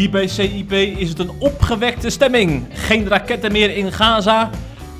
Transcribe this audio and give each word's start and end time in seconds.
Hier 0.00 0.10
bij 0.10 0.28
CIP 0.28 0.72
is 0.72 1.08
het 1.08 1.18
een 1.18 1.30
opgewekte 1.38 2.10
stemming. 2.10 2.66
Geen 2.72 3.08
raketten 3.08 3.52
meer 3.52 3.76
in 3.76 3.92
Gaza. 3.92 4.50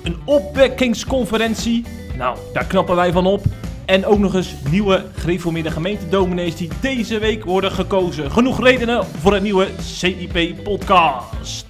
Een 0.02 0.16
opwekkingsconferentie. 0.24 1.84
Nou, 2.16 2.38
daar 2.52 2.64
knappen 2.64 2.96
wij 2.96 3.12
van 3.12 3.26
op. 3.26 3.44
En 3.84 4.06
ook 4.06 4.18
nog 4.18 4.34
eens 4.34 4.54
nieuwe 4.70 5.04
gereformeerde 5.14 5.70
gemeentedominees 5.70 6.56
die 6.56 6.68
deze 6.80 7.18
week 7.18 7.44
worden 7.44 7.72
gekozen. 7.72 8.30
Genoeg 8.30 8.62
redenen 8.62 9.06
voor 9.20 9.34
een 9.34 9.42
nieuwe 9.42 9.68
CIP-podcast. 9.80 11.66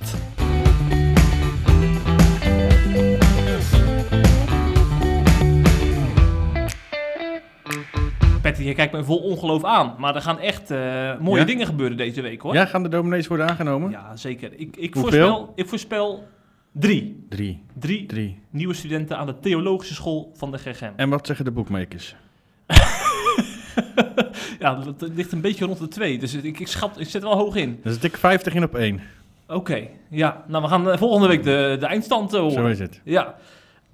Je 8.64 8.74
kijkt 8.74 8.92
me 8.92 9.04
vol 9.04 9.18
ongeloof 9.18 9.64
aan. 9.64 9.94
Maar 9.98 10.14
er 10.14 10.22
gaan 10.22 10.38
echt 10.38 10.70
eh, 10.70 11.18
mooie 11.20 11.40
Ja? 11.40 11.46
dingen 11.46 11.66
gebeuren 11.66 11.96
deze 11.96 12.20
week 12.20 12.40
hoor. 12.40 12.54
Ja, 12.54 12.64
gaan 12.64 12.82
de 12.82 12.88
dominees 12.88 13.26
worden 13.26 13.48
aangenomen? 13.48 13.90
Ja, 13.90 14.16
zeker. 14.16 14.52
Ik, 14.56 14.76
ik, 14.76 14.94
Hoeveel? 14.94 15.02
voorspel, 15.02 15.52
ik 15.54 15.68
voorspel 15.68 16.28
drie. 16.72 17.26
Drie. 17.28 17.62
Drie 17.78 18.06
Drie. 18.06 18.38
nieuwe 18.50 18.74
studenten 18.74 19.16
aan 19.18 19.26
de 19.26 19.38
theologische 19.40 19.94
school 19.94 20.32
van 20.34 20.50
de 20.50 20.58
GGM. 20.58 20.90
En 20.96 21.08
wat 21.08 21.26
zeggen 21.26 21.44
de 21.44 21.50
boekmakers? 21.50 22.14
Ja, 24.58 24.74
dat, 24.74 25.10
ligt 25.14 25.32
een 25.32 25.40
beetje 25.40 25.64
rond 25.64 25.78
de 25.78 25.88
twee. 25.88 26.18
Dus 26.18 26.34
ik, 26.34 26.60
ik, 26.60 26.66
schat, 26.68 27.00
ik 27.00 27.08
zet 27.08 27.22
wel 27.22 27.36
hoog 27.36 27.54
in. 27.56 27.80
Dat 27.82 27.92
is 27.92 27.98
dik 27.98 28.16
50 28.16 28.54
in 28.54 28.62
op 28.62 28.74
één. 28.74 29.00
Oké, 29.48 29.88
ja. 30.10 30.44
Nou, 30.46 30.62
we 30.62 30.68
gaan 30.68 30.90
eh, 30.90 30.98
volgende 30.98 31.28
week 31.28 31.42
de, 31.42 31.76
de 31.80 31.86
eindstand 31.86 32.32
eh, 32.34 32.40
horen. 32.40 32.54
Zo 32.54 32.66
is 32.66 32.78
het. 32.78 33.00
Ja. 33.04 33.34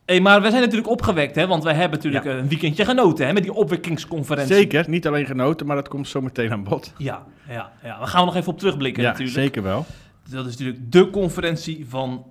Hey, 0.06 0.20
maar 0.20 0.42
we 0.42 0.50
zijn 0.50 0.62
natuurlijk 0.62 0.88
opgewekt, 0.90 1.34
hè? 1.34 1.46
Want 1.46 1.64
wij 1.64 1.74
hebben 1.74 1.98
natuurlijk 1.98 2.24
Ja. 2.24 2.30
een 2.32 2.48
weekendje 2.48 2.84
genoten, 2.84 3.26
hè? 3.26 3.32
Met 3.32 3.42
die 3.42 3.52
opwekkingsconferentie. 3.52 4.54
Zeker, 4.54 4.88
niet 4.88 5.06
alleen 5.06 5.26
genoten, 5.26 5.66
maar 5.66 5.76
dat 5.76 5.88
komt 5.88 6.08
zo 6.08 6.20
meteen 6.20 6.52
aan 6.52 6.64
bod. 6.64 6.92
Ja, 6.98 7.26
ja, 7.48 7.72
ja. 7.82 8.00
We 8.00 8.06
gaan 8.06 8.24
nog 8.24 8.36
even 8.36 8.52
op 8.52 8.58
terugblikken 8.58 9.02
ja, 9.02 9.08
natuurlijk. 9.08 9.36
zeker 9.38 9.62
wel. 9.62 9.84
Dat 10.30 10.46
is 10.46 10.50
natuurlijk 10.50 10.92
de 10.92 11.10
conferentie 11.10 11.86
van 11.88 12.24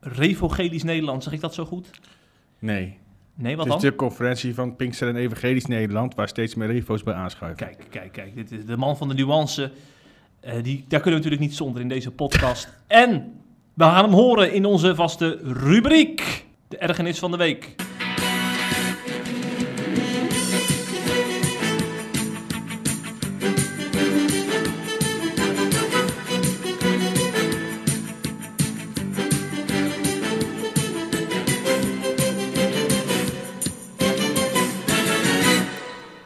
Revogelisch 0.00 0.82
Nederland. 0.82 1.22
Zeg 1.22 1.32
ik 1.32 1.40
dat 1.40 1.54
zo 1.54 1.64
goed? 1.64 1.90
Nee. 2.58 2.98
Nee, 3.34 3.56
wat 3.56 3.64
Het 3.64 3.74
dan? 3.74 3.84
is 3.84 3.90
de 3.90 3.96
conferentie 3.96 4.54
van 4.54 4.76
Pinkster 4.76 5.08
en 5.08 5.16
Evangelisch 5.16 5.66
Nederland, 5.66 6.14
waar 6.14 6.28
steeds 6.28 6.54
meer 6.54 6.68
refo's 6.68 7.02
bij 7.02 7.14
aanschuiven. 7.14 7.66
Kijk, 7.66 7.86
kijk, 7.90 8.12
kijk. 8.12 8.34
Dit 8.34 8.50
is 8.52 8.64
de 8.66 8.76
man 8.76 8.96
van 8.96 9.08
de 9.08 9.14
nuance. 9.14 9.70
Eh, 10.40 10.52
die, 10.62 10.84
daar 10.88 11.00
kunnen 11.00 11.20
we 11.20 11.26
natuurlijk 11.26 11.42
niet 11.42 11.54
zonder 11.54 11.82
in 11.82 11.88
deze 11.88 12.10
podcast. 12.10 12.68
en 12.86 13.32
we 13.74 13.84
gaan 13.84 14.04
hem 14.04 14.12
horen 14.14 14.52
in 14.52 14.64
onze 14.64 14.94
vaste 14.94 15.38
rubriek. 15.42 16.48
De 16.70 16.78
ergernis 16.78 17.18
van 17.18 17.30
de 17.30 17.36
week. 17.36 17.74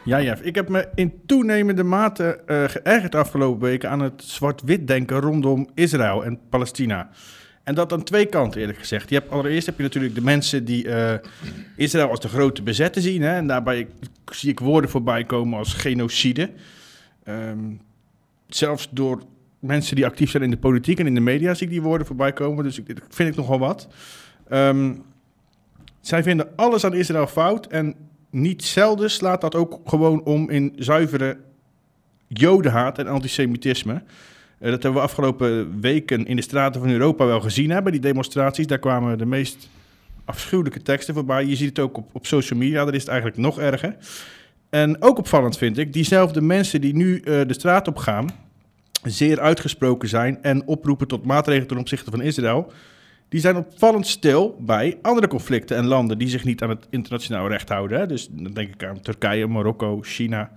Ja, 0.03 0.21
Jeff, 0.21 0.41
ik 0.41 0.55
heb 0.55 0.69
me 0.69 0.87
in 0.95 1.21
toenemende 1.25 1.83
mate 1.83 2.41
eh, 2.45 2.63
geërgerd 2.63 3.15
afgelopen 3.15 3.67
weken 3.67 3.89
aan 3.89 3.99
het 3.99 4.23
zwart-wit 4.23 4.87
denken 4.87 5.19
rondom 5.19 5.69
Israël 5.73 6.25
en 6.25 6.39
Palestina. 6.49 7.09
En 7.65 7.75
dat 7.75 7.93
aan 7.93 8.03
twee 8.03 8.25
kanten, 8.25 8.61
eerlijk 8.61 8.79
gezegd. 8.79 9.09
Je 9.09 9.15
hebt, 9.15 9.31
allereerst 9.31 9.65
heb 9.65 9.77
je 9.77 9.83
natuurlijk 9.83 10.15
de 10.15 10.21
mensen 10.21 10.65
die 10.65 10.89
eh, 10.89 11.19
Israël 11.75 12.09
als 12.09 12.19
de 12.19 12.27
grote 12.27 12.61
bezetter 12.61 13.01
zien. 13.01 13.21
Hè, 13.21 13.35
en 13.35 13.47
daarbij 13.47 13.87
zie 14.31 14.49
ik 14.51 14.59
woorden 14.59 14.89
voorbij 14.89 15.23
komen 15.23 15.57
als 15.57 15.73
genocide. 15.73 16.49
Ehm, 17.23 17.59
zelfs 18.47 18.87
door 18.91 19.23
mensen 19.59 19.95
die 19.95 20.05
actief 20.05 20.29
zijn 20.29 20.43
in 20.43 20.49
de 20.49 20.57
politiek 20.57 20.99
en 20.99 21.07
in 21.07 21.13
de 21.13 21.19
media 21.19 21.53
zie 21.53 21.65
ik 21.65 21.73
die 21.73 21.81
woorden 21.81 22.07
voorbij 22.07 22.33
komen. 22.33 22.63
Dus 22.63 22.79
ik, 22.79 22.85
vind 23.09 23.29
ik 23.29 23.35
nogal 23.35 23.59
wat. 23.59 23.87
Ehm, 24.49 24.93
zij 26.01 26.23
vinden 26.23 26.47
alles 26.55 26.83
aan 26.83 26.93
Israël 26.93 27.27
fout 27.27 27.67
en 27.67 27.95
niet 28.29 28.63
zelden 28.63 29.11
slaat 29.11 29.41
dat 29.41 29.55
ook 29.55 29.79
gewoon 29.85 30.23
om 30.23 30.49
in 30.49 30.73
zuivere 30.77 31.37
jodenhaat 32.27 32.99
en 32.99 33.07
antisemitisme. 33.07 34.03
Eh, 34.57 34.71
dat 34.71 34.83
hebben 34.83 35.01
we 35.01 35.07
afgelopen 35.07 35.81
weken 35.81 36.25
in 36.25 36.35
de 36.35 36.41
straten 36.41 36.81
van 36.81 36.89
Europa 36.89 37.25
wel 37.25 37.41
gezien 37.41 37.69
hebben, 37.69 37.91
die 37.91 38.01
demonstraties. 38.01 38.67
Daar 38.67 38.79
kwamen 38.79 39.17
de 39.17 39.25
meest 39.25 39.69
afschuwelijke 40.25 40.81
teksten 40.81 41.13
voorbij. 41.13 41.45
Je 41.45 41.55
ziet 41.55 41.69
het 41.69 41.79
ook 41.79 41.97
op, 41.97 42.09
op 42.11 42.25
social 42.25 42.59
media, 42.59 42.85
daar 42.85 42.93
is 42.93 43.01
het 43.01 43.09
eigenlijk 43.09 43.39
nog 43.39 43.59
erger. 43.59 43.95
En 44.69 45.01
ook 45.01 45.17
opvallend 45.17 45.57
vind 45.57 45.77
ik, 45.77 45.93
diezelfde 45.93 46.41
mensen 46.41 46.81
die 46.81 46.95
nu 46.95 47.19
eh, 47.19 47.41
de 47.47 47.53
straat 47.53 47.87
op 47.87 47.97
gaan, 47.97 48.29
zeer 49.03 49.39
uitgesproken 49.39 50.09
zijn 50.09 50.43
en 50.43 50.67
oproepen 50.67 51.07
tot 51.07 51.25
maatregelen 51.25 51.67
ten 51.67 51.77
opzichte 51.77 52.11
van 52.11 52.21
Israël, 52.21 52.71
die 53.29 53.39
zijn 53.39 53.55
opvallend 53.55 54.07
stil 54.07 54.57
bij 54.59 54.97
andere 55.01 55.27
conflicten 55.27 55.77
en 55.77 55.85
landen 55.85 56.17
die 56.17 56.27
zich 56.27 56.43
niet 56.43 56.61
aan 56.61 56.69
het 56.69 56.87
internationaal 56.89 57.47
recht 57.47 57.69
houden. 57.69 58.07
Dus 58.07 58.27
dan 58.31 58.53
denk 58.53 58.73
ik 58.73 58.83
aan 58.83 59.01
Turkije, 59.01 59.47
Marokko, 59.47 59.99
China. 60.01 60.51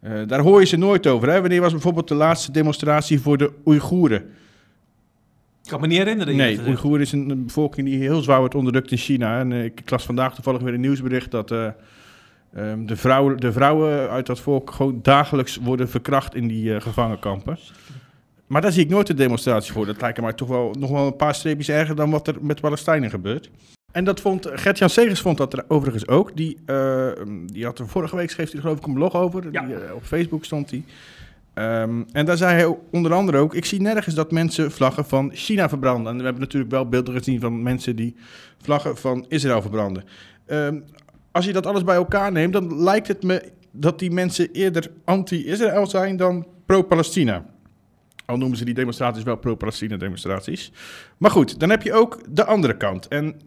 Eh, 0.00 0.12
daar 0.26 0.40
hoor 0.40 0.60
je 0.60 0.66
ze 0.66 0.76
nooit 0.76 1.06
over. 1.06 1.28
Hè. 1.28 1.40
Wanneer 1.40 1.60
was 1.60 1.72
bijvoorbeeld 1.72 2.08
de 2.08 2.14
laatste 2.14 2.52
demonstratie 2.52 3.20
voor 3.20 3.38
de 3.38 3.52
Oeigoeren? 3.66 4.20
Ik 5.62 5.70
kan 5.70 5.80
me 5.80 5.86
niet 5.86 5.98
herinneren. 5.98 6.36
Nee. 6.36 6.60
Oeigoeren 6.66 7.00
is 7.00 7.12
een, 7.12 7.44
bevolking 7.44 7.86
die 7.86 7.98
heel 7.98 8.22
zwaar 8.22 8.38
wordt 8.38 8.54
onderdrukt 8.54 8.90
in 8.90 8.96
China. 8.96 9.38
En 9.38 9.52
eh, 9.52 9.64
ik 9.64 9.90
las 9.90 10.04
vandaag 10.04 10.34
toevallig 10.34 10.60
weer 10.60 10.74
een 10.74 10.80
nieuwsbericht 10.80 11.30
dat 11.30 11.50
eh, 11.50 11.66
ehm, 12.54 12.86
de, 12.86 12.96
vrouwen, 12.96 13.36
de 13.36 13.52
vrouwen 13.52 14.10
uit 14.10 14.26
dat 14.26 14.40
volk 14.40 14.70
gewoon 14.70 14.98
dagelijks 15.02 15.56
worden 15.56 15.88
verkracht 15.88 16.34
in 16.34 16.48
die 16.48 16.80
gevangenkampen. 16.80 17.58
Maar 18.46 18.60
daar 18.60 18.72
zie 18.72 18.84
ik 18.84 18.90
nooit 18.90 19.08
een 19.08 19.16
demonstratie 19.16 19.72
voor. 19.72 19.86
Dat 19.86 20.00
lijkt 20.00 20.20
mij 20.20 20.32
toch 20.32 20.48
wel 20.48 20.74
nog 20.78 20.90
wel 20.90 21.06
een 21.06 21.16
paar 21.16 21.34
streepjes 21.34 21.68
erger 21.68 21.96
dan 21.96 22.10
wat 22.10 22.28
er 22.28 22.36
met 22.40 22.60
Palestijnen 22.60 23.10
gebeurt. 23.10 23.50
En 23.92 24.04
dat 24.04 24.20
vond 24.20 24.48
Gert-Jan 24.52 24.90
Segers 24.90 25.20
vond 25.20 25.38
dat 25.38 25.52
er 25.52 25.64
overigens 25.68 26.08
ook. 26.08 26.36
Die, 26.36 26.58
eh, 26.66 27.08
die 27.46 27.64
had 27.64 27.78
er 27.78 27.88
vorige 27.88 28.16
week 28.16 28.30
schreef 28.30 28.50
hij 28.50 28.60
geloof 28.60 28.78
ik 28.78 28.86
een 28.86 28.94
blog 28.94 29.14
over. 29.14 29.48
Ja. 29.52 29.64
Die, 29.64 29.74
eh, 29.74 29.94
op 29.94 30.04
Facebook 30.04 30.44
stond 30.44 30.70
hij. 30.70 30.84
Ehm, 31.54 32.02
en 32.12 32.26
daar 32.26 32.36
zei 32.36 32.54
hij 32.54 32.76
onder 32.90 33.12
andere 33.12 33.38
ook: 33.38 33.54
Ik 33.54 33.64
zie 33.64 33.80
nergens 33.80 34.14
dat 34.14 34.30
mensen 34.30 34.72
vlaggen 34.72 35.04
van 35.04 35.30
China 35.34 35.68
verbranden. 35.68 36.12
En 36.12 36.18
we 36.18 36.24
hebben 36.24 36.42
natuurlijk 36.42 36.70
wel 36.70 36.88
beelden 36.88 37.14
gezien 37.14 37.40
van 37.40 37.62
mensen 37.62 37.96
die 37.96 38.16
vlaggen 38.62 38.96
van 38.96 39.24
Israël 39.28 39.60
verbranden. 39.62 40.04
Ehm, 40.46 40.80
als 41.32 41.44
je 41.44 41.52
dat 41.52 41.66
alles 41.66 41.84
bij 41.84 41.94
elkaar 41.94 42.32
neemt, 42.32 42.52
dan 42.52 42.82
lijkt 42.82 43.08
het 43.08 43.22
me 43.22 43.42
dat 43.70 43.98
die 43.98 44.10
mensen 44.10 44.50
eerder 44.52 44.90
anti-Israël 45.04 45.86
zijn 45.86 46.16
dan 46.16 46.46
pro-Palestina. 46.66 47.44
Al 48.26 48.36
noemen 48.36 48.58
ze 48.58 48.64
die 48.64 48.74
demonstraties 48.74 49.22
wel 49.22 49.36
pro-Palestina 49.36 49.96
demonstraties. 49.96 50.72
Maar 51.16 51.30
goed, 51.30 51.60
dan 51.60 51.70
heb 51.70 51.82
je 51.82 51.92
ook 51.92 52.20
de 52.28 52.44
andere 52.44 52.76
kant. 52.76 53.08
En 53.08 53.40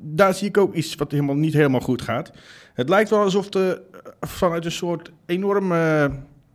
daar 0.00 0.34
zie 0.34 0.48
ik 0.48 0.56
ook 0.56 0.74
iets 0.74 0.94
wat 0.94 1.10
helemaal, 1.10 1.34
niet 1.34 1.52
helemaal 1.52 1.80
goed 1.80 2.02
gaat. 2.02 2.30
Het 2.74 2.88
lijkt 2.88 3.10
wel 3.10 3.20
alsof 3.20 3.48
de, 3.48 3.82
vanuit 4.20 4.64
een 4.64 4.72
soort 4.72 5.10
enorme 5.26 6.10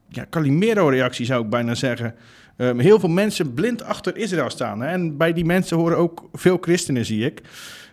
ja, 0.10 0.26
Calimero-reactie, 0.30 1.26
zou 1.26 1.44
ik 1.44 1.50
bijna 1.50 1.76
zeggen, 1.76 2.16
ehm, 2.58 2.78
heel 2.80 3.00
veel 3.00 3.10
mensen 3.10 3.54
blind 3.54 3.84
achter 3.84 4.18
Israël 4.18 4.50
staan. 4.50 4.82
Hè? 4.82 4.88
En 4.88 5.18
bij 5.18 5.34
die 5.34 5.46
mensen 5.46 5.78
horen 5.78 5.98
ook 5.98 6.30
veel 6.34 6.58
christenen, 6.62 7.06
zie 7.06 7.26
ik. 7.26 7.42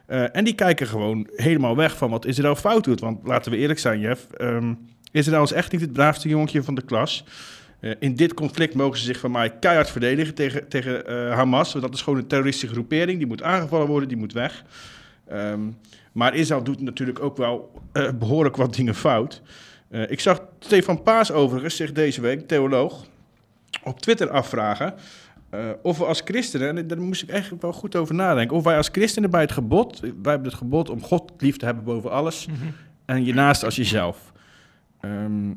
Eh, 0.07 0.37
en 0.37 0.45
die 0.45 0.55
kijken 0.55 0.87
gewoon 0.87 1.29
helemaal 1.35 1.77
weg 1.77 1.97
van 1.97 2.11
wat 2.11 2.27
Israël 2.27 2.55
fout 2.55 2.85
doet. 2.85 3.01
Want 3.01 3.27
laten 3.27 3.51
we 3.51 3.59
eerlijk 3.59 3.79
zijn, 3.79 4.01
Jeff. 4.01 4.27
ehm, 4.33 4.75
Israël 5.13 5.43
is 5.43 5.53
echt 5.53 5.73
niet 5.73 5.81
het 5.81 5.93
braafste 5.93 6.29
jongetje 6.29 6.63
van 6.63 6.75
de 6.75 6.83
klas. 6.83 7.25
Eh, 7.81 7.91
in 7.99 8.15
dit 8.15 8.35
conflict 8.35 8.75
mogen 8.75 8.99
ze 8.99 9.05
zich 9.05 9.19
van 9.19 9.31
mij 9.31 9.51
keihard 9.59 9.91
verdedigen 9.91 10.35
tegen, 10.35 10.69
tegen 10.69 11.07
eh, 11.07 11.35
Hamas. 11.35 11.73
Want 11.73 11.85
dat 11.85 11.95
is 11.95 12.03
gewoon 12.03 12.19
een 12.19 12.27
terroristische 12.27 12.75
groepering. 12.75 13.19
Die 13.19 13.27
moet 13.27 13.43
aangevallen 13.43 13.87
worden, 13.87 14.09
die 14.09 14.19
moet 14.19 14.33
weg. 14.33 14.65
Ehm, 15.33 15.61
maar 16.13 16.35
Israël 16.35 16.63
doet 16.63 16.81
natuurlijk 16.81 17.21
ook 17.21 17.37
wel 17.37 17.83
eh, 17.93 18.09
behoorlijk 18.19 18.57
wat 18.57 18.75
dingen 18.75 18.95
fout. 18.95 19.43
Eh, 19.89 20.11
ik 20.11 20.21
zag 20.21 20.41
Stefan 20.59 21.03
Paas 21.03 21.33
overigens 21.33 21.77
zich 21.77 21.93
deze 21.93 22.21
week, 22.21 22.49
theoloog, 22.49 23.05
op 23.83 24.01
Twitter 24.01 24.31
afvragen... 24.31 24.95
eh, 25.51 25.69
of 25.83 25.99
we 25.99 26.05
als 26.05 26.23
christenen, 26.25 26.79
en 26.79 26.87
daar 26.87 27.01
moest 27.01 27.23
ik 27.23 27.31
eigenlijk 27.31 27.63
wel 27.63 27.73
goed 27.73 27.97
over 27.97 28.15
nadenken... 28.15 28.57
of 28.57 28.65
wij 28.65 28.77
als 28.77 28.89
christenen 28.93 29.31
bij 29.31 29.41
het 29.41 29.53
gebod... 29.53 30.01
wij 30.01 30.11
hebben 30.33 30.49
het 30.49 30.55
gebod 30.55 30.91
om 30.91 31.03
God 31.03 31.33
lief 31.39 31.57
te 31.57 31.65
hebben 31.65 31.85
boven 31.85 32.11
alles... 32.11 32.47
Mhm. 32.47 32.57
en 33.05 33.25
je 33.25 33.35
naast 33.35 33.65
als 33.65 33.77
jezelf. 33.77 34.33
Ehm, 35.01 35.51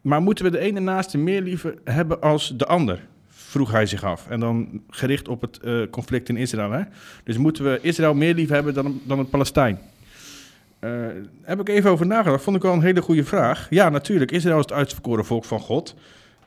maar 0.00 0.22
moeten 0.22 0.44
we 0.44 0.50
de 0.50 0.58
ene 0.58 0.80
naaste 0.80 1.18
meer 1.18 1.42
liever 1.42 1.74
hebben 1.84 2.20
als 2.20 2.56
de 2.56 2.66
ander? 2.66 3.06
Vroeg 3.56 3.70
hij 3.70 3.86
zich 3.86 4.04
af. 4.04 4.26
En 4.28 4.40
dan 4.40 4.82
gericht 4.90 5.28
op 5.28 5.40
het 5.40 5.58
eh, 5.58 5.80
conflict 5.90 6.28
in 6.28 6.36
Israël. 6.36 6.70
Hè? 6.70 6.82
Dus 7.24 7.36
moeten 7.36 7.64
we 7.64 7.78
Israël 7.82 8.14
meer 8.14 8.34
lief 8.34 8.48
hebben 8.48 8.74
dan, 8.74 9.00
dan 9.04 9.18
het 9.18 9.30
Palestijn? 9.30 9.78
Eh, 10.78 10.90
heb 11.42 11.60
ik 11.60 11.68
even 11.68 11.90
over 11.90 12.06
nagedacht. 12.06 12.42
Vond 12.42 12.56
ik 12.56 12.62
wel 12.62 12.72
een 12.72 12.82
hele 12.82 13.02
goede 13.02 13.24
vraag. 13.24 13.66
Ja, 13.70 13.88
natuurlijk. 13.88 14.30
Israël 14.30 14.58
is 14.58 14.64
het 14.64 14.72
uitverkoren 14.72 15.24
volk 15.24 15.44
van 15.44 15.60
God. 15.60 15.94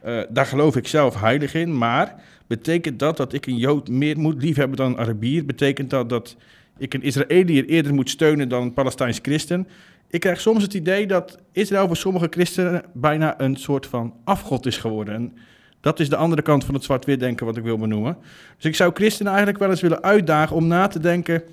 Eh, 0.01 0.19
daar 0.29 0.45
geloof 0.45 0.75
ik 0.75 0.87
zelf 0.87 1.19
heilig 1.19 1.53
in. 1.53 1.77
Maar 1.77 2.15
betekent 2.47 2.99
dat 2.99 3.17
dat 3.17 3.33
ik 3.33 3.45
een 3.45 3.57
Jood 3.57 3.89
meer 3.89 4.19
moet 4.19 4.41
liefhebben 4.43 4.77
dan 4.77 4.91
een 4.91 4.99
Arabier? 4.99 5.45
Betekent 5.45 5.89
dat 5.89 6.09
dat 6.09 6.35
ik 6.77 6.93
een 6.93 7.03
Israëliër 7.03 7.65
eerder 7.65 7.93
moet 7.93 8.09
steunen 8.09 8.49
dan 8.49 8.61
een 8.61 8.73
Palestijns 8.73 9.19
christen? 9.21 9.67
Ik 10.09 10.19
krijg 10.19 10.41
soms 10.41 10.63
het 10.63 10.73
idee 10.73 11.07
dat 11.07 11.39
Israël 11.51 11.87
voor 11.87 11.97
sommige 11.97 12.27
christenen 12.29 12.83
bijna 12.93 13.39
een 13.39 13.55
soort 13.55 13.85
van 13.85 14.13
afgod 14.23 14.65
is 14.65 14.77
geworden. 14.77 15.13
En 15.13 15.33
Dat 15.81 15.99
is 15.99 16.09
de 16.09 16.15
andere 16.15 16.41
kant 16.41 16.65
van 16.65 16.73
het 16.73 16.83
zwart-wit 16.83 17.19
denken 17.19 17.45
wat 17.45 17.57
ik 17.57 17.63
wil 17.63 17.77
benoemen. 17.77 18.17
Dus 18.55 18.65
ik 18.65 18.75
zou 18.75 18.91
christenen 18.93 19.31
eigenlijk 19.31 19.59
wel 19.59 19.69
eens 19.69 19.81
willen 19.81 20.03
uitdagen 20.03 20.55
om 20.55 20.67
na 20.67 20.87
te 20.87 20.99
denken 20.99 21.43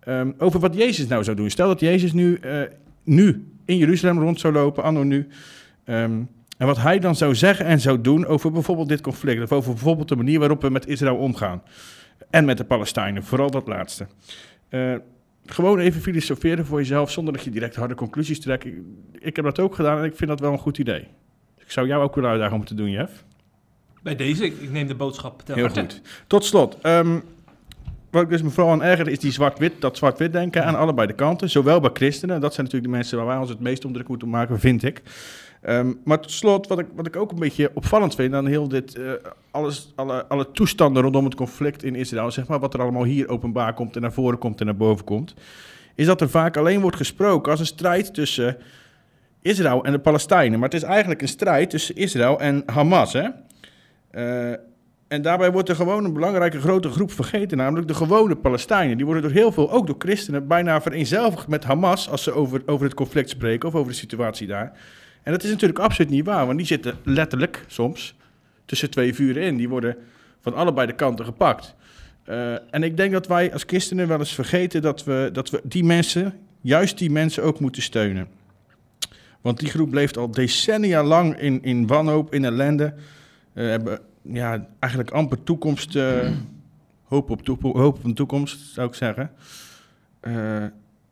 ehm, 0.00 0.32
over 0.38 0.60
wat 0.60 0.74
Jezus 0.74 1.06
nou 1.06 1.24
zou 1.24 1.36
doen. 1.36 1.50
Stel 1.50 1.68
dat 1.68 1.80
Jezus 1.80 2.12
nu, 2.12 2.34
eh, 2.34 2.60
nu 3.02 3.52
in 3.64 3.76
Jeruzalem 3.76 4.18
rond 4.18 4.40
zou 4.40 4.52
lopen, 4.52 4.82
anno 4.82 5.02
nu. 5.02 5.28
ehm, 5.84 6.20
en 6.58 6.66
wat 6.66 6.78
hij 6.78 6.98
dan 6.98 7.16
zou 7.16 7.34
zeggen 7.34 7.66
en 7.66 7.80
zou 7.80 8.00
doen 8.00 8.26
over 8.26 8.52
bijvoorbeeld 8.52 8.88
dit 8.88 9.00
conflict. 9.00 9.42
Of 9.42 9.52
over 9.52 9.72
bijvoorbeeld 9.72 10.08
de 10.08 10.16
manier 10.16 10.38
waarop 10.38 10.62
we 10.62 10.70
met 10.70 10.86
Israël 10.86 11.16
omgaan. 11.16 11.62
En 12.30 12.44
met 12.44 12.56
de 12.56 12.64
Palestijnen, 12.64 13.24
vooral 13.24 13.50
dat 13.50 13.66
laatste. 13.66 14.06
Eh, 14.68 14.94
gewoon 15.46 15.78
even 15.78 16.00
filosoferen 16.00 16.66
voor 16.66 16.78
jezelf 16.78 17.10
zonder 17.10 17.32
dat 17.34 17.44
je 17.44 17.50
direct 17.50 17.76
harde 17.76 17.94
conclusies 17.94 18.40
trekt. 18.40 18.64
Ik, 18.64 18.74
ik 19.18 19.36
heb 19.36 19.44
dat 19.44 19.60
ook 19.60 19.74
gedaan 19.74 19.98
en 19.98 20.04
ik 20.04 20.16
vind 20.16 20.30
dat 20.30 20.40
wel 20.40 20.52
een 20.52 20.58
goed 20.58 20.78
idee. 20.78 21.08
Ik 21.58 21.70
zou 21.70 21.86
jou 21.86 22.02
ook 22.02 22.14
willen 22.14 22.30
uitdagen 22.30 22.54
om 22.54 22.60
het 22.60 22.68
te 22.68 22.74
doen, 22.74 22.90
Jeff. 22.90 23.24
Bij 24.02 24.16
deze, 24.16 24.44
ik, 24.44 24.54
ik 24.60 24.70
neem 24.70 24.86
de 24.86 24.94
boodschap 24.94 25.42
ter 25.42 25.54
Heel 25.54 25.64
harte. 25.64 25.80
goed. 25.80 26.00
Tot 26.26 26.44
slot. 26.44 26.76
ehm, 26.82 27.18
wat 28.10 28.22
ik 28.22 28.28
dus 28.28 28.42
me 28.42 28.50
vooral 28.50 28.72
aan 28.72 28.82
erger 28.82 29.08
is 29.08 29.18
die 29.18 29.32
zwart-wit, 29.32 29.72
dat 29.78 29.96
zwart-wit 29.96 30.32
denken 30.32 30.64
aan 30.64 30.74
allebei 30.74 31.06
de 31.06 31.12
kanten. 31.12 31.50
Zowel 31.50 31.80
bij 31.80 31.90
christenen, 31.92 32.40
dat 32.40 32.54
zijn 32.54 32.66
natuurlijk 32.66 32.92
de 32.92 32.98
mensen 32.98 33.16
waar 33.18 33.26
wij 33.26 33.36
ons 33.36 33.48
het 33.48 33.60
meest 33.60 33.84
om 33.84 33.92
druk 33.92 34.08
moeten 34.08 34.28
maken, 34.28 34.60
vind 34.60 34.82
ik. 34.82 35.02
Ehm, 35.62 35.92
maar 36.04 36.20
tot 36.20 36.30
slot, 36.30 36.66
wat 36.66 36.78
ik, 36.78 36.86
wat 36.94 37.06
ik 37.06 37.16
ook 37.16 37.30
een 37.30 37.38
beetje 37.38 37.70
opvallend 37.74 38.14
vind 38.14 38.34
aan 38.34 38.46
heel 38.46 38.68
dit, 38.68 38.94
eh, 38.96 39.10
alles, 39.50 39.92
alle, 39.94 40.26
alle 40.26 40.50
toestanden 40.52 41.02
rondom 41.02 41.24
het 41.24 41.34
conflict 41.34 41.84
in 41.84 41.94
Israël, 41.94 42.30
zeg 42.30 42.46
maar, 42.46 42.60
wat 42.60 42.74
er 42.74 42.80
allemaal 42.80 43.04
hier 43.04 43.28
openbaar 43.28 43.74
komt 43.74 43.96
en 43.96 44.02
naar 44.02 44.12
voren 44.12 44.38
komt 44.38 44.60
en 44.60 44.66
naar 44.66 44.76
boven 44.76 45.04
komt, 45.04 45.34
is 45.94 46.06
dat 46.06 46.20
er 46.20 46.30
vaak 46.30 46.56
alleen 46.56 46.80
wordt 46.80 46.96
gesproken 46.96 47.50
als 47.50 47.60
een 47.60 47.66
strijd 47.66 48.14
tussen 48.14 48.56
Israël 49.42 49.84
en 49.84 49.92
de 49.92 49.98
Palestijnen. 49.98 50.58
Maar 50.58 50.68
het 50.68 50.82
is 50.82 50.88
eigenlijk 50.88 51.22
een 51.22 51.28
strijd 51.28 51.70
tussen 51.70 51.96
Israël 51.96 52.40
en 52.40 52.62
Hamas, 52.66 53.12
hè? 53.12 53.28
Eh, 54.12 54.50
en 55.08 55.22
daarbij 55.22 55.52
wordt 55.52 55.68
er 55.68 55.76
gewoon 55.76 56.04
een 56.04 56.12
belangrijke 56.12 56.60
grote 56.60 56.88
groep 56.88 57.12
vergeten, 57.12 57.56
namelijk 57.56 57.88
de 57.88 57.94
gewone 57.94 58.36
Palestijnen. 58.36 58.96
Die 58.96 59.04
worden 59.04 59.22
door 59.22 59.32
heel 59.32 59.52
veel, 59.52 59.70
ook 59.70 59.86
door 59.86 59.96
christenen, 59.98 60.46
bijna 60.46 60.80
vereenzelvigd 60.80 61.48
met 61.48 61.64
Hamas 61.64 62.08
als 62.08 62.22
ze 62.22 62.32
over, 62.32 62.62
over 62.66 62.84
het 62.84 62.94
conflict 62.94 63.28
spreken 63.28 63.68
of 63.68 63.74
over 63.74 63.92
de 63.92 63.98
situatie 63.98 64.46
daar. 64.46 64.72
En 65.22 65.32
dat 65.32 65.42
is 65.42 65.50
natuurlijk 65.50 65.78
absoluut 65.78 66.10
niet 66.10 66.24
waar, 66.24 66.46
want 66.46 66.58
die 66.58 66.66
zitten 66.66 66.94
letterlijk 67.04 67.64
soms 67.66 68.14
tussen 68.64 68.90
twee 68.90 69.14
vuren 69.14 69.42
in. 69.42 69.56
Die 69.56 69.68
worden 69.68 69.96
van 70.40 70.54
allebei 70.54 70.86
de 70.86 70.94
kanten 70.94 71.24
gepakt. 71.24 71.74
Eh, 72.24 72.52
en 72.52 72.82
ik 72.82 72.96
denk 72.96 73.12
dat 73.12 73.26
wij 73.26 73.52
als 73.52 73.64
christenen 73.66 74.08
wel 74.08 74.18
eens 74.18 74.34
vergeten 74.34 74.82
dat 74.82 75.04
we, 75.04 75.30
dat 75.32 75.50
we 75.50 75.60
die 75.64 75.84
mensen, 75.84 76.34
juist 76.60 76.98
die 76.98 77.10
mensen 77.10 77.42
ook 77.42 77.60
moeten 77.60 77.82
steunen. 77.82 78.28
Want 79.40 79.58
die 79.58 79.68
groep 79.68 79.92
leeft 79.92 80.16
al 80.16 80.30
decennia 80.30 81.02
lang 81.02 81.38
in, 81.38 81.62
in 81.62 81.86
wanhoop, 81.86 82.34
in 82.34 82.44
ellende. 82.44 82.94
Eh, 83.52 83.66
hebben 83.66 84.00
ja, 84.22 84.68
eigenlijk 84.78 85.12
amper 85.12 85.42
toekomst, 85.42 85.96
eh, 85.96 86.30
hoop, 87.04 87.30
op 87.30 87.62
hoop 87.62 87.76
op 87.76 88.04
een 88.04 88.14
toekomst, 88.14 88.74
zou 88.74 88.88
ik 88.88 88.94
zeggen. 88.94 89.30
Eh, 90.20 90.62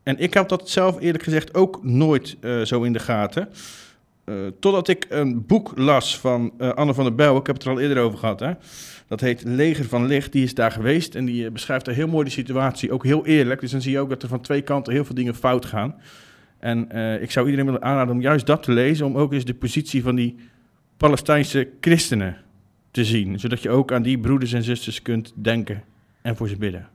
en 0.03 0.19
ik 0.19 0.35
had 0.35 0.49
dat 0.49 0.69
zelf 0.69 1.01
eerlijk 1.01 1.25
gezegd 1.25 1.55
ook 1.55 1.85
nooit 1.85 2.37
zo 2.65 2.83
in 2.83 2.93
de 2.93 2.99
gaten. 2.99 3.49
Totdat 4.61 4.89
ik 4.89 5.07
een 5.09 5.47
boek 5.47 5.73
las 5.77 6.19
van 6.19 6.53
Anne 6.59 6.95
van 6.95 7.05
der 7.05 7.15
Bijl. 7.15 7.37
Ik 7.37 7.47
heb 7.47 7.57
het 7.57 7.65
er 7.65 7.71
al 7.71 7.81
eerder 7.81 8.03
over 8.03 8.19
gehad. 8.19 8.41
Hè? 8.41 8.53
Dat 9.07 9.21
heet 9.21 9.43
Leger 9.45 9.85
van 9.85 10.07
Licht. 10.07 10.33
Die 10.33 10.43
is 10.43 10.55
daar 10.55 10.71
geweest 10.71 11.15
en 11.15 11.25
die 11.25 11.51
beschrijft 11.51 11.85
daar 11.85 11.95
heel 11.95 12.09
mooi 12.09 12.25
de 12.25 12.31
situatie. 12.31 12.93
Ook 12.93 13.05
heel 13.05 13.27
eerlijk. 13.27 13.61
Dus 13.61 13.71
dan 13.71 13.81
zie 13.81 13.93
je 13.93 13.99
ook 13.99 14.09
dat 14.09 14.23
er 14.23 14.29
van 14.29 14.41
twee 14.41 14.63
kanten 14.63 14.93
heel 14.93 15.05
veel 15.05 15.15
dingen 15.15 15.35
fout 15.35 15.65
gaan. 15.65 15.95
En 16.59 16.91
ik 17.23 17.31
zou 17.31 17.47
iedereen 17.47 17.67
willen 17.67 17.83
aanraden 17.83 18.15
om 18.15 18.21
juist 18.21 18.47
dat 18.47 18.63
te 18.63 18.73
lezen. 18.73 19.07
Om 19.07 19.17
ook 19.17 19.33
eens 19.33 19.45
de 19.45 19.55
positie 19.55 20.03
van 20.03 20.15
die 20.15 20.37
Palestijnse 21.01 21.69
christenen 21.81 22.37
te 22.91 23.05
zien. 23.05 23.41
Zodat 23.41 23.63
je 23.63 23.71
ook 23.71 23.93
aan 23.93 24.03
die 24.03 24.19
broeders 24.19 24.53
en 24.53 24.63
zusters 24.63 25.03
kunt 25.03 25.33
denken 25.35 25.83
en 26.23 26.37
voor 26.37 26.49
ze 26.49 26.57
bidden. 26.57 26.89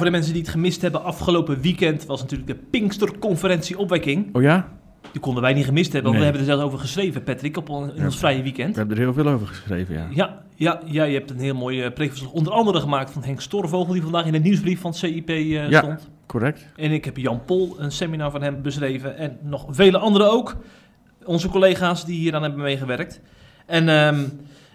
Voor 0.00 0.10
de 0.10 0.16
mensen 0.16 0.32
die 0.32 0.42
het 0.42 0.50
gemist 0.50 0.82
hebben, 0.82 1.02
afgelopen 1.04 1.60
weekend 1.60 2.06
was 2.06 2.20
natuurlijk 2.20 2.48
de 2.48 2.54
Pinksterconferentie 2.70 3.78
Opwekking. 3.78 4.34
Oh 4.34 4.42
ja? 4.42 4.68
Die 5.12 5.20
konden 5.20 5.42
wij 5.42 5.52
niet 5.52 5.64
gemist 5.64 5.92
hebben, 5.92 6.12
want 6.12 6.22
Nee. 6.22 6.32
we 6.32 6.38
hebben 6.38 6.40
er 6.40 6.56
zelfs 6.58 6.72
over 6.72 6.78
geschreven, 6.86 7.22
Patrick, 7.22 7.56
op 7.56 7.68
on- 7.68 7.88
in 7.90 7.96
Ja. 7.96 8.04
ons 8.04 8.18
vrije 8.18 8.42
weekend. 8.42 8.76
heb 8.76 8.90
er 8.90 8.96
heel 8.96 9.12
veel 9.12 9.28
over 9.28 9.46
geschreven, 9.46 9.94
ja. 9.94 10.06
Ja, 10.10 10.42
ja, 10.56 10.80
ja, 10.84 11.04
je 11.04 11.14
hebt 11.18 11.30
een 11.30 11.38
heel 11.38 11.54
mooi 11.54 11.84
uh, 11.84 11.92
preekverslag 11.92 12.32
onder 12.32 12.52
andere 12.52 12.80
gemaakt 12.80 13.10
van 13.10 13.24
Henk 13.24 13.40
Storvogel, 13.40 13.92
die 13.92 14.02
vandaag 14.02 14.26
in 14.26 14.32
de 14.32 14.38
nieuwsbrief 14.38 14.80
van 14.80 14.94
CIP 14.94 15.28
eh, 15.28 15.68
Ja. 15.70 15.78
stond. 15.78 16.08
Correct. 16.26 16.66
En 16.76 16.90
ik 16.90 17.04
heb 17.04 17.16
Jan 17.16 17.44
Pol 17.44 17.74
een 17.78 17.92
seminar 17.92 18.30
van 18.30 18.42
hem 18.42 18.62
beschreven 18.62 19.16
en 19.16 19.38
nog 19.42 19.66
vele 19.70 19.98
anderen 19.98 20.32
ook. 20.32 20.56
Onze 21.24 21.48
collega's 21.48 22.04
die 22.04 22.18
hier 22.18 22.34
aan 22.34 22.42
hebben 22.42 22.60
meegewerkt. 22.60 23.20
En 23.66 23.88
ehm, 23.88 24.24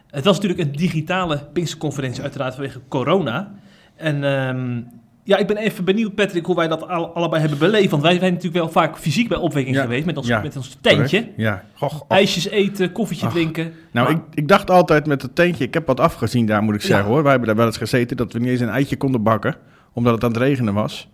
het 0.09 0.25
was 0.25 0.35
natuurlijk 0.39 0.69
een 0.69 0.75
digitale 0.75 1.47
Pinksterconferentie, 1.53 2.21
uiteraard 2.23 2.53
vanwege 2.55 2.79
corona. 2.87 3.53
En 3.95 4.23
ehm, 4.23 4.81
ja, 5.27 5.37
ik 5.37 5.47
ben 5.47 5.57
even 5.57 5.83
benieuwd, 5.85 6.15
Patrick, 6.15 6.45
hoe 6.45 6.55
wij 6.55 6.67
dat 6.67 6.87
al- 6.87 7.15
allebei 7.15 7.41
hebben 7.41 7.59
beleefd. 7.59 7.89
Want 7.89 8.03
wij 8.03 8.19
zijn 8.19 8.33
natuurlijk 8.33 8.63
wel 8.63 8.69
vaak 8.71 8.97
fysiek 8.97 9.27
bij 9.27 9.37
opwekking 9.37 9.75
Ja, 9.75 9.81
geweest 9.81 10.05
met 10.05 10.17
ons, 10.17 10.27
ja, 10.27 10.41
met 10.41 10.55
ons 10.57 10.77
tentje. 10.81 11.17
Correct. 11.17 11.37
Ja. 11.37 11.63
Och. 11.79 12.05
IJsjes 12.07 12.47
eten, 12.47 12.91
koffietje 12.91 13.27
drinken. 13.27 13.73
Nou, 13.91 14.07
Maar- 14.07 14.15
ik, 14.15 14.21
ik 14.33 14.47
dacht 14.47 14.69
altijd 14.71 15.05
met 15.05 15.21
het 15.21 15.35
tentje, 15.35 15.63
ik 15.63 15.73
heb 15.73 15.87
wat 15.87 15.99
afgezien 15.99 16.45
daar, 16.45 16.61
moet 16.63 16.75
ik 16.75 16.81
zeggen 16.81 17.07
hoor. 17.09 17.21
Wij 17.21 17.29
hebben 17.29 17.47
daar 17.47 17.57
wel 17.57 17.65
eens 17.65 17.77
gezeten 17.77 18.17
dat 18.17 18.33
we 18.33 18.39
niet 18.39 18.49
eens 18.49 18.59
een 18.59 18.69
eitje 18.69 18.97
konden 18.97 19.23
bakken, 19.23 19.55
omdat 19.93 20.13
het 20.13 20.23
aan 20.23 20.29
het 20.31 20.39
regenen 20.39 20.73
was. 20.73 21.09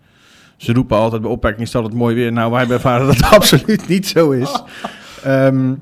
Ze 0.56 0.72
roepen 0.72 0.96
altijd 0.96 1.22
bij 1.22 1.30
opwekking, 1.30 1.62
is 1.66 1.72
het 1.72 1.82
altijd 1.82 2.00
mooi 2.00 2.14
weer. 2.14 2.32
Nou, 2.32 2.50
wij 2.50 2.58
hebben 2.58 2.76
ervaren 2.76 3.06
dat 3.06 3.16
het 3.16 3.30
absoluut 3.38 3.88
niet 3.88 4.06
zo 4.08 4.30
is. 4.30 4.62
Ehm, 5.24 5.74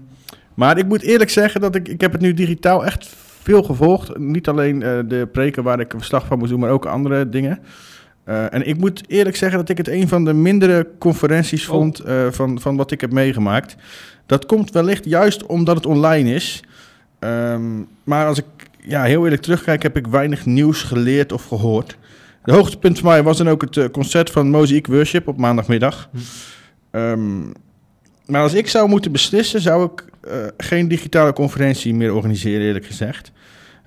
maar 0.54 0.78
ik 0.78 0.86
moet 0.86 1.02
eerlijk 1.02 1.30
zeggen 1.30 1.60
dat 1.60 1.74
ik, 1.74 1.88
ik 1.88 2.00
heb 2.00 2.12
het 2.12 2.20
nu 2.20 2.34
digitaal 2.34 2.84
echt 2.84 3.08
veel 3.42 3.62
gevolgd. 3.62 4.18
Niet 4.18 4.48
alleen 4.48 4.82
eh, 4.82 4.98
de 5.06 5.28
preken 5.32 5.62
waar 5.62 5.80
ik 5.80 5.92
een 5.92 5.98
verslag 5.98 6.26
van 6.26 6.38
moest 6.38 6.50
doen, 6.50 6.60
maar 6.60 6.70
ook 6.70 6.86
andere 6.86 7.28
dingen. 7.28 7.58
Eh, 8.24 8.54
en 8.54 8.66
ik 8.66 8.76
moet 8.76 9.02
eerlijk 9.06 9.36
zeggen 9.36 9.58
dat 9.58 9.68
ik 9.68 9.76
het 9.76 9.88
een 9.88 10.08
van 10.08 10.24
de 10.24 10.32
mindere 10.32 10.88
conferenties 10.98 11.68
Oh. 11.68 11.74
vond 11.74 11.98
eh, 11.98 12.26
van, 12.30 12.60
van 12.60 12.76
wat 12.76 12.90
ik 12.90 13.00
heb 13.00 13.12
meegemaakt. 13.12 13.76
Dat 14.26 14.46
komt 14.46 14.70
wellicht 14.70 15.04
juist 15.04 15.46
omdat 15.46 15.76
het 15.76 15.86
online 15.86 16.34
is. 16.34 16.62
Ehm, 17.18 17.82
maar 18.04 18.26
als 18.26 18.38
ik 18.38 18.44
ja, 18.80 19.02
heel 19.02 19.24
eerlijk 19.24 19.42
terugkijk, 19.42 19.82
heb 19.82 19.96
ik 19.96 20.06
weinig 20.06 20.46
nieuws 20.46 20.82
geleerd 20.82 21.32
of 21.32 21.44
gehoord. 21.44 21.96
De 22.44 22.52
hoogtepunt 22.52 22.98
voor 22.98 23.08
mij 23.08 23.22
was 23.22 23.38
dan 23.38 23.48
ook 23.48 23.60
het 23.60 23.76
eh, 23.76 23.84
concert 23.84 24.30
van 24.30 24.50
Mosaic 24.50 24.86
Worship 24.86 25.28
op 25.28 25.36
maandagmiddag. 25.36 26.08
Hm. 26.12 26.18
Ehm, 26.90 27.40
maar 28.26 28.42
als 28.42 28.54
ik 28.54 28.68
zou 28.68 28.88
moeten 28.88 29.12
beslissen, 29.12 29.60
zou 29.60 29.84
ik 29.84 30.04
geen 30.56 30.88
digitale 30.88 31.32
conferentie 31.32 31.94
meer 31.94 32.14
organiseren, 32.14 32.66
eerlijk 32.66 32.86
gezegd. 32.86 33.32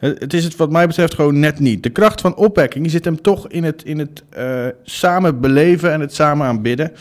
Het, 0.03 0.33
is 0.33 0.43
het 0.43 0.55
wat 0.55 0.71
mij 0.71 0.87
betreft 0.87 1.13
gewoon 1.13 1.39
net 1.39 1.59
niet. 1.59 1.83
De 1.83 1.89
kracht 1.89 2.21
van 2.21 2.35
opwekking 2.35 2.91
zit 2.91 3.05
hem 3.05 3.21
toch 3.21 3.47
in 3.47 3.63
het, 3.63 3.83
in 3.83 3.99
het 3.99 4.23
eh, 4.29 4.65
samen 4.83 5.39
beleven 5.39 5.91
en 5.91 5.99
het 5.99 6.13
samen 6.13 6.47
aanbidden. 6.47 6.91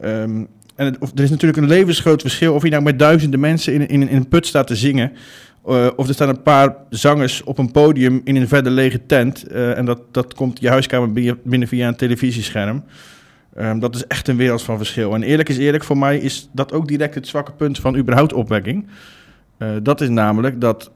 Ehm, 0.00 0.44
en 0.74 0.96
of, 1.00 1.10
er 1.14 1.22
is 1.22 1.30
natuurlijk 1.30 1.62
een 1.62 1.68
levensgroot 1.68 2.20
verschil 2.20 2.54
of 2.54 2.62
je 2.62 2.70
nou 2.70 2.82
met 2.82 2.98
duizenden 2.98 3.40
mensen 3.40 3.72
in, 3.72 3.88
in, 3.88 4.08
in 4.08 4.16
een 4.16 4.28
put 4.28 4.46
staat 4.46 4.66
te 4.66 4.76
zingen. 4.76 5.12
eh, 5.64 5.86
of 5.96 6.08
er 6.08 6.14
staan 6.14 6.28
een 6.28 6.42
paar 6.42 6.76
zangers 6.90 7.44
op 7.44 7.58
een 7.58 7.70
podium 7.70 8.20
in 8.24 8.36
een 8.36 8.48
verder 8.48 8.72
lege 8.72 9.06
tent. 9.06 9.46
eh, 9.46 9.78
en 9.78 9.84
dat, 9.84 10.00
dat 10.10 10.34
komt 10.34 10.60
je 10.60 10.68
huiskamer 10.68 11.36
binnen 11.44 11.68
via 11.68 11.88
een 11.88 11.96
televisiescherm. 11.96 12.84
Ehm, 13.54 13.78
dat 13.78 13.94
is 13.94 14.06
echt 14.06 14.28
een 14.28 14.36
wereld 14.36 14.62
van 14.62 14.76
verschil. 14.76 15.14
En 15.14 15.22
eerlijk 15.22 15.48
is 15.48 15.58
eerlijk, 15.58 15.84
voor 15.84 15.98
mij 15.98 16.18
is 16.18 16.48
dat 16.52 16.72
ook 16.72 16.88
direct 16.88 17.14
het 17.14 17.28
zwakke 17.28 17.52
punt 17.52 17.78
van 17.78 17.96
überhaupt 17.96 18.32
opwekking. 18.32 18.86
Dat 19.82 20.00
is 20.00 20.08
namelijk 20.08 20.60
dat 20.60 20.90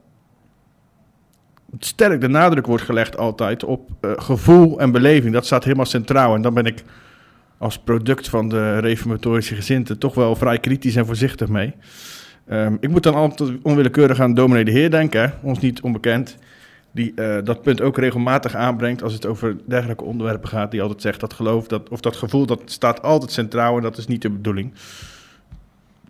sterk 1.79 2.21
de 2.21 2.29
nadruk 2.29 2.67
wordt 2.67 2.85
gelegd 2.85 3.17
altijd 3.17 3.65
op 3.65 3.91
eh, 4.01 4.11
gevoel 4.17 4.81
en 4.81 4.93
beleving. 4.93 5.33
Dat 5.33 5.47
staat 5.47 5.65
helemaal 5.65 5.87
centraal. 5.87 6.35
En 6.35 6.43
dan 6.43 6.55
ben 6.55 6.67
ik 6.67 6.85
als 7.59 7.79
product 7.79 8.29
van 8.29 8.49
de 8.49 8.79
reformatorische 8.79 9.55
gezinten 9.55 9.99
toch 9.99 10.15
wel 10.15 10.37
vrij 10.37 10.59
kritisch 10.59 10.97
en 10.97 11.07
voorzichtig 11.07 11.49
mee. 11.49 11.75
Ehm, 12.47 12.77
ik 12.81 12.91
moet 12.91 13.03
dan 13.03 13.15
altijd 13.15 13.51
onwillekeurig 13.63 14.21
aan 14.21 14.35
dominee 14.35 14.65
de 14.65 14.71
Heer 14.71 14.91
denken, 14.91 15.35
ons 15.43 15.59
niet 15.59 15.81
onbekend. 15.81 16.37
Die 16.93 17.13
eh, 17.15 17.37
dat 17.45 17.63
punt 17.63 17.81
ook 17.81 17.99
regelmatig 17.99 18.55
aanbrengt 18.55 19.03
als 19.03 19.13
het 19.13 19.27
over 19.27 19.57
dergelijke 19.67 20.05
onderwerpen 20.05 20.49
gaat. 20.49 20.71
Die 20.71 20.83
altijd 20.83 21.03
zegt 21.03 21.21
dat 21.21 21.33
geloof 21.33 21.67
dat, 21.67 21.89
of 21.89 22.01
dat 22.01 22.17
gevoel 22.17 22.47
dat 22.47 22.61
staat 22.65 23.03
altijd 23.03 23.33
centraal 23.33 23.77
en 23.77 23.83
dat 23.83 23.97
is 23.97 24.07
niet 24.07 24.23
de 24.23 24.31
bedoeling. 24.31 24.73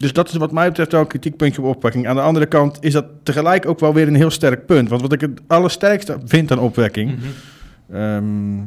Dus 0.01 0.13
dat 0.13 0.29
is 0.29 0.37
wat 0.37 0.53
mij 0.53 0.69
betreft 0.69 0.93
wel 0.93 1.01
een 1.01 1.07
kritiekpuntje 1.07 1.63
op 1.63 1.77
opwekking. 1.77 2.09
Aan 2.09 2.15
de 2.15 2.23
andere 2.23 2.47
kant 2.47 2.79
is 2.81 2.93
dat 2.93 3.05
tegelijk 3.23 3.67
ook 3.67 3.81
wel 3.81 3.95
weer 3.95 4.09
een 4.09 4.15
heel 4.15 4.31
sterk 4.31 4.67
punt. 4.67 4.89
Want 4.89 5.03
wat 5.03 5.13
ik 5.13 5.21
het 5.21 5.41
allersterkste 5.47 6.19
vind 6.25 6.51
aan 6.51 6.59
opwekking. 6.59 7.11
Mhm. 7.11 7.97
Ehm, 7.97 8.67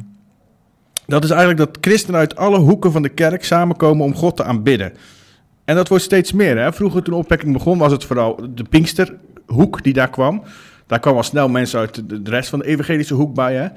dat 1.06 1.24
is 1.24 1.30
eigenlijk 1.30 1.58
dat 1.58 1.78
christenen 1.80 2.20
uit 2.20 2.36
alle 2.36 2.58
hoeken 2.58 2.92
van 2.92 3.02
de 3.02 3.08
kerk 3.08 3.44
samenkomen 3.44 4.04
om 4.04 4.14
God 4.14 4.36
te 4.36 4.44
aanbidden. 4.44 4.92
En 5.64 5.74
dat 5.76 5.88
wordt 5.88 6.04
steeds 6.04 6.32
meer. 6.32 6.58
Hè? 6.58 6.72
Vroeger 6.72 7.02
toen 7.02 7.14
opwekking 7.14 7.52
begon 7.52 7.78
was 7.78 7.92
het 7.92 8.04
vooral 8.04 8.40
de 8.54 8.64
Pinksterhoek 8.64 9.82
die 9.82 9.92
daar 9.92 10.10
kwam. 10.10 10.42
Daar 10.86 11.00
kwamen 11.00 11.18
al 11.18 11.24
snel 11.24 11.48
mensen 11.48 11.78
uit 11.78 11.94
de, 12.08 12.22
de 12.22 12.30
rest 12.30 12.48
van 12.48 12.58
de 12.58 12.66
evangelische 12.66 13.14
hoek 13.14 13.34
bij. 13.34 13.54
Hè? 13.54 13.68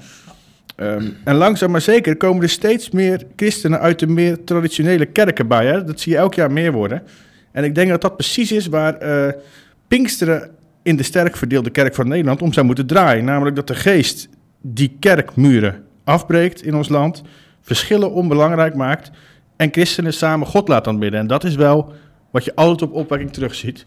Ehm, 0.76 1.10
en 1.24 1.36
langzaam 1.36 1.72
maar 1.72 1.82
zeker 1.82 2.18
komen 2.18 2.44
er 2.44 2.50
steeds 2.50 2.90
meer 2.90 3.24
christenen 3.36 3.80
uit 3.80 4.00
de 4.00 4.08
meer 4.08 4.44
traditionele 4.44 5.06
kerken 5.06 5.48
bij. 5.48 5.66
Hè? 5.66 5.84
Dat 5.84 6.00
zie 6.00 6.12
je 6.12 6.18
elk 6.18 6.34
jaar 6.34 6.52
meer 6.52 6.72
worden. 6.72 7.04
En 7.58 7.64
ik 7.64 7.76
denk 7.76 7.90
dat 7.90 8.02
dat 8.02 8.16
precies 8.16 8.52
is 8.52 8.68
waar 8.68 8.98
eh, 8.98 9.34
Pinksteren 9.88 10.50
in 10.84 10.96
de 10.96 11.04
sterk 11.04 11.38
verdeelde 11.38 11.70
kerk 11.70 11.96
van 11.96 12.08
Nederland 12.08 12.42
om 12.42 12.54
zou 12.54 12.66
moeten 12.66 12.88
draaien. 12.88 13.26
Namelijk 13.26 13.56
dat 13.56 13.68
de 13.68 13.76
geest 13.76 14.30
die 14.62 14.98
kerkmuren 15.00 15.84
afbreekt 16.04 16.64
in 16.64 16.76
ons 16.76 16.90
land, 16.90 17.24
verschillen 17.62 18.12
onbelangrijk 18.12 18.76
maakt 18.76 19.12
en 19.56 19.72
christenen 19.72 20.14
samen 20.14 20.48
God 20.48 20.68
laat 20.68 20.88
aanbidden. 20.88 21.20
En 21.20 21.28
dat 21.28 21.44
is 21.44 21.56
wel 21.56 21.94
wat 22.32 22.46
je 22.46 22.56
altijd 22.56 22.90
op 22.90 22.96
opwekking 22.96 23.34
terugziet. 23.34 23.86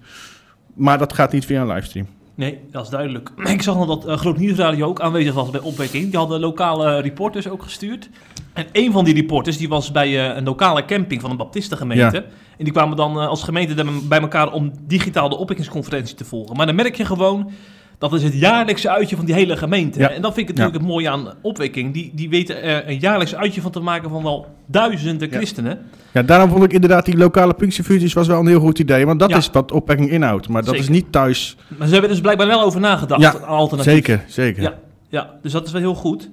Maar 0.75 0.99
dat 0.99 1.13
gaat 1.13 1.33
niet 1.33 1.45
via 1.45 1.61
een 1.61 1.67
livestream. 1.67 2.07
Nee, 2.35 2.59
dat 2.71 2.85
is 2.85 2.91
duidelijk. 2.91 3.31
Ik 3.55 3.63
zag 3.63 3.77
nog 3.77 3.87
dat 3.87 4.07
eh, 4.07 4.17
Groot 4.17 4.39
Nieuwsradio 4.39 4.87
ook 4.87 5.01
aanwezig 5.01 5.35
was 5.35 5.51
bij 5.51 5.61
opwekking. 5.61 6.11
Die 6.11 6.19
hadden 6.19 6.41
lokale 6.41 7.01
reporters 7.01 7.49
ook 7.49 7.63
gestuurd. 7.63 8.09
En 8.53 8.67
een 8.73 8.93
van 8.93 9.05
die 9.05 9.15
reporters 9.15 9.57
die 9.57 9.69
was 9.69 9.93
bij 9.93 10.31
eh, 10.31 10.37
een 10.37 10.45
lokale 10.45 10.85
camping 10.85 11.21
van 11.21 11.31
een 11.31 11.37
baptistengemeente. 11.37 12.17
Ja. 12.17 12.23
En 12.59 12.65
die 12.65 12.73
kwamen 12.73 12.97
dan 12.97 13.21
eh, 13.21 13.27
als 13.29 13.43
gemeente 13.43 13.85
bij 14.09 14.21
elkaar 14.21 14.53
om 14.53 14.73
digitaal 14.87 15.29
de 15.29 15.37
opwekkingsconferentie 15.37 16.15
te 16.17 16.25
volgen. 16.25 16.57
Maar 16.57 16.67
dan 16.67 16.75
merk 16.75 16.95
je 16.97 17.05
gewoon, 17.05 17.51
dat 17.99 18.13
is 18.13 18.23
het 18.23 18.35
jaarlijkse 18.35 18.91
uitje 18.91 19.17
van 19.17 19.25
die 19.25 19.35
hele 19.35 19.57
gemeente. 19.57 19.99
Ja. 19.99 20.09
En 20.11 20.23
dat 20.23 20.35
vind 20.35 20.49
ik 20.49 20.55
natuurlijk 20.55 20.83
het 20.83 20.93
mooie 20.93 21.11
aan 21.11 21.29
opwekking. 21.43 21.93
Die, 21.95 22.11
die 22.15 22.29
weten 22.29 22.63
er 22.63 22.89
een 22.89 22.99
jaarlijks 22.99 23.35
uitje 23.35 23.61
van 23.61 23.71
te 23.71 23.81
maken 23.81 24.11
van 24.11 24.23
wel 24.23 24.47
duizenden 24.67 25.31
christenen. 25.31 25.79
Ja, 26.13 26.23
daarom 26.23 26.51
vond 26.51 26.65
ik 26.65 26.73
inderdaad 26.73 27.05
die 27.05 27.17
lokale 27.17 27.55
Pinksterfusies 27.55 28.13
was 28.13 28.27
wel 28.27 28.41
een 28.41 28.47
heel 28.47 28.61
goed 28.61 28.79
idee. 28.79 29.07
Want 29.07 29.21
dat 29.21 29.31
Ja. 29.31 29.37
is 29.37 29.51
wat 29.53 29.73
opwekking 29.73 30.11
inhoudt. 30.11 30.49
Maar 30.49 30.65
dat 30.65 30.75
Zeker. 30.75 30.91
is 30.91 30.97
niet 30.97 31.13
thuis. 31.13 31.57
Maar 31.69 31.87
ze 31.87 31.93
hebben 31.93 32.03
er 32.03 32.09
dus 32.09 32.21
blijkbaar 32.21 32.47
wel 32.47 32.63
over 32.63 32.81
nagedacht. 32.81 33.21
Ja, 33.21 33.31
alternatief. 33.31 33.93
Zeker, 33.93 34.25
zeker. 34.27 34.63
Ja, 34.63 34.75
ja, 35.09 35.31
dus 35.43 35.53
dat 35.53 35.67
is 35.67 35.73
wel 35.73 35.81
heel 35.81 35.95
goed. 35.95 36.31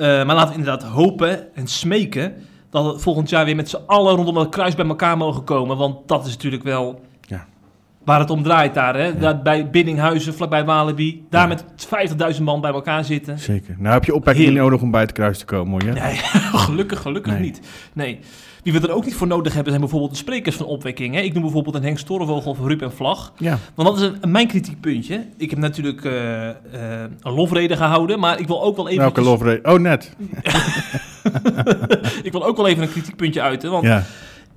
Eh, 0.00 0.06
maar 0.06 0.34
laten 0.34 0.48
we 0.48 0.58
inderdaad 0.58 0.82
hopen 0.82 1.54
en 1.54 1.66
smeken 1.66 2.34
dat 2.70 2.92
we 2.92 2.98
volgend 2.98 3.28
jaar 3.28 3.44
weer 3.44 3.56
met 3.56 3.68
z'n 3.68 3.82
allen 3.86 4.16
rondom 4.16 4.36
het 4.36 4.48
kruis 4.48 4.74
bij 4.74 4.86
elkaar 4.86 5.16
mogen 5.16 5.44
komen. 5.44 5.76
Want 5.76 6.08
dat 6.08 6.26
is 6.26 6.32
natuurlijk 6.32 6.62
wel. 6.62 7.00
Waar 8.04 8.18
het 8.20 8.30
om 8.30 8.42
draait 8.42 8.74
daar. 8.74 8.96
Hè? 8.96 9.16
Daar 9.18 9.42
bij 9.42 9.70
Biddinghuizen, 9.70 10.34
vlakbij 10.34 10.64
Walibi. 10.64 11.24
Daar 11.30 11.42
Ja. 11.42 11.48
met 11.48 11.64
50.000 12.36 12.42
man 12.44 12.60
bij 12.60 12.72
elkaar 12.72 13.04
zitten. 13.04 13.38
Zeker. 13.38 13.76
Nou 13.78 13.94
heb 13.94 14.04
je 14.04 14.14
opwekking 14.14 14.46
niet 14.48 14.56
nodig 14.56 14.80
om 14.82 14.90
bij 14.90 15.00
het 15.00 15.12
kruis 15.12 15.38
te 15.38 15.44
komen 15.44 15.72
hoor. 15.86 15.94
Ja? 15.96 16.04
Nee, 16.04 16.14
gelukkig, 16.66 17.00
gelukkig 17.00 17.32
Nee. 17.32 17.42
niet. 17.42 17.60
Nee. 17.92 18.18
Wie 18.62 18.72
we 18.72 18.80
er 18.88 18.94
ook 18.94 19.04
niet 19.04 19.14
voor 19.14 19.26
nodig 19.26 19.52
hebben, 19.52 19.68
zijn 19.68 19.80
bijvoorbeeld 19.84 20.12
de 20.12 20.18
sprekers 20.18 20.56
van 20.56 20.66
opwekking. 20.66 21.14
Hè? 21.14 21.20
Ik 21.20 21.32
noem 21.32 21.42
bijvoorbeeld 21.42 21.74
een 21.74 21.82
Henk 21.82 21.98
Storrevogel 21.98 22.50
of 22.50 22.58
Ruud 22.60 22.82
en 22.82 22.92
Vlag. 22.92 23.32
Ja. 23.36 23.58
Want 23.74 23.88
dat 23.88 23.98
is 24.00 24.12
een, 24.20 24.30
mijn 24.30 24.46
kritiekpuntje. 24.46 25.26
Ik 25.36 25.50
heb 25.50 25.58
natuurlijk 25.58 26.04
eh, 26.04 26.48
eh, 26.48 26.54
een 27.20 27.32
lofrede 27.32 27.76
gehouden, 27.76 28.18
maar 28.20 28.38
ik 28.40 28.46
wil 28.46 28.62
ook 28.62 28.76
wel 28.76 28.88
even... 28.88 29.00
Welke 29.00 29.20
lofrede? 29.20 29.70
Oh, 29.72 29.78
net. 29.78 30.16
ik 32.22 32.32
wil 32.32 32.44
ook 32.44 32.56
wel 32.56 32.68
even 32.68 32.82
een 32.82 32.90
kritiekpuntje 32.90 33.40
uiten. 33.40 33.70
Want 33.70 33.84
Ja. 33.84 34.02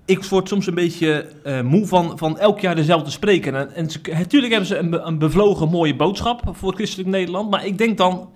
Ik 0.06 0.24
word 0.24 0.48
soms 0.48 0.68
een 0.68 0.74
beetje 0.76 1.26
eh, 1.44 1.62
moe 1.62 1.88
van, 1.88 2.18
van 2.18 2.40
elk 2.40 2.60
jaar 2.60 2.76
dezelfde 2.76 3.12
spreken. 3.12 3.56
En, 3.56 3.76
en 3.76 3.90
ze- 3.90 4.00
natuurlijk 4.18 4.52
hebben 4.52 4.70
ze 4.70 4.78
een, 4.78 4.90
be- 4.90 5.02
een 5.04 5.18
bevlogen 5.18 5.70
mooie 5.70 5.96
boodschap 5.96 6.42
voor 6.52 6.74
christelijk 6.74 7.10
Nederland. 7.10 7.50
Maar 7.50 7.66
ik 7.66 7.78
denk 7.78 7.98
dan, 7.98 8.30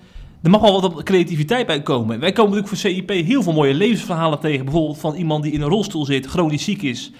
er 0.43 0.49
mag 0.49 0.61
wel 0.61 0.81
wat 0.81 1.03
creativiteit 1.03 1.67
bij 1.67 1.81
komen. 1.81 2.19
Wij 2.19 2.31
komen 2.31 2.51
natuurlijk 2.55 2.81
voor 2.81 2.91
CIP 2.91 3.09
heel 3.09 3.43
veel 3.43 3.53
mooie 3.53 3.73
levensverhalen 3.73 4.39
tegen. 4.39 4.65
Bijvoorbeeld 4.65 4.99
van 4.99 5.15
iemand 5.15 5.43
die 5.43 5.51
in 5.51 5.61
een 5.61 5.69
rolstoel 5.69 6.05
zit, 6.05 6.25
chronisch 6.25 6.63
ziek 6.63 6.81
is. 6.81 7.11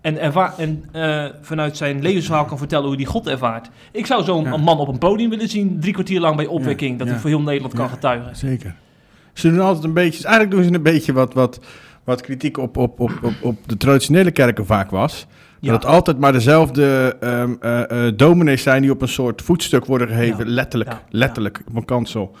En, 0.00 0.18
erva- 0.20 0.54
en 0.58 0.84
eh, 0.92 1.24
vanuit 1.42 1.76
zijn 1.76 2.02
levensverhaal 2.02 2.44
kan 2.44 2.58
vertellen 2.58 2.86
hoe 2.86 2.96
hij 2.96 3.04
God 3.04 3.26
ervaart. 3.26 3.68
Ik 3.92 4.06
zou 4.06 4.24
zo'n 4.24 4.44
Ja. 4.44 4.56
man 4.56 4.78
op 4.78 4.88
een 4.88 4.98
podium 4.98 5.30
willen 5.30 5.48
zien, 5.48 5.80
drie 5.80 5.92
kwartier 5.92 6.20
lang 6.20 6.36
bij 6.36 6.46
opwekking. 6.46 6.90
Ja, 6.92 6.96
Dat 6.98 7.06
ja. 7.06 7.12
hij 7.12 7.20
voor 7.22 7.30
heel 7.30 7.40
Nederland 7.40 7.74
kan 7.74 7.88
getuigen. 7.88 8.36
Zeker. 8.36 8.74
Ze 9.32 9.48
doen 9.50 9.60
altijd 9.60 9.84
een 9.84 9.92
beetje, 9.92 10.22
eigenlijk 10.24 10.54
doen 10.56 10.64
ze 10.64 10.74
een 10.74 10.82
beetje 10.82 11.12
wat, 11.12 11.34
wat, 11.34 11.60
wat 12.04 12.20
kritiek 12.20 12.58
op, 12.58 12.76
op, 12.76 13.00
op, 13.00 13.12
op, 13.22 13.32
op 13.42 13.56
de 13.66 13.76
traditionele 13.76 14.30
kerken 14.30 14.66
vaak 14.66 14.90
was. 14.90 15.26
Ja. 15.60 15.72
Dat 15.72 15.82
het 15.82 15.92
altijd 15.92 16.18
maar 16.18 16.32
dezelfde 16.32 17.16
eh, 17.20 18.06
dominees 18.16 18.62
zijn 18.62 18.82
die 18.82 18.90
op 18.90 19.02
een 19.02 19.08
soort 19.08 19.42
voetstuk 19.42 19.84
worden 19.84 20.08
geheven, 20.08 20.46
Ja. 20.46 20.52
letterlijk, 20.52 20.90
Ja. 20.90 21.00
letterlijk 21.10 21.62
op 21.68 21.76
een 21.76 21.84
kansel. 21.84 22.36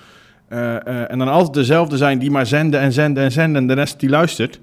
Eh, 0.48 1.10
en 1.10 1.18
dan 1.18 1.28
altijd 1.28 1.54
dezelfde 1.54 1.96
zijn 1.96 2.18
die 2.18 2.30
maar 2.30 2.46
zenden 2.46 2.80
en 2.80 2.92
zenden 2.92 3.22
en 3.24 3.32
zenden 3.32 3.62
en 3.62 3.68
de 3.68 3.74
rest 3.74 4.00
die 4.00 4.08
luistert. 4.08 4.60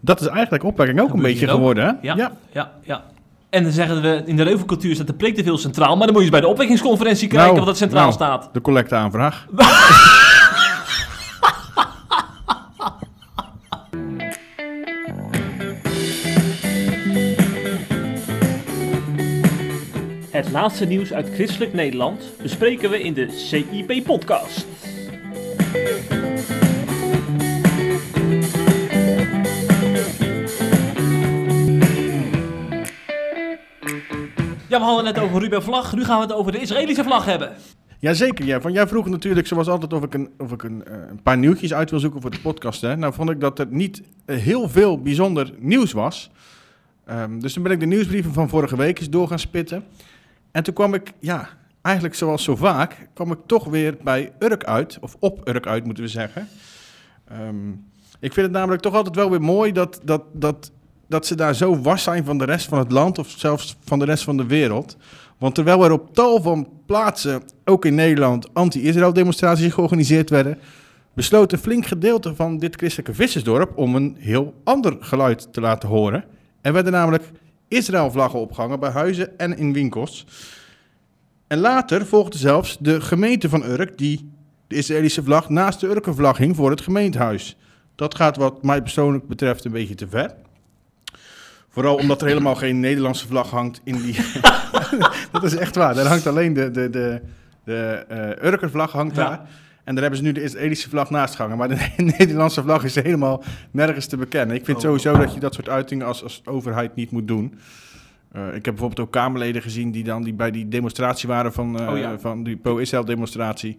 Dat 0.00 0.20
is 0.20 0.26
eigenlijk 0.26 0.64
opwekking 0.64 1.00
ook 1.00 1.12
een 1.12 1.22
beetje 1.22 1.48
geworden, 1.48 1.84
hè? 1.84 1.90
Ja, 2.02 2.30
ja, 2.52 2.70
ja. 2.82 3.02
En 3.50 3.62
dan 3.62 3.72
zeggen 3.72 4.02
we, 4.02 4.22
in 4.26 4.36
de 4.36 4.42
reuvelcultuur 4.42 4.94
staat 4.94 5.06
de 5.06 5.12
preek 5.12 5.34
te 5.36 5.42
veel 5.42 5.58
centraal. 5.58 5.96
Maar 5.96 6.06
dan 6.06 6.14
moet 6.14 6.16
je 6.16 6.20
eens 6.22 6.30
bij 6.30 6.40
de 6.40 6.46
opwekkingsconferentie 6.46 7.28
kijken 7.28 7.46
Nou, 7.46 7.58
wat 7.58 7.66
dat 7.66 7.76
centraal 7.76 8.02
nou. 8.02 8.12
staat. 8.12 8.48
De 8.52 8.60
collecteaanvraag. 8.60 9.46
Het 20.42 20.50
laatste 20.50 20.84
nieuws 20.84 21.12
uit 21.12 21.34
christelijk 21.34 21.72
Nederland 21.72 22.30
bespreken 22.42 22.90
we 22.90 23.02
in 23.02 23.14
de 23.14 23.30
CIP-podcast. 23.30 24.66
Ja, 34.68 34.78
we 34.78 34.84
hadden 34.84 35.06
het 35.06 35.14
net 35.14 35.24
over 35.24 35.40
Ruben 35.40 35.62
Vlag. 35.62 35.94
Nu 35.94 36.04
gaan 36.04 36.16
we 36.16 36.22
het 36.24 36.32
over 36.32 36.52
de 36.52 36.60
Israëlische 36.60 37.04
vlag 37.04 37.24
hebben. 37.24 37.52
Jazeker, 37.98 38.44
ja. 38.44 38.60
Van 38.60 38.72
jij 38.72 38.86
vroeg 38.86 39.08
natuurlijk 39.08 39.46
zoals 39.46 39.68
altijd 39.68 39.92
of 39.92 40.02
ik, 40.02 40.14
een, 40.14 40.30
of 40.38 40.52
ik 40.52 40.62
een, 40.62 40.84
eh, 40.84 40.94
een 41.10 41.22
paar 41.22 41.38
nieuwtjes 41.38 41.74
uit 41.74 41.90
wil 41.90 42.00
zoeken 42.00 42.20
voor 42.20 42.30
de 42.30 42.40
podcast. 42.40 42.80
Hè. 42.80 42.96
Nou 42.96 43.12
vond 43.12 43.30
ik 43.30 43.40
dat 43.40 43.58
er 43.58 43.66
niet 43.70 44.02
eh, 44.24 44.36
heel 44.36 44.68
veel 44.68 45.02
bijzonder 45.02 45.52
nieuws 45.58 45.92
was. 45.92 46.30
Ehm, 47.04 47.38
dus 47.38 47.52
toen 47.52 47.62
ben 47.62 47.72
ik 47.72 47.80
de 47.80 47.86
nieuwsbrieven 47.86 48.32
van 48.32 48.48
vorige 48.48 48.76
week 48.76 48.98
eens 48.98 49.10
door 49.10 49.28
gaan 49.28 49.38
spitten. 49.38 49.84
En 50.52 50.62
toen 50.62 50.74
kwam 50.74 50.94
ik, 50.94 51.12
ja, 51.20 51.48
eigenlijk 51.82 52.14
zoals 52.14 52.44
zo 52.44 52.56
vaak, 52.56 53.08
kwam 53.14 53.32
ik 53.32 53.38
toch 53.46 53.64
weer 53.64 53.96
bij 54.02 54.32
Urk 54.38 54.64
uit. 54.64 54.98
Of 55.00 55.16
op 55.18 55.48
Urk 55.48 55.66
uit, 55.66 55.84
moeten 55.84 56.04
we 56.04 56.10
zeggen. 56.10 56.48
Ehm, 57.28 57.70
ik 58.20 58.32
vind 58.32 58.46
het 58.46 58.50
namelijk 58.50 58.82
toch 58.82 58.94
altijd 58.94 59.16
wel 59.16 59.30
weer 59.30 59.42
mooi 59.42 59.72
dat, 59.72 60.00
dat, 60.04 60.22
dat, 60.32 60.70
dat 61.08 61.26
ze 61.26 61.34
daar 61.34 61.54
zo 61.54 61.80
was 61.80 62.02
zijn 62.02 62.24
van 62.24 62.38
de 62.38 62.44
rest 62.44 62.68
van 62.68 62.78
het 62.78 62.92
land. 62.92 63.18
Of 63.18 63.28
zelfs 63.28 63.76
van 63.84 63.98
de 63.98 64.04
rest 64.04 64.24
van 64.24 64.36
de 64.36 64.46
wereld. 64.46 64.96
Want 65.38 65.54
terwijl 65.54 65.84
er 65.84 65.92
op 65.92 66.14
tal 66.14 66.42
van 66.42 66.68
plaatsen, 66.86 67.42
ook 67.64 67.84
in 67.84 67.94
Nederland, 67.94 68.54
anti-Israël 68.54 69.12
demonstraties 69.12 69.72
georganiseerd 69.72 70.30
werden, 70.30 70.58
besloot 71.14 71.52
een 71.52 71.58
flink 71.58 71.86
gedeelte 71.86 72.34
van 72.34 72.58
dit 72.58 72.76
christelijke 72.76 73.14
vissersdorp 73.14 73.78
om 73.78 73.94
een 73.94 74.16
heel 74.18 74.54
ander 74.64 74.96
geluid 75.00 75.52
te 75.52 75.60
laten 75.60 75.88
horen. 75.88 76.24
Er 76.60 76.72
werden 76.72 76.92
namelijk 76.92 77.24
Israël-vlaggen 77.72 78.40
opgehangen 78.40 78.80
bij 78.80 78.90
huizen 78.90 79.38
en 79.38 79.56
in 79.58 79.72
winkels. 79.72 80.26
En 81.46 81.58
later 81.58 82.06
volgde 82.06 82.38
zelfs 82.38 82.76
de 82.80 83.00
gemeente 83.00 83.48
van 83.48 83.64
Urk, 83.64 83.98
die 83.98 84.30
de 84.66 84.74
Israëlische 84.76 85.22
vlag 85.22 85.48
naast 85.48 85.80
de 85.80 85.86
Urkenvlag 85.86 86.36
hing 86.38 86.56
voor 86.56 86.70
het 86.70 86.80
gemeentehuis. 86.80 87.56
Dat 87.94 88.14
gaat 88.14 88.36
wat 88.36 88.62
mij 88.62 88.82
persoonlijk 88.82 89.28
betreft 89.28 89.64
een 89.64 89.72
beetje 89.72 89.94
te 89.94 90.08
ver. 90.08 90.34
Vooral 91.68 91.96
omdat 91.96 92.20
er 92.20 92.26
helemaal 92.26 92.54
geen 92.54 92.80
Nederlandse 92.80 93.26
vlag 93.26 93.50
hangt 93.50 93.80
in 93.84 93.96
die... 94.02 94.16
dat 95.32 95.42
is 95.42 95.56
echt 95.56 95.74
waar. 95.74 95.94
Daar 95.94 96.06
hangt 96.06 96.26
alleen 96.26 96.52
de, 96.52 96.70
de, 96.70 96.90
de, 96.90 97.22
de 97.64 98.36
Urkervlag 98.42 98.92
hangt 98.92 99.16
Ja. 99.16 99.28
daar. 99.28 99.40
En 99.84 99.94
daar 99.94 100.02
hebben 100.02 100.16
ze 100.20 100.24
nu 100.26 100.32
de 100.32 100.42
Israëlische 100.42 100.88
vlag 100.88 101.10
naast 101.10 101.34
gehangen. 101.34 101.56
Maar 101.58 101.68
de 101.68 101.88
Nederlandse 102.18 102.62
vlag 102.62 102.84
is 102.84 102.94
helemaal 102.94 103.42
nergens 103.70 104.06
te 104.06 104.16
bekennen. 104.16 104.56
Ik 104.56 104.64
vind 104.64 104.76
Oh. 104.76 104.82
sowieso 104.82 105.16
dat 105.16 105.34
je 105.34 105.40
dat 105.40 105.54
soort 105.54 105.68
uitingen 105.68 106.06
als, 106.06 106.22
als 106.22 106.42
overheid 106.44 106.94
niet 106.94 107.10
moet 107.10 107.28
doen. 107.28 107.54
Eh, 108.32 108.46
ik 108.46 108.52
heb 108.52 108.62
bijvoorbeeld 108.64 109.00
ook 109.00 109.12
Kamerleden 109.12 109.62
gezien 109.62 109.90
die 109.90 110.04
dan 110.04 110.22
die 110.22 110.32
bij 110.34 110.50
die 110.50 110.68
demonstratie 110.68 111.28
waren 111.28 111.52
van, 111.52 111.80
eh, 111.80 111.92
Oh 111.92 111.98
ja. 111.98 112.18
van 112.18 112.42
die 112.42 112.56
pro-Israël 112.56 113.04
demonstratie. 113.04 113.78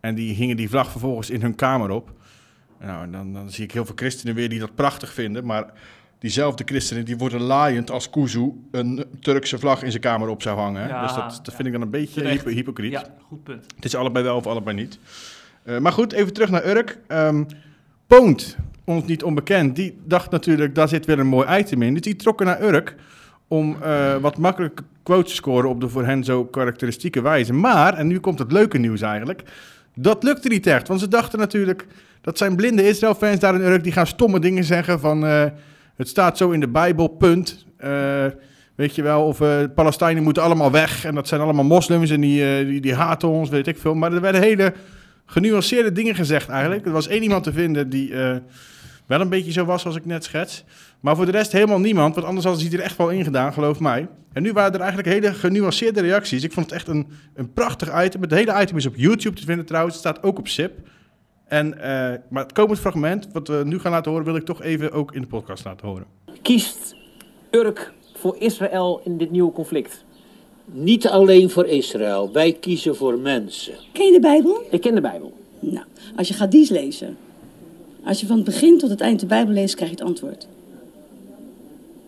En 0.00 0.14
die 0.14 0.34
hingen 0.34 0.56
die 0.56 0.68
vlag 0.68 0.90
vervolgens 0.90 1.30
in 1.30 1.40
hun 1.42 1.54
kamer 1.54 1.90
op. 1.90 2.12
Nou, 2.80 3.02
en 3.02 3.12
dan, 3.12 3.32
dan 3.32 3.50
zie 3.50 3.64
ik 3.64 3.72
heel 3.72 3.84
veel 3.84 3.94
christenen 3.96 4.34
weer 4.34 4.48
die 4.48 4.58
dat 4.58 4.74
prachtig 4.74 5.12
vinden. 5.12 5.44
Maar 5.44 5.72
diezelfde 6.18 6.62
christenen 6.66 7.04
die 7.04 7.16
worden 7.16 7.40
laaiend 7.40 7.90
als 7.90 8.10
Kuzu 8.10 8.52
een 8.70 9.04
Turkse 9.20 9.58
vlag 9.58 9.82
in 9.82 9.90
zijn 9.90 10.02
kamer 10.02 10.28
op 10.28 10.42
zou 10.42 10.58
hangen. 10.58 10.82
hè. 10.82 10.88
Ja, 10.88 11.02
dus 11.02 11.14
dat, 11.14 11.30
dat 11.30 11.46
ja. 11.46 11.52
vind 11.52 11.66
ik 11.66 11.72
dan 11.72 11.82
een 11.82 11.90
beetje 11.90 12.28
hypo- 12.28 12.50
hypocriet. 12.50 12.92
Ja, 12.92 13.04
goed 13.26 13.42
punt. 13.44 13.64
Het 13.74 13.84
is 13.84 13.94
allebei 13.94 14.24
wel 14.24 14.36
of 14.36 14.46
allebei 14.46 14.76
niet. 14.76 14.98
Eh, 15.68 15.78
maar 15.78 15.92
goed, 15.92 16.12
even 16.12 16.32
terug 16.32 16.50
naar 16.50 16.66
Urk. 16.66 16.98
Ehm 17.06 17.42
Poont, 18.06 18.56
ons 18.84 19.04
niet 19.04 19.22
onbekend, 19.22 19.76
die 19.76 19.98
dacht 20.04 20.30
natuurlijk, 20.30 20.74
daar 20.74 20.88
zit 20.88 21.06
weer 21.06 21.18
een 21.18 21.26
mooi 21.26 21.58
item 21.58 21.82
in. 21.82 21.92
Dus 21.92 22.02
die 22.02 22.16
trokken 22.16 22.46
naar 22.46 22.62
Urk 22.62 22.94
om 23.48 23.76
eh, 23.82 24.16
wat 24.16 24.38
makkelijke 24.38 24.82
quotes 25.02 25.30
te 25.30 25.36
scoren 25.36 25.70
op 25.70 25.80
de 25.80 25.88
voor 25.88 26.04
hen 26.04 26.24
zo 26.24 26.44
karakteristieke 26.44 27.22
wijze. 27.22 27.52
Maar, 27.52 27.94
en 27.94 28.06
nu 28.06 28.20
komt 28.20 28.38
het 28.38 28.52
leuke 28.52 28.78
nieuws 28.78 29.00
eigenlijk, 29.00 29.42
dat 29.94 30.22
lukte 30.22 30.48
niet 30.48 30.66
echt. 30.66 30.88
Want 30.88 31.00
ze 31.00 31.08
dachten 31.08 31.38
natuurlijk, 31.38 31.86
dat 32.20 32.38
zijn 32.38 32.56
blinde 32.56 32.88
Israël-fans 32.88 33.38
daar 33.38 33.54
in 33.54 33.60
Urk, 33.60 33.82
die 33.82 33.92
gaan 33.92 34.06
stomme 34.06 34.38
dingen 34.38 34.64
zeggen 34.64 35.00
van, 35.00 35.26
eh, 35.26 35.44
het 35.96 36.08
staat 36.08 36.36
zo 36.36 36.50
in 36.50 36.60
de 36.60 36.68
Bijbel, 36.68 37.08
punt. 37.08 37.66
Weet 38.74 38.94
je 38.94 39.02
wel, 39.02 39.26
of 39.26 39.40
Palestijnen 39.74 40.22
moeten 40.22 40.42
allemaal 40.42 40.70
weg 40.70 41.04
en 41.04 41.14
dat 41.14 41.28
zijn 41.28 41.40
allemaal 41.40 41.64
moslims 41.64 42.10
en 42.10 42.20
die, 42.20 42.64
die, 42.64 42.80
die 42.80 42.94
haten 42.94 43.28
ons, 43.28 43.48
weet 43.48 43.66
ik 43.66 43.78
veel. 43.78 43.94
Maar 43.94 44.12
er 44.12 44.20
werden 44.20 44.42
hele 44.42 44.72
genuanceerde 45.30 45.92
dingen 45.92 46.14
gezegd 46.14 46.48
eigenlijk. 46.48 46.86
Er 46.86 46.92
was 46.92 47.06
één 47.06 47.22
iemand 47.22 47.44
te 47.44 47.52
vinden 47.52 47.88
die 47.88 48.14
eh, 48.14 48.36
wel 49.06 49.20
een 49.20 49.28
beetje 49.28 49.52
zo 49.52 49.64
was 49.64 49.86
als 49.86 49.96
ik 49.96 50.04
net 50.04 50.24
schets. 50.24 50.64
Maar 51.00 51.16
voor 51.16 51.26
de 51.26 51.32
rest 51.32 51.52
helemaal 51.52 51.80
niemand, 51.80 52.14
want 52.14 52.26
anders 52.26 52.44
hadden 52.44 52.64
ze 52.64 52.70
het 52.70 52.78
er 52.78 52.84
echt 52.84 52.96
wel 52.96 53.10
in 53.10 53.24
gedaan, 53.24 53.52
geloof 53.52 53.80
mij. 53.80 54.08
En 54.32 54.42
nu 54.42 54.52
waren 54.52 54.72
er 54.72 54.80
eigenlijk 54.80 55.08
hele 55.08 55.34
genuanceerde 55.34 56.00
reacties. 56.00 56.42
Ik 56.42 56.52
vond 56.52 56.66
het 56.66 56.74
echt 56.74 56.88
een, 56.88 57.06
een 57.34 57.52
prachtig 57.52 58.04
item. 58.04 58.22
Het 58.22 58.30
hele 58.30 58.60
item 58.60 58.76
is 58.76 58.86
op 58.86 58.96
YouTube 58.96 59.36
te 59.36 59.44
vinden 59.44 59.66
trouwens. 59.66 59.94
Het 59.94 60.04
staat 60.04 60.22
ook 60.22 60.38
op 60.38 60.48
SIP. 60.48 60.72
En, 61.46 61.78
eh, 61.78 62.18
maar 62.30 62.42
het 62.42 62.52
komend 62.52 62.78
fragment, 62.78 63.28
wat 63.32 63.48
we 63.48 63.62
nu 63.64 63.78
gaan 63.78 63.92
laten 63.92 64.10
horen, 64.10 64.26
wil 64.26 64.36
ik 64.36 64.44
toch 64.44 64.62
even 64.62 64.92
ook 64.92 65.14
in 65.14 65.20
de 65.20 65.26
podcast 65.26 65.64
laten 65.64 65.88
horen. 65.88 66.06
Kiest 66.42 66.96
Urk 67.50 67.92
voor 68.14 68.36
Israël 68.38 69.00
in 69.04 69.18
dit 69.18 69.30
nieuwe 69.30 69.52
conflict? 69.52 70.04
Niet 70.72 71.08
alleen 71.08 71.50
voor 71.50 71.66
Israël, 71.66 72.32
wij 72.32 72.52
kiezen 72.52 72.96
voor 72.96 73.18
mensen. 73.18 73.74
Ken 73.92 74.06
je 74.06 74.12
de 74.12 74.20
Bijbel? 74.20 74.62
Ik 74.70 74.80
ken 74.80 74.94
de 74.94 75.00
Bijbel. 75.00 75.32
Nou, 75.60 75.84
als 76.16 76.28
je 76.28 76.34
Gadies 76.34 76.68
lezen. 76.70 77.16
Als 78.04 78.20
je 78.20 78.26
van 78.26 78.36
het 78.36 78.44
begin 78.44 78.78
tot 78.78 78.90
het 78.90 79.00
eind 79.00 79.20
de 79.20 79.26
Bijbel 79.26 79.54
leest, 79.54 79.74
krijg 79.74 79.90
je 79.90 79.96
het 79.96 80.06
antwoord. 80.06 80.46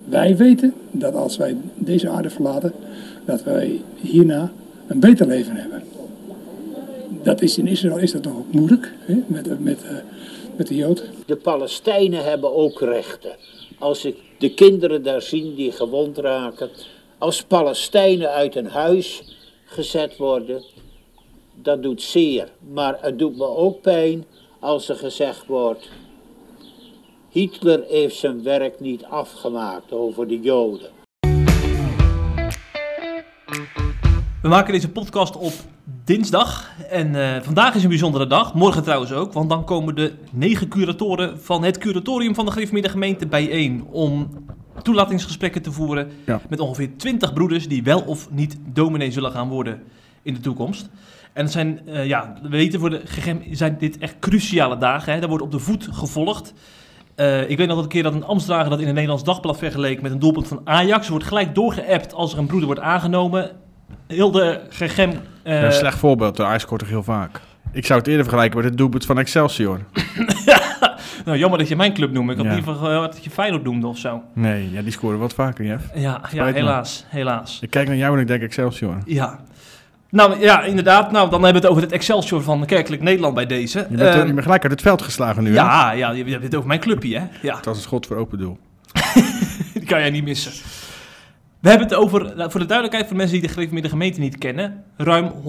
Wij 0.04 0.36
weten 0.36 0.74
dat 0.90 1.14
als 1.14 1.36
wij 1.36 1.56
deze 1.74 2.08
aarde 2.08 2.30
verlaten, 2.30 2.72
dat 3.24 3.42
wij 3.42 3.80
hierna 4.00 4.52
een 4.86 5.00
beter 5.00 5.26
leven 5.26 5.56
hebben. 5.56 5.82
Dat 7.22 7.42
is 7.42 7.58
in 7.58 7.66
Israël 7.66 7.98
is 7.98 8.12
dat 8.12 8.22
toch 8.22 8.36
ook 8.36 8.52
moeilijk, 8.52 8.92
hè? 8.98 9.14
Met, 9.26 9.44
de- 9.44 9.56
met, 9.58 9.82
eh, 9.82 9.90
met 10.56 10.66
de 10.66 10.74
Jood. 10.76 11.04
De 11.26 11.36
Palestijnen 11.36 12.24
hebben 12.24 12.54
ook 12.54 12.80
rechten. 12.80 13.36
Als 13.78 14.04
ik 14.04 14.16
de 14.38 14.54
kinderen 14.54 15.02
daar 15.02 15.22
zie 15.22 15.54
die 15.54 15.72
gewond 15.72 16.18
raken, 16.18 16.68
als 17.20 17.42
Palestijnen 17.42 18.30
uit 18.30 18.56
een 18.56 18.68
huis 18.68 19.22
gezet 19.64 20.16
worden, 20.16 20.64
dat 21.54 21.82
doet 21.82 22.02
zeer. 22.02 22.48
Maar 22.72 22.98
het 23.00 23.18
doet 23.18 23.36
me 23.36 23.46
ook 23.46 23.80
pijn 23.80 24.24
als 24.60 24.88
er 24.88 24.96
gezegd 24.96 25.46
wordt, 25.46 25.88
Hitler 27.28 27.84
heeft 27.88 28.16
zijn 28.16 28.42
werk 28.42 28.80
niet 28.80 29.04
afgemaakt 29.04 29.92
over 29.92 30.28
de 30.28 30.40
Joden. 30.40 30.90
We 34.42 34.48
maken 34.48 34.72
deze 34.72 34.90
podcast 34.90 35.36
op 35.36 35.52
dinsdag. 36.04 36.70
En 36.88 37.14
eh, 37.14 37.42
vandaag 37.42 37.74
is 37.74 37.82
een 37.82 37.88
bijzondere 37.88 38.26
dag. 38.26 38.54
Morgen 38.54 38.82
trouwens 38.82 39.12
ook. 39.12 39.32
Want 39.32 39.48
dan 39.48 39.64
komen 39.64 39.94
de 39.94 40.12
negen 40.32 40.68
curatoren 40.68 41.40
van 41.40 41.64
het 41.64 41.78
curatorium 41.78 42.34
van 42.34 42.44
de 42.44 42.50
Gereformeerde 42.50 42.88
Gemeente 42.88 43.26
bijeen. 43.26 43.86
Om 43.90 44.28
toelatingsgesprekken 44.82 45.62
te 45.62 45.72
voeren. 45.72 46.10
Ja. 46.26 46.40
Met 46.48 46.60
ongeveer 46.60 46.90
20 46.96 47.32
broeders 47.32 47.68
die 47.68 47.82
wel 47.82 48.00
of 48.00 48.30
niet 48.30 48.58
dominee 48.66 49.10
zullen 49.10 49.32
gaan 49.32 49.48
worden 49.48 49.82
in 50.22 50.34
de 50.34 50.40
toekomst. 50.40 50.88
En 51.32 51.42
het 51.42 51.52
zijn, 51.52 51.80
eh, 51.86 52.06
ja, 52.06 52.34
we 52.42 52.48
weten 52.48 52.80
voor 52.80 52.90
de 52.90 53.00
GGM 53.04 53.36
zijn 53.50 53.76
dit 53.78 53.98
echt 53.98 54.16
cruciale 54.20 54.78
dagen. 54.78 55.12
Hè. 55.12 55.18
Daar 55.20 55.28
wordt 55.28 55.44
op 55.44 55.50
de 55.52 55.58
voet 55.58 55.88
gevolgd. 55.92 56.52
Eh, 57.14 57.50
ik 57.50 57.56
weet 57.56 57.66
nog 57.66 57.74
dat 57.76 57.84
een 57.84 57.90
keer 57.90 58.02
dat 58.02 58.14
een 58.14 58.24
Amstdrager 58.24 58.70
dat 58.70 58.80
in 58.80 58.86
een 58.88 58.92
Nederlands 58.94 59.24
dagblad 59.24 59.58
vergeleek 59.58 60.02
met 60.02 60.12
een 60.12 60.18
doelpunt 60.18 60.48
van 60.48 60.60
Ajax. 60.64 61.04
Er 61.04 61.10
wordt 61.10 61.26
gelijk 61.26 61.54
doorgeappt 61.54 62.14
als 62.14 62.32
er 62.32 62.38
een 62.38 62.46
broeder 62.46 62.66
wordt 62.66 62.80
aangenomen. 62.82 63.50
Heel 64.06 64.30
de 64.30 64.60
GGM... 64.68 65.12
eh, 65.42 65.60
Ja, 65.60 65.64
een 65.66 65.72
slecht 65.72 65.98
voorbeeld, 65.98 66.36
de 66.36 66.44
Ajax 66.44 66.62
scoort 66.62 66.80
toch 66.80 66.88
heel 66.88 67.02
vaak. 67.02 67.40
Ik 67.72 67.86
zou 67.86 67.98
het 67.98 68.08
eerder 68.08 68.24
vergelijken 68.24 68.58
met 68.58 68.68
het 68.68 68.78
doelpunt 68.78 69.06
van 69.06 69.18
Excelsior. 69.18 69.80
nou, 71.24 71.38
jammer 71.38 71.58
dat 71.58 71.68
je 71.68 71.76
mijn 71.76 71.92
club 71.94 72.12
noemt. 72.12 72.30
Ik 72.30 72.36
had 72.36 72.46
Ja. 72.46 72.52
liever 72.54 72.74
gehad 72.74 73.12
dat 73.12 73.24
je 73.24 73.30
Feyenoord 73.30 73.62
noemde 73.64 73.86
of 73.86 73.98
zo. 73.98 74.22
Nee, 74.34 74.70
ja, 74.72 74.82
die 74.82 74.92
scoren 74.92 75.18
wat 75.18 75.34
vaker, 75.34 75.64
Jeff. 75.64 75.84
Ja, 75.94 76.20
ja 76.32 76.44
me. 76.44 76.52
helaas, 76.52 77.04
helaas. 77.08 77.58
Ik 77.60 77.70
kijk 77.70 77.86
naar 77.88 77.96
jou 77.96 78.14
en 78.14 78.20
ik 78.20 78.26
denk 78.26 78.42
Excelsior. 78.42 78.96
Ja. 79.04 79.38
Nou 80.10 80.40
ja, 80.40 80.62
inderdaad. 80.62 81.10
Nou, 81.12 81.30
dan 81.30 81.42
hebben 81.42 81.60
we 81.62 81.66
het 81.66 81.76
over 81.76 81.82
het 81.82 81.92
Excelsior 81.92 82.42
van 82.42 82.64
Kerkelijk 82.66 83.02
Nederland 83.02 83.34
bij 83.34 83.46
deze. 83.46 83.78
Je 83.90 83.96
bent, 83.96 84.14
Ehm, 84.14 84.26
je 84.26 84.32
bent 84.32 84.42
gelijk 84.44 84.62
uit 84.62 84.72
het 84.72 84.82
veld 84.82 85.02
geslagen 85.02 85.42
nu, 85.42 85.48
hè? 85.50 85.54
ja, 85.56 85.90
ja, 85.92 86.10
je 86.10 86.24
hebt 86.24 86.42
het 86.42 86.54
over 86.54 86.68
mijn 86.68 86.80
clubje, 86.80 87.18
hè? 87.18 87.24
Ja, 87.42 87.56
Het 87.56 87.64
was 87.64 87.76
een 87.76 87.82
schot 87.82 88.06
voor 88.06 88.16
open 88.16 88.38
doel. 88.38 88.58
die 89.74 89.84
kan 89.84 90.00
jij 90.00 90.10
niet 90.10 90.24
missen. 90.24 90.52
We 91.60 91.68
hebben 91.68 91.88
het 91.88 91.96
over, 91.96 92.36
nou, 92.36 92.50
voor 92.50 92.60
de 92.60 92.66
duidelijkheid 92.66 93.06
voor 93.06 93.16
de 93.16 93.22
mensen 93.22 93.38
die 93.38 93.46
de 93.48 93.52
gereformeerde 93.52 93.88
gemeente 93.88 94.20
niet 94.20 94.38
kennen, 94.38 94.84
ruim 94.96 95.32
107.000 95.32 95.42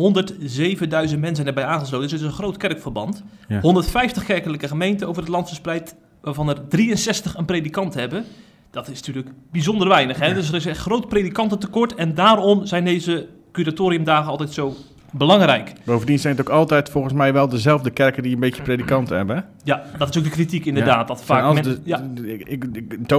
mensen 0.90 1.36
zijn 1.36 1.48
erbij 1.48 1.66
aangesloten. 1.66 2.10
Dus 2.10 2.12
het 2.12 2.22
is 2.22 2.28
een 2.28 2.44
groot 2.44 2.58
kerkverband. 2.58 3.24
Ja. 3.48 3.60
150 3.60 4.24
kerkelijke 4.24 4.68
gemeenten 4.68 5.08
over 5.08 5.22
het 5.22 5.32
land 5.32 5.48
verspreid, 5.48 5.96
waarvan 6.22 6.50
er 6.50 6.68
63 6.68 7.38
een 7.38 7.46
predikant 7.46 7.94
hebben. 7.94 8.26
Dat 8.72 8.90
is 8.90 8.96
natuurlijk 8.96 9.30
bijzonder 9.52 9.88
weinig. 9.88 10.20
Hè? 10.20 10.34
Dus 10.34 10.50
er 10.50 10.56
is 10.56 10.66
een 10.66 10.76
groot 10.76 11.08
predikantentekort 11.08 11.94
en 11.94 12.16
daarom 12.16 12.66
zijn 12.66 12.84
deze 12.84 13.28
curatoriumdagen 13.52 14.32
altijd 14.32 14.54
zo 14.54 14.76
belangrijk. 15.12 15.74
Bovendien 15.84 16.20
zijn 16.20 16.36
het 16.38 16.48
ook 16.48 16.54
altijd 16.56 16.90
volgens 16.90 17.14
mij 17.14 17.34
wel 17.34 17.50
dezelfde 17.50 17.90
kerken 17.90 18.24
die 18.24 18.34
een 18.34 18.40
beetje 18.40 18.62
predikanten 18.62 19.18
hebben. 19.18 19.46
Ja, 19.64 19.84
dat 19.98 20.10
is 20.10 20.18
ook 20.18 20.24
de 20.24 20.30
kritiek 20.30 20.66
inderdaad. 20.66 21.08
Dat 21.08 21.24
vaak 21.24 21.54
men- 21.54 21.64
de, 21.64 21.80
ja. 21.84 22.04
ik, 22.24 22.48
ik, 22.48 23.10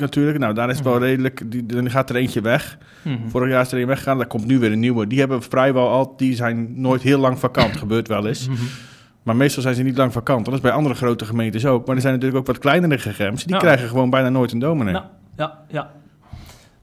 natuurlijk. 0.00 0.38
Nou, 0.38 0.54
daar 0.54 0.68
is 0.70 0.76
het 0.76 0.84
wel 0.84 0.98
redelijk. 0.98 1.42
Die, 1.50 1.66
dan 1.66 1.90
gaat 1.90 2.10
er 2.10 2.16
eentje 2.16 2.40
weg. 2.40 2.78
Mhm. 3.02 3.28
Vorig 3.28 3.50
jaar 3.50 3.60
is 3.62 3.72
er 3.72 3.80
een 3.80 3.86
weggegaan. 3.86 4.16
Daar 4.18 4.26
komt 4.26 4.46
nu 4.46 4.58
weer 4.58 4.72
een 4.72 4.80
nieuwe. 4.80 5.06
Die 5.06 5.18
hebben 5.18 5.42
vrijwel 5.42 5.88
al. 5.88 6.14
Die 6.16 6.34
zijn 6.34 6.80
nooit 6.80 7.02
heel 7.02 7.18
lang 7.18 7.38
vakant. 7.38 7.76
Gebeurt 7.76 8.08
wel 8.08 8.26
eens. 8.26 8.48
Mhm. 8.48 8.58
Maar 9.22 9.36
meestal 9.36 9.62
zijn 9.62 9.74
ze 9.74 9.82
niet 9.82 9.96
lang 9.96 10.12
vakant. 10.12 10.44
Dat 10.44 10.54
is 10.54 10.60
bij 10.60 10.70
andere 10.72 10.94
grote 10.94 11.24
gemeentes 11.24 11.66
ook. 11.66 11.86
Maar 11.86 11.94
er 11.96 12.00
zijn 12.02 12.12
natuurlijk 12.14 12.40
ook 12.40 12.46
wat 12.46 12.58
kleinere 12.58 12.98
gegevens. 12.98 13.44
Die 13.44 13.54
Ja. 13.54 13.60
krijgen 13.60 13.88
gewoon 13.88 14.10
bijna 14.10 14.28
nooit 14.28 14.52
een 14.52 14.58
dominee. 14.58 14.94
Ja, 14.94 15.10
ja, 15.36 15.58
ja. 15.68 15.90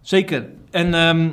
Zeker. 0.02 0.46
En 0.72 0.94
ehm, 0.94 1.30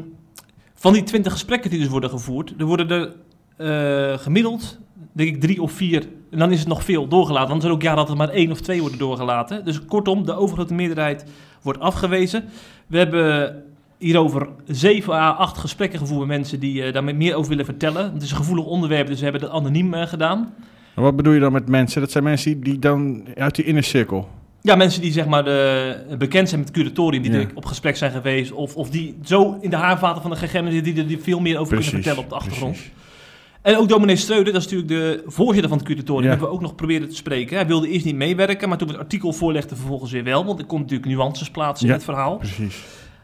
van 0.74 0.92
die 0.92 1.02
20 1.02 1.32
gesprekken 1.32 1.70
die 1.70 1.78
dus 1.78 1.88
worden 1.88 2.10
gevoerd, 2.10 2.54
er 2.58 2.64
worden 2.64 2.90
er 2.90 3.12
eh, 3.56 4.18
gemiddeld, 4.18 4.78
denk 5.12 5.28
ik, 5.34 5.40
drie 5.40 5.62
of 5.62 5.72
vier. 5.72 6.06
En 6.30 6.38
dan 6.38 6.52
is 6.52 6.58
het 6.58 6.68
nog 6.68 6.84
veel 6.84 7.08
doorgelaten. 7.08 7.48
Dan 7.48 7.58
is 7.58 7.64
er 7.64 7.70
ook 7.70 7.82
jaren 7.82 7.98
dat 7.98 8.08
er 8.10 8.16
maar 8.16 8.28
één 8.28 8.50
of 8.50 8.60
twee 8.60 8.80
worden 8.80 8.98
doorgelaten. 8.98 9.64
Dus 9.64 9.84
kortom, 9.84 10.24
de 10.26 10.34
overgrote 10.36 10.74
meerderheid 10.74 11.24
wordt 11.62 11.80
afgewezen. 11.80 12.44
We 12.86 12.98
hebben 12.98 13.62
hierover 13.98 14.48
zeven 14.66 15.14
à 15.14 15.30
acht 15.30 15.58
gesprekken 15.58 15.98
gevoerd 15.98 16.18
met 16.18 16.28
mensen 16.36 16.60
die 16.60 16.82
eh, 16.82 16.92
daar 16.92 17.04
meer 17.04 17.34
over 17.34 17.48
willen 17.50 17.64
vertellen. 17.64 18.12
Het 18.12 18.22
is 18.22 18.30
een 18.30 18.36
gevoelig 18.36 18.64
onderwerp, 18.64 19.06
dus 19.06 19.16
we 19.18 19.22
hebben 19.24 19.40
dat 19.42 19.50
anoniem 19.50 19.94
eh, 19.94 20.06
gedaan. 20.06 20.54
Wat 20.94 21.16
bedoel 21.16 21.32
je 21.32 21.40
dan 21.40 21.52
met 21.52 21.68
mensen? 21.68 22.00
Dat 22.00 22.10
zijn 22.10 22.24
mensen 22.24 22.60
die, 22.60 22.78
dan 22.78 23.24
uit 23.34 23.54
die 23.54 23.64
inner 23.64 23.82
cirkel. 23.84 24.28
Ja, 24.60 24.74
mensen 24.76 25.00
die 25.02 25.12
zeg 25.12 25.26
maar 25.26 25.46
eh, 25.46 26.16
bekend 26.18 26.48
zijn 26.48 26.60
met 26.60 26.68
het 26.68 26.78
curatorium, 26.78 27.22
die 27.22 27.32
Ja. 27.32 27.46
op 27.54 27.64
gesprek 27.64 27.96
zijn 27.96 28.10
geweest, 28.12 28.52
of, 28.52 28.76
of 28.76 28.90
die 28.90 29.16
zo 29.24 29.58
in 29.60 29.70
de 29.70 29.76
haarvaten 29.76 30.22
van 30.22 30.30
de 30.30 30.36
GGM 30.36 30.70
zitten, 30.70 30.82
die 30.94 31.02
er 31.02 31.08
die 31.08 31.18
veel 31.18 31.40
meer 31.40 31.58
over 31.58 31.74
kunnen 31.74 31.92
vertellen 31.92 32.18
op 32.22 32.28
de 32.28 32.34
achtergrond. 32.34 32.72
precies. 32.72 32.92
En 33.66 33.76
ook 33.76 33.88
dominee 33.88 34.16
Streuder, 34.16 34.52
dat 34.52 34.62
is 34.64 34.70
natuurlijk 34.72 34.88
de 35.24 35.30
voorzitter 35.30 35.68
van 35.68 35.78
het 35.78 35.86
curatorium, 35.86 36.22
Ja. 36.24 36.28
hebben 36.30 36.48
we 36.48 36.54
ook 36.54 36.60
nog 36.60 36.74
proberen 36.74 37.08
te 37.08 37.14
spreken. 37.14 37.56
Hij 37.56 37.66
wilde 37.66 37.88
eerst 37.88 38.04
niet 38.04 38.14
meewerken, 38.14 38.68
maar 38.68 38.78
toen 38.78 38.86
we 38.86 38.92
het 38.92 39.02
artikel 39.02 39.32
voorlegden, 39.32 39.76
vervolgens 39.76 40.12
weer 40.12 40.24
wel, 40.24 40.44
want 40.44 40.58
er 40.58 40.66
komt 40.66 40.80
natuurlijk 40.80 41.08
nuances 41.10 41.50
plaatsen 41.50 41.86
Ja. 41.86 41.92
in 41.92 41.98
het 41.98 42.08
verhaal. 42.08 42.36
Precies. 42.36 42.82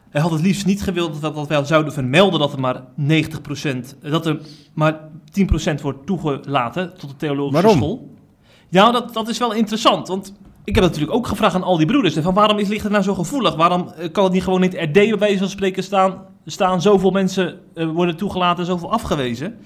Hij 0.09 0.21
had 0.21 0.31
het 0.31 0.41
liefst 0.41 0.65
niet 0.65 0.81
gewild 0.83 1.21
dat, 1.21 1.35
dat 1.35 1.47
wij 1.47 1.63
zouden 1.65 1.93
vermelden 1.93 2.39
dat 2.39 2.53
er 2.53 2.59
maar 2.59 2.83
90%, 2.95 3.95
dat 4.01 4.25
er 4.25 4.39
maar 4.73 4.99
10% 5.31 5.81
wordt 5.81 6.05
toegelaten 6.05 6.93
tot 6.97 7.09
de 7.09 7.15
theologische 7.15 7.61
Waarom? 7.61 7.77
school. 7.81 8.09
Ja, 8.69 8.91
dat, 8.91 9.13
dat 9.13 9.27
is 9.27 9.37
wel 9.37 9.53
interessant, 9.53 10.07
want 10.07 10.33
ik 10.63 10.75
heb 10.75 10.83
natuurlijk 10.83 11.13
ook 11.13 11.27
gevraagd 11.27 11.55
aan 11.55 11.63
al 11.63 11.77
die 11.77 11.85
broeders, 11.87 12.15
van 12.15 12.33
waarom 12.33 12.57
is, 12.57 12.67
ligt 12.67 12.83
het 12.83 12.91
nou 12.91 13.03
zo 13.03 13.13
gevoelig? 13.13 13.55
Waarom 13.55 13.87
eh, 13.97 14.11
kan 14.11 14.23
het 14.23 14.33
niet 14.33 14.43
gewoon 14.43 14.63
in 14.63 14.69
het 14.69 14.79
RD, 14.89 14.93
bij 14.93 15.17
wijze 15.17 15.37
van 15.37 15.49
spreken, 15.49 15.83
staan, 15.83 16.21
staan 16.45 16.81
zoveel 16.81 17.11
mensen 17.11 17.59
eh, 17.73 17.87
worden 17.89 18.17
toegelaten, 18.17 18.65
zoveel 18.65 18.91
afgewezen? 18.91 19.57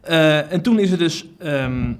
Eh, 0.00 0.52
en 0.52 0.62
toen 0.62 0.78
is 0.78 0.90
er 0.90 0.98
dus 0.98 1.26
ehm, 1.38 1.92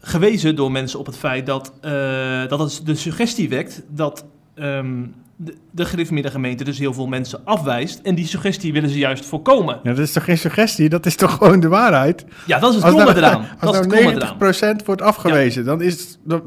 gewezen 0.00 0.56
door 0.56 0.72
mensen 0.72 0.98
op 0.98 1.06
het 1.06 1.16
feit 1.16 1.46
dat, 1.46 1.72
eh, 1.80 2.48
dat 2.48 2.58
het 2.58 2.80
de 2.84 2.94
suggestie 2.94 3.48
wekt 3.48 3.82
dat 3.88 4.24
ehm, 4.54 5.04
de, 5.36 5.54
de 5.70 5.84
gereformeerde 5.84 6.30
gemeente 6.30 6.64
dus 6.64 6.78
heel 6.78 6.92
veel 6.94 7.06
mensen 7.06 7.40
afwijst. 7.44 8.00
En 8.02 8.14
die 8.14 8.26
suggestie 8.26 8.72
willen 8.72 8.88
ze 8.90 8.98
juist 8.98 9.24
voorkomen. 9.24 9.80
Ja, 9.82 9.90
dat 9.90 9.98
is 9.98 10.12
toch 10.12 10.24
geen 10.24 10.38
suggestie? 10.38 10.88
Dat 10.88 11.06
is 11.06 11.16
toch 11.16 11.32
gewoon 11.32 11.60
de 11.60 11.68
waarheid? 11.68 12.24
Ja, 12.46 12.58
dat 12.58 12.70
is 12.74 12.76
het 12.82 12.84
kromme 12.84 13.04
nou, 13.04 13.16
eraan. 13.16 13.40
Dat 13.60 13.68
als 13.68 13.76
het 13.76 13.88
nou 13.88 14.14
eraan. 14.14 14.76
90% 14.80 14.84
wordt 14.84 15.02
afgewezen, 15.02 15.64
dan, 15.64 15.82
is, 15.82 16.18
dan, 16.24 16.42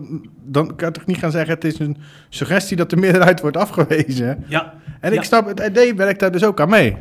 dan 0.45 0.75
kan 0.75 0.87
je 0.87 0.93
toch 0.93 1.05
niet 1.05 1.17
gaan 1.17 1.31
zeggen... 1.31 1.53
het 1.53 1.63
is 1.63 1.79
een 1.79 1.97
suggestie 2.29 2.77
dat 2.77 2.89
de 2.89 2.95
meerderheid 2.95 3.41
wordt 3.41 3.57
afgewezen. 3.57 4.43
Ja, 4.47 4.73
En 4.99 5.11
ik 5.11 5.17
Ja. 5.19 5.23
snap, 5.23 5.47
het 5.47 5.59
ID 5.77 5.95
werkt 5.95 6.19
daar 6.19 6.31
dus 6.31 6.43
ook 6.43 6.59
aan 6.59 6.69
mee. 6.69 6.97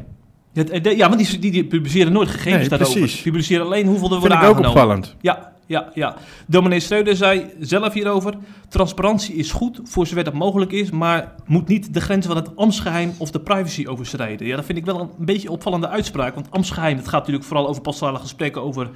Eh, 0.54 0.96
ja 0.96 1.08
want 1.08 1.30
die, 1.30 1.38
die, 1.38 1.50
die 1.50 1.64
publiceren 1.64 2.12
nooit 2.12 2.28
gegevens 2.28 2.60
Nee, 2.60 2.68
daarover. 2.68 2.98
precies. 3.00 3.22
Die 3.22 3.32
publiceren 3.32 3.64
alleen 3.64 3.86
hoeveel 3.86 4.04
er 4.04 4.20
Vind 4.20 4.20
worden 4.20 4.38
ik 4.38 4.44
ook 4.44 4.50
aangenomen. 4.50 4.82
opvallend. 4.82 5.16
Ja, 5.20 5.52
ja, 5.66 5.90
ja. 5.94 6.16
Dominee 6.46 6.80
Schreuder 6.80 7.16
zei 7.16 7.46
zelf 7.60 7.92
hierover... 7.92 8.34
transparantie 8.68 9.34
is 9.34 9.52
goed 9.52 9.80
voor 9.84 10.06
zover 10.06 10.24
dat 10.24 10.34
mogelijk 10.34 10.72
is... 10.72 10.90
maar 10.90 11.34
moet 11.46 11.68
niet 11.68 11.94
de 11.94 12.00
grenzen 12.00 12.32
van 12.32 12.42
het 12.42 12.56
ambtsgeheim 12.56 13.12
of 13.18 13.30
de 13.30 13.40
privacy 13.40 13.86
overschrijden. 13.86 14.46
Ja, 14.46 14.56
dat 14.56 14.64
vind 14.64 14.78
ik 14.78 14.84
wel 14.84 15.00
een 15.00 15.10
beetje 15.18 15.50
opvallende 15.50 15.88
uitspraak. 15.88 16.34
Want 16.34 16.50
ambtsgeheim, 16.50 16.96
het 16.96 17.08
gaat 17.08 17.20
natuurlijk 17.20 17.44
vooral 17.46 17.68
over 17.68 17.82
pastorale 17.82 18.18
gesprekken... 18.18 18.62
over 18.62 18.90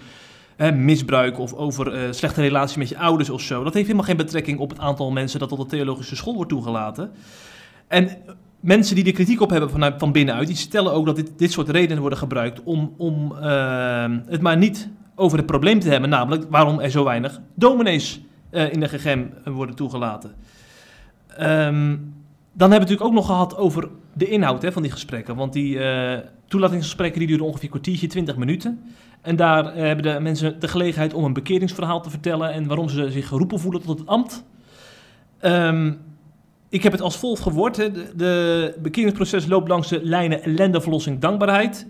eh, 0.57 0.73
misbruik 0.73 1.39
of 1.39 1.53
over 1.53 1.93
eh, 1.93 2.01
slechte 2.11 2.41
relatie 2.41 2.79
met 2.79 2.89
je 2.89 2.99
ouders 2.99 3.31
of 3.31 3.41
zo. 3.41 3.65
Dat 3.65 3.75
heeft 3.75 3.87
helemaal 3.87 4.07
geen 4.09 4.17
betrekking 4.17 4.59
op 4.59 4.71
het 4.71 4.79
aantal 4.79 5.11
mensen... 5.11 5.39
dat 5.39 5.49
tot 5.49 5.59
de 5.59 5.67
theologische 5.77 6.17
school 6.17 6.35
wordt 6.35 6.51
toegelaten. 6.51 7.11
En 7.89 8.09
mensen 8.61 8.95
die 8.95 9.05
er 9.05 9.13
kritiek 9.13 9.41
op 9.41 9.51
hebben 9.51 9.71
vanuit, 9.71 9.95
van 9.99 10.13
binnenuit... 10.13 10.47
die 10.47 10.57
stellen 10.57 10.93
ook 10.93 11.07
dat 11.07 11.17
dit, 11.17 11.33
dit 11.37 11.53
soort 11.53 11.69
redenen 11.69 12.01
worden 12.01 12.19
gebruikt... 12.19 12.63
om, 12.63 12.95
om 12.97 13.37
eh, 13.37 14.11
het 14.27 14.41
maar 14.41 14.57
niet 14.57 14.89
over 15.15 15.39
het 15.39 15.47
probleem 15.47 15.79
te 15.79 15.89
hebben... 15.89 16.11
namelijk 16.11 16.45
waarom 16.51 16.81
er 16.81 16.91
zo 16.91 17.05
weinig 17.05 17.41
dominees 17.55 18.21
eh, 18.51 18.73
in 18.73 18.81
de 18.81 18.89
GGM 18.89 19.25
worden 19.45 19.75
toegelaten. 19.75 20.35
Ehm, 21.37 21.97
dan 22.53 22.71
hebben 22.71 22.89
we 22.89 22.95
het 22.95 23.03
natuurlijk 23.03 23.03
ook 23.03 23.13
nog 23.13 23.27
gehad 23.27 23.57
over 23.57 23.89
de 24.13 24.29
inhoud 24.29 24.63
hè, 24.63 24.73
van 24.73 24.83
die 24.83 24.91
gesprekken. 24.91 25.37
Want 25.37 25.53
die 25.53 25.79
eh, 25.79 26.19
toelatingsgesprekken 26.47 27.19
die 27.19 27.29
duren 27.29 27.45
ongeveer 27.45 27.65
een 27.65 27.71
kwartiertje, 27.71 28.07
20 28.07 28.37
minuten. 28.37 28.83
En 29.21 29.37
daar 29.37 29.67
eh, 29.67 29.83
hebben 29.83 30.15
de 30.15 30.21
mensen 30.21 30.61
de 30.61 30.69
gelegenheid 30.69 31.15
om 31.15 31.25
een 31.25 31.33
bekeringsverhaal 31.33 32.01
te 32.03 32.11
vertellen... 32.11 32.53
en 32.53 32.67
waarom 32.67 32.89
ze 32.89 33.11
zich 33.11 33.29
geroepen 33.29 33.61
voelen 33.61 33.83
tot 33.83 33.99
het 33.99 34.09
ambt. 34.09 34.45
Ehm, 35.39 35.93
ik 36.69 36.83
heb 36.83 36.93
het 36.93 37.01
als 37.01 37.17
volgt 37.17 37.43
gehoord. 37.43 37.75
De, 37.77 37.93
de 38.17 38.75
bekeringsproces 38.83 39.47
loopt 39.47 39.69
langs 39.69 39.89
de 39.89 40.01
lijnen 40.03 40.43
ellende, 40.43 40.81
verlossing, 40.81 41.19
dankbaarheid. 41.21 41.87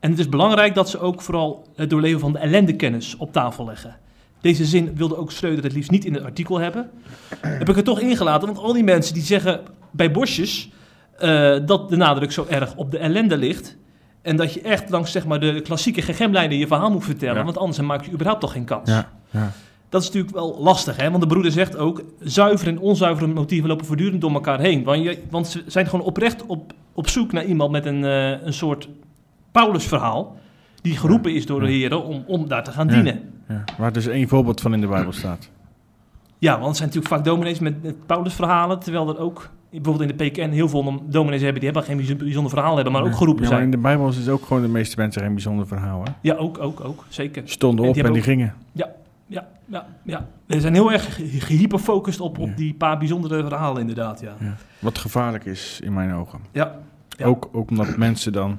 En 0.00 0.10
het 0.10 0.18
is 0.18 0.28
belangrijk 0.28 0.74
dat 0.74 0.88
ze 0.88 0.98
ook 0.98 1.22
vooral 1.22 1.66
het 1.76 1.90
doorleven 1.90 2.20
van 2.20 2.32
de 2.32 2.38
ellendekennis 2.38 3.16
op 3.16 3.32
tafel 3.32 3.64
leggen. 3.66 3.96
Deze 4.40 4.64
zin 4.64 4.94
wilde 4.94 5.16
ook 5.16 5.32
Schreuder 5.32 5.64
het 5.64 5.72
liefst 5.72 5.90
niet 5.90 6.04
in 6.04 6.14
het 6.14 6.24
artikel 6.24 6.58
hebben. 6.58 6.90
Heb 7.40 7.68
ik 7.68 7.76
er 7.76 7.84
toch 7.84 8.00
ingelaten, 8.00 8.46
want 8.48 8.58
al 8.60 8.72
die 8.72 8.84
mensen 8.84 9.14
die 9.14 9.22
zeggen 9.22 9.60
bij 9.90 10.10
Bosjes 10.10 10.70
eh, 11.18 11.56
dat 11.66 11.88
de 11.88 11.96
nadruk 11.96 12.32
zo 12.32 12.46
erg 12.48 12.74
op 12.76 12.90
de 12.90 12.98
ellende 12.98 13.36
ligt. 13.36 13.76
En 14.22 14.36
dat 14.36 14.52
je 14.54 14.60
echt 14.60 14.90
langs 14.90 15.12
zeg 15.12 15.26
maar, 15.26 15.40
de 15.40 15.60
klassieke 15.60 16.02
GGM-lijnen 16.02 16.58
je 16.58 16.66
verhaal 16.66 16.90
moet 16.90 17.04
vertellen, 17.04 17.36
Ja. 17.36 17.44
want 17.44 17.58
anders 17.58 17.80
maak 17.80 18.04
je 18.04 18.10
überhaupt 18.12 18.40
toch 18.40 18.52
geen 18.52 18.64
kans. 18.64 18.88
Ja, 18.90 19.10
ja. 19.30 19.52
Dat 19.88 20.00
is 20.00 20.06
natuurlijk 20.06 20.34
wel 20.34 20.56
lastig, 20.60 20.96
hè? 20.96 21.10
want 21.10 21.22
de 21.22 21.28
broeder 21.28 21.52
zegt 21.52 21.76
ook... 21.76 22.02
zuivere 22.20 22.70
en 22.70 22.78
onzuivere 22.78 23.26
motieven 23.26 23.68
lopen 23.68 23.86
voortdurend 23.86 24.20
door 24.20 24.32
elkaar 24.32 24.60
heen. 24.60 24.84
Want, 24.84 25.02
je, 25.02 25.18
want 25.30 25.46
ze 25.46 25.62
zijn 25.66 25.86
gewoon 25.86 26.06
oprecht 26.06 26.46
op, 26.46 26.72
op 26.92 27.08
zoek 27.08 27.32
naar 27.32 27.44
iemand 27.44 27.70
met 27.70 27.86
een, 27.86 28.04
eh, 28.04 28.42
een 28.42 28.52
soort 28.52 28.88
Paulusverhaal... 29.52 30.36
die 30.82 30.96
geroepen 30.96 31.34
is 31.34 31.46
door 31.46 31.60
de 31.60 31.66
heren 31.66 32.04
om, 32.04 32.24
om 32.26 32.48
daar 32.48 32.64
te 32.64 32.70
gaan 32.70 32.86
dienen. 32.86 33.20
Ja, 33.48 33.64
waar 33.78 33.92
dus 33.92 34.06
één 34.06 34.28
voorbeeld 34.28 34.60
van 34.60 34.74
in 34.74 34.80
de 34.80 34.86
Bijbel 34.86 35.12
staat. 35.12 35.50
Ja, 36.38 36.52
want 36.52 36.66
het 36.66 36.76
zijn 36.76 36.88
natuurlijk 36.88 37.14
vaak 37.14 37.24
dominees 37.24 37.58
met, 37.58 37.82
met 37.82 38.06
Paulusverhalen... 38.06 38.78
terwijl 38.78 39.08
er 39.08 39.18
ook 39.18 39.50
bijvoorbeeld 39.70 40.10
in 40.10 40.16
de 40.16 40.24
PKN 40.24 40.50
heel 40.50 40.68
veel 40.68 41.02
dominees 41.04 41.42
hebben... 41.42 41.60
die 41.60 41.70
hebben 41.70 41.82
geen 41.82 42.16
bijzonder- 42.18 42.50
verhaal 42.50 42.74
hebben, 42.74 42.92
maar 42.92 43.02
ook 43.02 43.16
geroepen 43.16 43.42
ja, 43.42 43.48
maar 43.48 43.58
zijn. 43.58 43.70
in 43.72 43.76
de 43.76 43.82
Bijbel 43.82 44.08
is 44.08 44.16
het 44.16 44.28
ook 44.28 44.46
gewoon 44.46 44.62
de 44.62 44.68
meeste 44.68 44.96
mensen 44.98 45.22
geen 45.22 45.32
bijzonder 45.32 45.66
verhaal. 45.66 46.02
Hè? 46.02 46.10
Ja, 46.20 46.34
ook, 46.34 46.58
ook, 46.58 46.84
ook, 46.84 47.04
zeker. 47.08 47.42
Stonden 47.44 47.84
En 47.84 47.88
op 47.88 47.94
die 47.96 48.04
en 48.04 48.12
die 48.12 48.22
gingen. 48.22 48.54
Ja, 48.72 48.88
ja, 49.66 49.86
ja. 50.02 50.26
We 50.46 50.60
zijn 50.60 50.74
heel 50.74 50.92
erg 50.92 51.14
ge- 51.14 51.26
gehyperfocust 51.40 52.20
op, 52.20 52.38
op 52.38 52.56
die 52.56 52.74
paar 52.74 52.98
bijzondere 52.98 53.42
verhalen 53.46 53.80
inderdaad, 53.80 54.20
ja. 54.20 54.34
Ja. 54.40 54.54
Wat 54.78 54.98
gevaarlijk 54.98 55.44
is 55.44 55.80
in 55.82 55.92
mijn 55.92 56.12
ogen. 56.12 56.40
Ja, 56.52 56.78
Ja. 57.08 57.26
Ook, 57.26 57.48
ook 57.52 57.70
omdat 57.70 57.96
mensen 57.96 58.32
dan, 58.32 58.58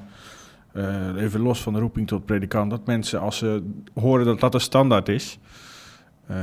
eh, 0.74 1.16
even 1.18 1.40
los 1.40 1.62
van 1.62 1.74
de 1.74 1.80
roeping 1.80 2.08
tot 2.08 2.26
predikant, 2.26 2.70
dat 2.72 2.86
mensen 2.86 3.20
als 3.20 3.38
ze 3.38 3.64
horen 3.94 4.26
dat 4.26 4.40
dat 4.40 4.54
een 4.54 4.60
standaard 4.60 5.10
is, 5.10 5.40
eh, 6.28 6.38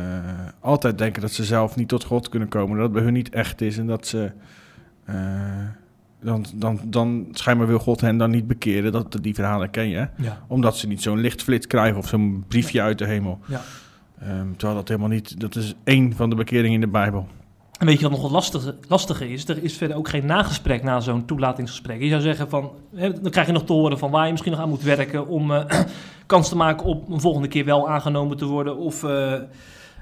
altijd 0.61 0.98
denken 0.98 1.22
dat 1.22 1.33
ze 1.33 1.44
zelf 1.44 1.77
niet 1.77 1.88
tot 1.88 2.05
God 2.05 2.29
kunnen 2.29 2.48
komen, 2.48 2.74
dat 2.77 2.85
het 2.85 2.92
bij 2.92 3.03
hun 3.03 3.12
niet 3.12 3.29
echt 3.31 3.61
is 3.61 3.79
en 3.79 3.87
dat 3.87 4.07
ze. 4.07 4.33
eh, 5.05 5.14
dan, 6.20 6.44
dan, 6.55 6.81
dan 6.85 7.27
schijnbaar 7.33 7.66
wil 7.66 7.79
God 7.79 8.00
hen 8.00 8.16
dan 8.16 8.31
niet 8.31 8.46
bekeren, 8.46 8.92
dat, 8.92 9.18
die 9.20 9.35
verhalen 9.35 9.70
ken 9.70 9.88
je. 9.88 10.09
ja. 10.16 10.38
Omdat 10.46 10.77
ze 10.77 10.87
niet 10.87 11.03
zo'n 11.03 11.18
lichtflits 11.20 11.66
krijgen 11.66 11.98
of 11.98 12.09
zo'n 12.09 12.44
briefje 12.48 12.81
uit 12.83 12.98
de 12.98 13.05
hemel. 13.07 13.38
Ja. 13.46 13.61
Ehm, 14.24 14.46
terwijl 14.56 14.78
dat 14.78 14.88
helemaal 14.88 15.08
niet, 15.08 15.40
dat 15.40 15.56
is 15.56 15.74
één 15.84 16.12
van 16.16 16.30
de 16.30 16.37
bekeringen 16.37 16.72
in 16.72 16.80
de 16.80 16.87
Bijbel. 16.87 17.28
En 17.78 17.87
weet 17.87 17.96
je 17.96 18.02
wat 18.02 18.12
nog 18.12 18.22
wat 18.22 18.30
lastige, 18.30 18.74
lastige 18.88 19.32
is? 19.32 19.48
Er 19.48 19.62
is 19.62 19.76
verder 19.76 19.96
ook 19.96 20.08
geen 20.08 20.26
nagesprek 20.26 20.82
na 20.82 21.00
zo'n 21.00 21.24
toelatingsgesprek. 21.24 22.00
Je 22.00 22.08
zou 22.08 22.20
zeggen 22.20 22.48
van, 22.48 22.70
dan 22.92 23.30
krijg 23.30 23.46
je 23.46 23.52
nog 23.52 23.64
te 23.64 23.72
horen 23.72 23.98
van 23.98 24.10
waar 24.10 24.24
je 24.24 24.30
misschien 24.30 24.52
nog 24.52 24.60
aan 24.60 24.68
moet 24.68 24.82
werken 24.82 25.26
om 25.26 25.52
eh, 25.52 25.64
kans 26.26 26.48
te 26.48 26.56
maken 26.56 26.87
op 26.87 27.08
een 27.08 27.20
volgende 27.20 27.48
keer 27.48 27.64
wel 27.64 27.88
aangenomen 27.88 28.37
te 28.37 28.44
worden. 28.44 28.76
Of 28.76 29.04
eh, 29.04 29.34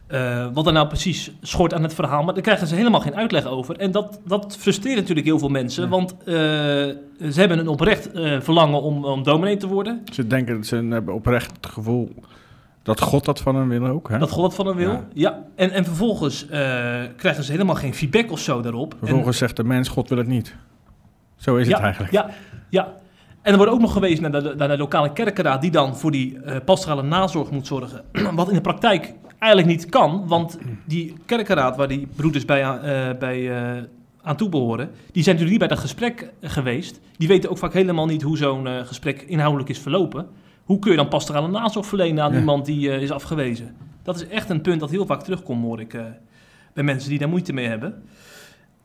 eh, 0.06 0.46
wat 0.52 0.66
er 0.66 0.72
nou 0.72 0.86
precies 0.86 1.30
schort 1.40 1.74
aan 1.74 1.82
het 1.82 1.94
verhaal. 1.94 2.22
Maar 2.22 2.34
daar 2.34 2.42
krijgen 2.42 2.66
ze 2.66 2.74
helemaal 2.74 3.00
geen 3.00 3.16
uitleg 3.16 3.46
over. 3.46 3.76
En 3.76 3.90
dat, 3.90 4.20
dat 4.24 4.56
frustreert 4.56 4.96
natuurlijk 4.96 5.26
heel 5.26 5.38
veel 5.38 5.48
mensen. 5.48 5.82
Ja. 5.82 5.88
Want 5.88 6.14
ze 6.24 7.34
hebben 7.34 7.58
een 7.58 7.68
oprecht 7.68 8.10
verlangen 8.38 8.82
om, 8.82 9.04
om 9.04 9.22
dominee 9.22 9.56
te 9.56 9.68
worden. 9.68 10.02
Ze 10.12 10.26
denken 10.26 10.56
dat 10.56 10.66
ze 10.66 10.76
hebben 10.76 11.14
oprecht 11.14 11.56
het 11.56 11.66
gevoel 11.66 12.14
dat 12.82 13.00
God 13.00 13.24
dat 13.24 13.40
van 13.40 13.54
hen 13.56 13.68
wil 13.68 13.86
ook. 13.86 14.08
Hè? 14.08 14.18
Dat 14.18 14.30
God 14.30 14.42
dat 14.42 14.54
van 14.54 14.66
hen 14.66 14.76
wil. 14.76 14.90
Ja. 14.90 15.04
Ja. 15.12 15.42
En, 15.56 15.70
en 15.70 15.84
vervolgens 15.84 16.42
eh, 16.48 16.50
krijgen 17.16 17.44
ze 17.44 17.52
helemaal 17.52 17.74
geen 17.74 17.94
feedback 17.94 18.30
of 18.30 18.38
zo 18.40 18.60
daarop. 18.60 18.92
En- 18.92 18.98
Vervolgens 18.98 19.38
zegt 19.38 19.56
de 19.56 19.64
mens, 19.64 19.88
God 19.88 20.08
wil 20.08 20.18
het 20.18 20.26
niet. 20.26 20.54
Zo 21.36 21.56
is 21.56 21.66
ja, 21.66 21.74
het 21.74 21.82
eigenlijk. 21.82 22.12
Ja, 22.12 22.30
ja. 22.70 22.92
En 23.42 23.50
er 23.52 23.56
wordt 23.58 23.72
ook 23.72 23.80
nog 23.80 23.92
gewezen 23.92 24.22
naar 24.30 24.42
de, 24.42 24.54
naar 24.56 24.68
de 24.68 24.76
lokale 24.76 25.12
kerkenraad 25.12 25.60
die 25.60 25.70
dan 25.70 25.96
voor 25.96 26.10
die 26.10 26.38
eh 26.40 26.56
pastorale 26.64 27.02
nazorg 27.02 27.50
moet 27.50 27.66
zorgen. 27.66 28.04
Wat 28.34 28.48
in 28.48 28.54
de 28.54 28.60
praktijk 28.60 29.14
eigenlijk 29.38 29.72
niet 29.76 29.88
kan, 29.90 30.24
want 30.26 30.58
die 30.86 31.14
kerkenraad 31.26 31.76
waar 31.76 31.88
die 31.88 32.08
broeders 32.16 32.44
bij, 32.44 32.64
aan- 32.64 32.80
eh, 32.80 33.18
bij 33.18 33.52
aan 34.22 34.36
toe 34.36 34.48
behoren, 34.48 34.90
die 35.12 35.22
zijn 35.22 35.36
natuurlijk 35.36 35.50
niet 35.50 35.58
bij 35.58 35.68
dat 35.68 35.78
gesprek 35.78 36.32
geweest. 36.40 37.00
Die 37.16 37.28
weten 37.28 37.50
ook 37.50 37.58
vaak 37.58 37.72
helemaal 37.72 38.06
niet 38.06 38.22
hoe 38.22 38.36
zo'n 38.36 38.66
gesprek 38.84 39.22
inhoudelijk 39.22 39.68
is 39.70 39.78
verlopen. 39.78 40.26
Hoe 40.64 40.78
kun 40.78 40.90
je 40.90 40.96
dan 40.96 41.08
pastorale 41.08 41.48
nazorg 41.48 41.86
verlenen 41.86 42.24
aan 42.24 42.32
Ja. 42.32 42.38
iemand 42.38 42.64
die 42.64 42.90
eh, 42.90 43.02
is 43.02 43.10
afgewezen? 43.10 43.74
Dat 44.02 44.16
is 44.16 44.26
echt 44.28 44.50
een 44.50 44.60
punt 44.60 44.80
dat 44.80 44.90
heel 44.90 45.06
vaak 45.06 45.22
terugkomt, 45.22 45.62
hoor 45.64 45.80
ik, 45.80 45.94
eh, 45.94 46.02
bij 46.74 46.84
mensen 46.84 47.10
die 47.10 47.18
daar 47.18 47.28
moeite 47.28 47.52
mee 47.52 47.66
hebben. 47.66 48.02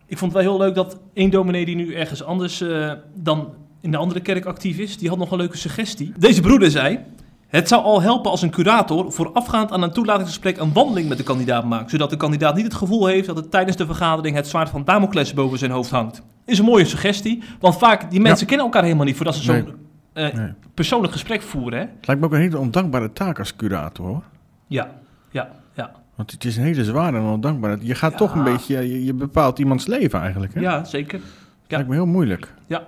Ik 0.06 0.18
vond 0.18 0.34
het 0.34 0.44
wel 0.44 0.52
heel 0.52 0.62
leuk 0.66 0.76
dat 0.76 1.00
één 1.14 1.30
dominee 1.30 1.66
die 1.66 1.76
nu 1.76 1.94
ergens 1.94 2.24
anders 2.24 2.62
eh, 2.62 2.92
dan 3.16 3.50
in 3.82 3.92
de 3.92 3.98
andere 3.98 4.20
kerk 4.20 4.46
actief 4.46 4.78
is, 4.78 4.98
die 4.98 5.10
had 5.10 5.18
nog 5.18 5.32
een 5.32 5.38
leuke 5.38 5.58
suggestie. 5.58 6.14
Deze 6.18 6.42
broeder 6.42 6.72
zei, 6.72 7.00
het 7.48 7.68
zou 7.68 7.84
al 7.84 8.02
helpen 8.02 8.32
als 8.32 8.42
een 8.42 8.50
curator 8.50 9.12
voorafgaand 9.12 9.72
aan 9.72 9.82
een 9.84 9.92
toelatingsgesprek 9.92 10.58
een 10.58 10.74
wandeling 10.74 11.10
met 11.10 11.18
de 11.18 11.24
kandidaat 11.24 11.66
maakt, 11.66 11.90
zodat 11.90 12.10
de 12.10 12.18
kandidaat 12.18 12.56
niet 12.56 12.64
het 12.66 12.74
gevoel 12.74 13.06
heeft 13.06 13.28
dat 13.28 13.36
het 13.36 13.52
tijdens 13.52 13.78
de 13.78 13.86
vergadering 13.86 14.36
het 14.36 14.48
zwaard 14.48 14.70
van 14.70 14.84
Damocles 14.84 15.34
boven 15.34 15.58
zijn 15.58 15.72
hoofd 15.72 15.90
hangt. 15.90 16.22
Is 16.46 16.60
een 16.60 16.66
mooie 16.66 16.86
suggestie, 16.86 17.44
want 17.60 17.78
vaak 17.78 18.12
die 18.12 18.20
mensen 18.20 18.48
kennen 18.48 18.66
elkaar 18.66 18.84
helemaal 18.84 19.06
niet 19.06 19.16
voordat 19.16 19.36
ze 19.36 19.44
zo'n 19.44 19.56
Nee. 19.56 19.74
Eh, 20.18 20.34
Nee. 20.34 20.52
persoonlijk 20.74 21.14
gesprek 21.14 21.42
voeren. 21.42 21.80
Hè? 21.80 21.86
Het 21.86 22.08
lijkt 22.08 22.22
me 22.22 22.28
ook 22.28 22.34
een 22.34 22.40
hele 22.42 22.58
ondankbare 22.58 23.14
taak 23.14 23.40
als 23.40 23.56
curator 23.56 24.06
hoor. 24.08 24.24
Ja, 24.68 24.90
ja, 25.32 25.50
ja. 25.74 25.92
Want 26.16 26.32
het 26.32 26.46
is 26.46 26.58
een 26.58 26.64
hele 26.64 26.84
zware 26.84 27.18
en 27.18 27.24
ondankbare. 27.24 27.78
Je 27.82 27.96
gaat 27.96 28.12
Ja. 28.12 28.18
toch 28.18 28.36
een 28.36 28.44
beetje, 28.44 28.78
je, 28.90 29.06
je 29.06 29.14
bepaalt 29.14 29.60
iemands 29.60 29.86
leven 29.88 30.20
eigenlijk. 30.20 30.54
Hè? 30.54 30.60
Ja, 30.62 30.84
zeker. 30.84 31.20
Het 31.62 31.72
lijkt 31.72 31.88
me 31.88 31.94
heel 31.94 32.06
moeilijk. 32.06 32.54
Ja. 32.68 32.84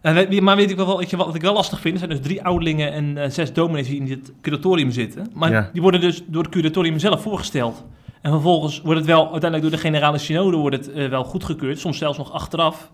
En, 0.00 0.44
maar 0.44 0.56
weet 0.56 0.70
ik 0.70 0.76
wel, 0.76 0.98
weet 0.98 1.10
je, 1.10 1.16
wat 1.16 1.34
ik 1.34 1.40
wel 1.42 1.52
lastig 1.54 1.80
vind, 1.80 1.92
er 1.94 1.98
zijn 2.00 2.10
dus 2.10 2.20
drie 2.20 2.44
ouderlingen 2.44 2.92
en 2.92 3.18
eh, 3.18 3.30
zes 3.30 3.52
dominees 3.52 3.86
die 3.88 3.96
in 3.98 4.06
dit 4.06 4.32
curatorium 4.40 4.90
zitten. 4.90 5.26
Maar 5.34 5.50
Ja. 5.50 5.70
die 5.72 5.82
worden 5.82 6.00
dus 6.00 6.22
door 6.26 6.42
het 6.42 6.52
curatorium 6.52 6.98
zelf 6.98 7.22
voorgesteld. 7.22 7.84
En 8.22 8.30
vervolgens 8.32 8.80
wordt 8.80 8.98
het 8.98 9.08
wel, 9.08 9.20
uiteindelijk 9.22 9.62
door 9.62 9.70
de 9.70 9.86
generale 9.86 10.18
synode 10.18 10.56
wordt 10.56 10.76
het 10.76 10.92
eh, 10.92 11.08
wel 11.08 11.24
goedgekeurd, 11.24 11.78
soms 11.78 11.98
zelfs 11.98 12.18
nog 12.18 12.32
achteraf. 12.32 12.90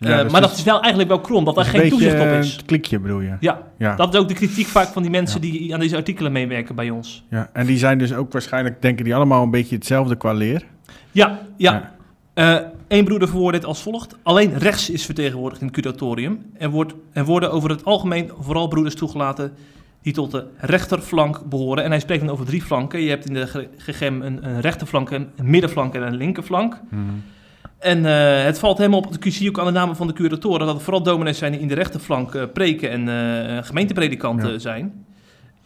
Ja, 0.00 0.16
Eh, 0.16 0.22
dus 0.22 0.32
maar 0.32 0.40
het 0.40 0.50
dat 0.50 0.58
is 0.58 0.64
wel 0.64 0.80
eigenlijk 0.80 1.08
wel 1.08 1.20
krom, 1.20 1.44
dat 1.44 1.54
daar 1.54 1.64
geen 1.64 1.80
beetje 1.80 1.90
toezicht 1.96 2.14
op 2.20 2.26
eh, 2.26 2.38
is. 2.38 2.52
Het 2.52 2.64
klikje 2.64 2.98
bedoel 2.98 3.20
je. 3.20 3.36
Ja, 3.40 3.62
Ja. 3.78 3.96
dat 3.96 4.14
is 4.14 4.20
ook 4.20 4.28
de 4.28 4.34
kritiek 4.34 4.66
vaak 4.66 4.88
van 4.88 5.02
die 5.02 5.10
mensen 5.10 5.42
Ja. 5.42 5.50
die 5.52 5.74
aan 5.74 5.80
deze 5.80 5.96
artikelen 5.96 6.32
meewerken 6.32 6.74
bij 6.74 6.90
ons. 6.90 7.24
ja. 7.30 7.50
En 7.52 7.66
die 7.66 7.78
zijn 7.78 7.98
dus 7.98 8.12
ook 8.14 8.32
waarschijnlijk, 8.32 8.82
denken 8.82 9.04
die 9.04 9.14
allemaal 9.14 9.42
een 9.42 9.50
beetje 9.50 9.74
hetzelfde 9.76 10.16
qua 10.16 10.32
leer. 10.32 10.64
Ja, 11.12 11.38
ja. 11.56 11.92
Eén 12.88 13.04
broeder 13.04 13.28
verwoordt 13.28 13.56
dit 13.56 13.66
als 13.66 13.82
volgt. 13.82 14.16
Alleen 14.22 14.58
rechts 14.58 14.90
is 14.90 15.04
vertegenwoordigd 15.04 15.60
in 15.60 15.66
het 15.66 15.76
curatorium. 15.76 16.42
Er, 16.58 16.70
wordt, 16.70 16.94
er 17.12 17.24
worden 17.24 17.52
over 17.52 17.70
het 17.70 17.84
algemeen 17.84 18.30
vooral 18.38 18.68
broeders 18.68 18.94
toegelaten 18.94 19.52
die 20.02 20.12
tot 20.12 20.30
de 20.30 20.44
rechterflank 20.56 21.42
behoren. 21.48 21.84
En 21.84 21.90
hij 21.90 22.00
spreekt 22.00 22.20
dan 22.22 22.30
over 22.30 22.46
drie 22.46 22.62
flanken. 22.62 23.00
Je 23.00 23.08
hebt 23.08 23.26
in 23.28 23.34
de 23.34 23.68
gegem 23.76 24.22
een, 24.22 24.46
een 24.48 24.60
rechterflank, 24.60 25.10
een 25.10 25.28
middenflank 25.42 25.94
en 25.94 26.02
een 26.02 26.16
linkerflank. 26.16 26.80
En 27.80 28.04
eh, 28.06 28.44
het 28.44 28.58
valt 28.58 28.78
helemaal 28.78 28.98
op, 29.00 29.16
ik 29.24 29.32
zie 29.32 29.48
ook 29.48 29.58
aan 29.58 29.64
de 29.66 29.70
namen 29.72 29.96
van 29.96 30.06
de 30.06 30.12
curatoren, 30.12 30.66
dat 30.66 30.74
het 30.74 30.82
vooral 30.84 31.02
dominees 31.02 31.38
zijn 31.38 31.52
die 31.52 31.60
in 31.60 31.68
de 31.68 31.74
rechterflank 31.74 32.34
eh, 32.34 32.42
preken 32.52 32.90
en 32.90 33.08
eh, 33.08 33.64
gemeentepredikanten 33.64 34.52
Ja. 34.52 34.58
zijn. 34.58 35.04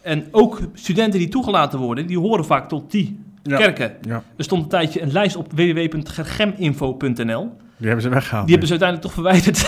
En 0.01 0.25
ook 0.31 0.59
studenten 0.73 1.19
die 1.19 1.29
toegelaten 1.29 1.79
worden, 1.79 2.07
die 2.07 2.19
horen 2.19 2.45
vaak 2.45 2.69
tot 2.69 2.91
die 2.91 3.19
Ja. 3.43 3.57
kerken. 3.57 3.93
Ja, 4.01 4.23
Er 4.37 4.43
stond 4.43 4.63
een 4.63 4.69
tijdje 4.69 5.01
een 5.01 5.11
lijst 5.11 5.35
op 5.35 5.51
www.gergeminfo.nl. 5.53 7.51
die 7.77 7.87
hebben 7.87 8.01
ze 8.01 8.09
weggehaald. 8.09 8.47
Die 8.47 8.57
hebben 8.57 8.67
ze 8.77 8.79
uiteindelijk 8.79 9.01
toch 9.01 9.13
verwijderd. 9.13 9.61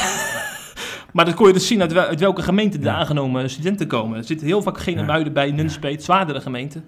maar 1.13 1.25
dat 1.25 1.33
kon 1.33 1.47
je 1.47 1.53
dus 1.53 1.67
zien 1.67 1.81
uit, 1.81 1.91
wel- 1.93 2.05
uit 2.05 2.19
welke 2.19 2.41
gemeente 2.41 2.79
de 2.79 2.89
aangenomen 2.89 3.49
studenten 3.49 3.87
komen. 3.87 4.17
Er 4.17 4.23
zitten 4.23 4.47
heel 4.47 4.61
vaak 4.61 4.77
geen 4.79 5.05
muiden 5.05 5.33
bij, 5.33 5.51
Nunspeet, 5.51 6.03
zwaardere 6.03 6.41
gemeenten. 6.41 6.83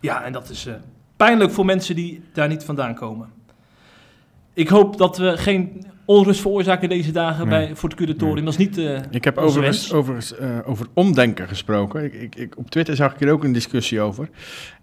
Ja, 0.00 0.22
en 0.24 0.32
dat 0.32 0.50
is 0.50 0.68
pijnlijk 1.16 1.50
voor 1.50 1.64
mensen 1.64 1.94
die 1.94 2.22
daar 2.32 2.48
niet 2.48 2.64
vandaan 2.64 2.94
komen. 2.94 3.28
Ik 4.58 4.68
hoop 4.68 4.96
dat 4.96 5.18
we 5.18 5.36
geen 5.36 5.84
onrust 6.04 6.40
veroorzaken 6.40 6.88
deze 6.88 7.12
dagen 7.12 7.48
Nee. 7.48 7.66
bij, 7.66 7.76
voor 7.76 7.88
het 7.88 7.98
curatorium. 7.98 8.34
Nee. 8.34 8.44
Dat 8.44 8.52
is 8.52 8.58
niet 8.58 8.78
eh, 8.78 8.98
Ik 9.10 9.24
heb 9.24 9.38
overigens, 9.38 9.92
overigens 9.92 10.36
eh, 10.36 10.48
over 10.64 10.86
omdenken 10.94 11.48
gesproken. 11.48 12.04
Ik, 12.04 12.14
ik, 12.14 12.34
ik, 12.36 12.58
op 12.58 12.70
Twitter 12.70 12.96
zag 12.96 13.12
ik 13.12 13.18
hier 13.18 13.30
ook 13.32 13.44
een 13.44 13.52
discussie 13.52 14.00
over. 14.00 14.28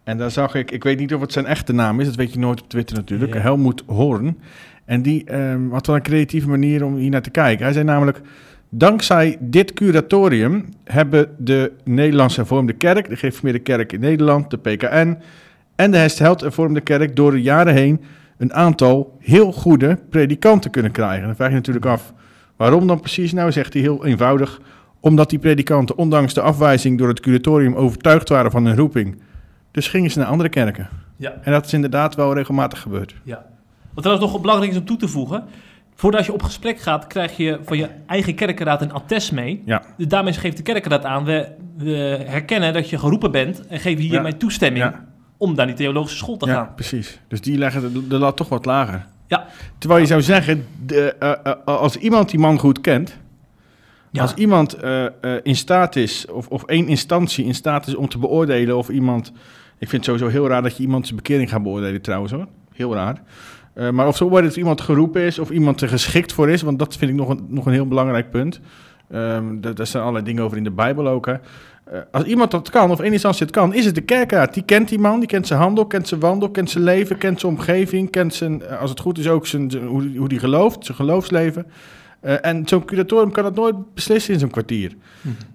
En 0.03 0.17
daar 0.17 0.31
zag 0.31 0.55
ik, 0.55 0.71
ik 0.71 0.83
weet 0.83 0.99
niet 0.99 1.13
of 1.13 1.21
het 1.21 1.31
zijn 1.33 1.45
echte 1.45 1.73
naam 1.73 1.99
is, 1.99 2.05
dat 2.05 2.15
weet 2.15 2.33
je 2.33 2.39
nooit 2.39 2.61
op 2.61 2.69
Twitter 2.69 2.95
natuurlijk, 2.95 3.33
Ja. 3.33 3.39
Helmoet 3.39 3.83
Hoorn. 3.87 4.37
En 4.85 5.01
die 5.01 5.23
ehm, 5.25 5.69
had 5.69 5.87
wel 5.87 5.95
een 5.95 6.01
creatieve 6.01 6.49
manier 6.49 6.85
om 6.85 6.95
hier 6.95 7.09
naar 7.09 7.21
te 7.21 7.29
kijken. 7.29 7.63
Hij 7.63 7.73
zei 7.73 7.85
namelijk, 7.85 8.21
dankzij 8.69 9.37
dit 9.39 9.73
curatorium 9.73 10.65
hebben 10.83 11.29
de 11.37 11.71
Nederlandse 11.83 12.39
hervormde 12.39 12.73
kerk, 12.73 13.09
de 13.09 13.15
gereformeerde 13.15 13.59
kerk 13.59 13.93
in 13.93 13.99
Nederland, 13.99 14.49
de 14.49 14.57
PKN 14.57 15.17
en 15.75 15.91
de 15.91 15.97
Hestheld 15.97 16.41
hervormde 16.41 16.81
kerk 16.81 17.15
door 17.15 17.31
de 17.31 17.41
jaren 17.41 17.73
heen 17.73 18.01
een 18.37 18.53
aantal 18.53 19.17
heel 19.19 19.51
goede 19.51 19.99
predikanten 20.09 20.71
kunnen 20.71 20.91
krijgen. 20.91 21.25
Dan 21.25 21.35
vraag 21.35 21.49
je 21.49 21.55
natuurlijk 21.55 21.85
af, 21.85 22.13
waarom 22.55 22.87
dan 22.87 22.99
precies? 22.99 23.33
Nou, 23.33 23.51
zegt 23.51 23.73
hij 23.73 23.81
heel 23.81 24.05
eenvoudig, 24.05 24.59
omdat 24.99 25.29
die 25.29 25.39
predikanten 25.39 25.97
ondanks 25.97 26.33
de 26.33 26.41
afwijzing 26.41 26.97
door 26.97 27.07
het 27.07 27.19
curatorium 27.19 27.75
overtuigd 27.75 28.29
waren 28.29 28.51
van 28.51 28.65
hun 28.65 28.75
roeping. 28.75 29.21
Dus 29.71 29.87
gingen 29.87 30.11
ze 30.11 30.19
naar 30.19 30.27
andere 30.27 30.49
kerken. 30.49 30.87
Ja. 31.17 31.33
En 31.41 31.51
dat 31.51 31.65
is 31.65 31.73
inderdaad 31.73 32.15
wel 32.15 32.33
regelmatig 32.33 32.79
gebeurd. 32.81 33.15
Ja. 33.23 33.45
Wat 33.93 34.03
trouwens 34.03 34.31
nog 34.31 34.41
belangrijk 34.41 34.71
is 34.71 34.77
om 34.77 34.85
toe 34.85 34.97
te 34.97 35.07
voegen. 35.07 35.43
Voordat 35.95 36.25
je 36.25 36.33
op 36.33 36.43
gesprek 36.43 36.79
gaat, 36.79 37.07
krijg 37.07 37.37
je 37.37 37.59
van 37.63 37.77
je 37.77 37.89
eigen 38.07 38.35
kerkenraad 38.35 38.81
een 38.81 38.93
attest 38.93 39.31
mee. 39.31 39.61
Ja. 39.65 39.81
Dus 39.97 40.07
daarmee 40.07 40.33
geeft 40.33 40.57
de 40.57 40.63
kerkenraad 40.63 41.05
aan, 41.05 41.23
we, 41.25 41.47
we 41.77 42.23
herkennen 42.27 42.73
dat 42.73 42.89
je 42.89 42.97
geroepen 42.97 43.31
bent 43.31 43.67
en 43.67 43.79
geven 43.79 44.03
hier 44.03 44.13
Ja. 44.13 44.21
mijn 44.21 44.37
toestemming 44.37 44.85
Ja. 44.85 45.05
Om 45.37 45.55
naar 45.55 45.65
die 45.65 45.75
theologische 45.75 46.17
school 46.17 46.37
te 46.37 46.45
Ja, 46.45 46.53
gaan. 46.53 46.73
precies. 46.75 47.19
Dus 47.27 47.41
die 47.41 47.57
leggen 47.57 47.93
de, 47.93 48.07
de 48.07 48.17
lat 48.17 48.37
toch 48.37 48.49
wat 48.49 48.65
lager. 48.65 49.05
Ja. 49.27 49.45
Terwijl 49.77 50.01
je 50.01 50.07
zou 50.07 50.21
zeggen, 50.21 50.65
de, 50.85 51.13
eh, 51.19 51.31
eh, 51.43 51.53
als 51.65 51.95
iemand 51.95 52.29
die 52.29 52.39
man 52.39 52.59
goed 52.59 52.81
kent, 52.81 53.17
Ja. 54.11 54.21
als 54.21 54.33
iemand 54.33 54.73
eh, 54.73 55.05
eh, 55.05 55.11
in 55.43 55.55
staat 55.55 55.95
is, 55.95 56.25
of, 56.27 56.47
of 56.47 56.63
één 56.63 56.87
instantie 56.87 57.45
in 57.45 57.55
staat 57.55 57.87
is 57.87 57.95
om 57.95 58.09
te 58.09 58.17
beoordelen 58.17 58.77
of 58.77 58.89
iemand... 58.89 59.31
Ik 59.77 59.89
vind 59.89 60.05
het 60.05 60.15
sowieso 60.15 60.37
heel 60.39 60.47
raar 60.49 60.61
dat 60.61 60.77
je 60.77 60.83
iemand 60.83 61.05
zijn 61.05 61.15
bekering 61.17 61.49
gaat 61.49 61.63
beoordelen 61.63 62.01
trouwens 62.01 62.31
hoor. 62.31 62.47
Heel 62.73 62.93
raar. 62.93 63.21
Eh, 63.73 63.89
maar 63.89 64.07
of 64.07 64.17
zo 64.17 64.29
wordt 64.29 64.45
het 64.47 64.55
iemand 64.55 64.81
geroepen 64.81 65.21
is 65.21 65.39
of 65.39 65.49
iemand 65.49 65.81
er 65.81 65.89
geschikt 65.89 66.33
voor 66.33 66.49
is, 66.49 66.61
want 66.61 66.79
dat 66.79 66.95
vind 66.97 67.11
ik 67.11 67.17
nog 67.17 67.29
een, 67.29 67.45
nog 67.47 67.65
een 67.65 67.73
heel 67.73 67.87
belangrijk 67.87 68.29
punt. 68.29 68.59
Daar, 69.07 69.75
daar 69.75 69.87
staan 69.87 70.01
allerlei 70.01 70.25
dingen 70.25 70.43
over 70.43 70.57
in 70.57 70.63
de 70.63 70.71
Bijbel 70.71 71.07
ook. 71.07 71.25
Hè. 71.25 71.33
Eh, 71.85 71.99
als 72.11 72.23
iemand 72.23 72.51
dat 72.51 72.69
kan, 72.69 72.91
of 72.91 73.01
in 73.01 73.11
instantie 73.11 73.45
het 73.45 73.55
kan, 73.55 73.73
is 73.73 73.85
het 73.85 73.95
de 73.95 74.01
kerkraad. 74.01 74.53
Die 74.53 74.63
kent 74.63 74.89
die 74.89 74.99
man, 74.99 75.19
die 75.19 75.27
kent 75.27 75.47
zijn 75.47 75.59
handel, 75.59 75.85
kent 75.85 76.07
zijn 76.07 76.19
wandel, 76.19 76.49
kent 76.49 76.69
zijn 76.69 76.83
leven, 76.83 77.17
kent 77.17 77.39
zijn 77.39 77.51
omgeving, 77.51 78.11
kent 78.11 78.33
zijn, 78.33 78.61
eh, 78.61 78.79
als 78.81 78.89
het 78.89 78.99
goed 78.99 79.17
is 79.17 79.27
ook 79.27 79.47
zijn, 79.47 79.73
hoe, 79.73 80.17
hoe 80.17 80.29
die 80.29 80.39
gelooft, 80.39 80.85
zijn 80.85 80.97
geloofsleven. 80.97 81.65
Eh, 82.19 82.45
en 82.45 82.67
zo'n 82.67 82.85
curatorium 82.85 83.31
kan 83.31 83.43
dat 83.43 83.55
nooit 83.55 83.93
beslissen 83.93 84.33
in 84.33 84.39
zo'n 84.39 84.49
kwartier. 84.49 84.95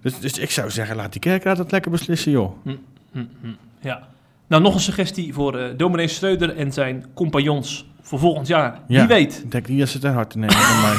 Dus, 0.01 0.19
dus 0.19 0.37
ik 0.37 0.51
zou 0.51 0.69
zeggen, 0.69 0.95
laat 0.95 1.11
die 1.11 1.21
kerkraad 1.21 1.57
dat 1.57 1.71
lekker 1.71 1.91
beslissen, 1.91 2.31
joh. 2.31 2.51
Hm, 2.63 2.75
hm, 3.11 3.25
hm. 3.41 3.47
ja. 3.79 4.07
Nou, 4.47 4.61
nog 4.61 4.73
een 4.73 4.79
suggestie 4.79 5.33
voor 5.33 5.57
eh 5.57 5.69
dominee 5.77 6.07
Schreuder 6.07 6.55
en 6.55 6.73
zijn 6.73 7.05
compagnons 7.13 7.85
voor 8.01 8.19
volgend 8.19 8.47
jaar. 8.47 8.79
Ja. 8.87 8.99
Wie 8.99 9.07
weet. 9.07 9.41
Ik 9.43 9.51
denk 9.51 9.67
niet 9.67 9.79
dat 9.79 9.87
ze 9.87 9.93
het 9.93 10.01
ter 10.01 10.11
harte 10.11 10.37
nemen 10.37 10.55
van 10.55 10.81
mij. 10.81 10.95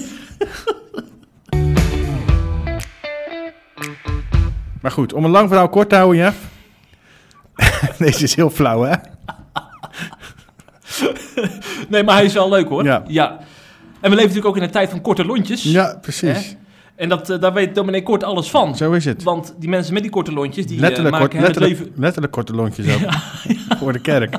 maar 4.86 4.94
goed, 4.94 5.12
om 5.12 5.24
een 5.24 5.30
lang 5.30 5.48
verhaal 5.48 5.68
kort 5.68 5.88
te 5.88 5.94
houden, 5.94 6.16
Jeff. 6.22 6.36
Deze 7.98 8.22
is 8.22 8.34
heel 8.34 8.50
flauw, 8.50 8.82
hè? 8.82 8.94
Nee, 11.88 12.02
maar 12.02 12.14
hij 12.14 12.24
is 12.24 12.32
wel 12.32 12.48
leuk 12.48 12.68
hoor. 12.68 12.84
Ja. 12.84 13.38
En 14.00 14.10
we 14.10 14.16
leven 14.16 14.16
natuurlijk 14.16 14.46
ook 14.46 14.56
in 14.56 14.62
een 14.62 14.70
tijd 14.70 14.90
van 14.90 15.00
korte 15.00 15.24
lontjes. 15.24 15.62
Ja, 15.62 15.98
precies. 16.00 16.56
En 16.96 17.08
dat, 17.08 17.30
eh, 17.30 17.40
daar 17.40 17.52
weet 17.52 17.74
dominee 17.74 18.02
Kort 18.02 18.24
alles 18.24 18.50
van. 18.50 18.76
Zo 18.76 18.92
is 18.92 19.04
het. 19.04 19.22
Want 19.22 19.54
die 19.58 19.68
mensen 19.68 19.92
met 19.92 20.02
die 20.02 20.10
korte 20.10 20.32
lontjes, 20.32 20.66
die 20.66 20.76
eh, 20.76 20.82
Letterlijk, 20.82 21.14
maken 21.14 21.28
kort, 21.28 21.42
hem 21.42 21.52
het 21.52 21.60
letterlijk, 21.60 21.86
leven... 21.86 22.00
letterlijk 22.02 22.32
korte 22.32 22.52
lontjes 22.52 22.94
ook. 22.94 23.12
Voor 23.78 23.92
de 23.92 24.00
kerk. 24.00 24.36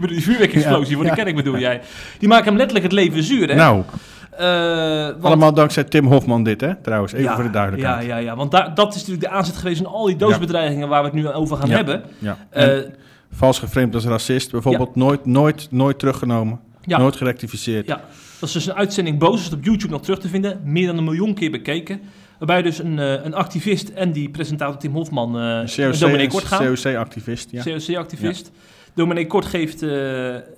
Die 0.00 0.22
vuurwerkexplosie 0.22 0.88
Ja, 0.88 0.94
voor 0.94 1.02
de 1.04 1.08
ja. 1.16 1.24
kerk 1.24 1.36
bedoel 1.36 1.58
jij. 1.58 1.80
Die 2.18 2.28
maken 2.28 2.44
hem 2.44 2.56
letterlijk 2.56 2.84
het 2.84 2.94
leven 2.94 3.22
zuur, 3.22 3.48
hè? 3.48 3.54
Nou, 3.54 3.78
Eh, 3.78 4.17
want- 4.44 5.24
allemaal 5.24 5.52
dankzij 5.54 5.84
Tim 5.84 6.06
Hofman 6.06 6.42
dit, 6.42 6.60
hè? 6.60 6.74
Trouwens, 6.76 7.12
even 7.12 7.24
ja, 7.24 7.34
voor 7.34 7.44
de 7.44 7.50
duidelijkheid. 7.50 8.02
Ja, 8.02 8.08
ja, 8.08 8.16
ja. 8.16 8.36
Want 8.36 8.50
daar, 8.50 8.74
dat 8.74 8.88
is 8.94 9.00
natuurlijk 9.00 9.28
de 9.28 9.36
aanzet 9.36 9.56
geweest 9.56 9.82
van 9.82 9.92
al 9.92 10.06
die 10.06 10.16
doodsbedreigingen 10.16 10.88
waar 10.88 11.00
we 11.00 11.06
het 11.06 11.16
nu 11.16 11.28
over 11.28 11.56
gaan 11.56 11.70
hebben. 11.70 12.02
Ja. 12.18 12.36
Eh, 12.50 12.76
En 12.76 12.94
vals 13.30 13.58
geframed 13.58 13.94
als 13.94 14.04
racist, 14.04 14.50
bijvoorbeeld, 14.50 14.96
nooit, 14.96 15.26
nooit, 15.26 15.66
nooit 15.70 15.98
teruggenomen. 15.98 16.60
ja, 16.82 16.98
Nooit 16.98 17.16
gerectificeerd. 17.16 17.86
ja, 17.86 18.00
dat 18.40 18.48
is 18.48 18.52
dus 18.54 18.66
een 18.66 18.74
uitzending 18.74 19.18
Boos, 19.18 19.40
is 19.40 19.52
op 19.52 19.64
YouTube 19.64 19.92
nog 19.92 20.02
terug 20.02 20.18
te 20.18 20.28
vinden. 20.28 20.60
Meer 20.64 20.86
dan 20.86 20.96
een 20.98 21.04
miljoen 21.04 21.34
keer 21.34 21.50
bekeken. 21.50 22.00
Waarbij 22.38 22.62
dus 22.62 22.78
een, 22.78 22.98
eh, 22.98 23.24
een 23.24 23.34
activist 23.34 23.88
en 23.88 24.12
die 24.12 24.28
presentator 24.30 24.76
Tim 24.80 24.92
Hofman, 24.94 25.38
eh 25.40 25.90
Dominee 26.00 26.28
Kort 26.28 26.44
gaan. 26.44 26.66
COC-activist, 26.74 27.50
ja. 27.50 27.62
COC-activist. 27.62 28.50
Dominee 28.94 29.26
Kort 29.26 29.46
geeft, 29.46 29.82
eh, 29.82 29.90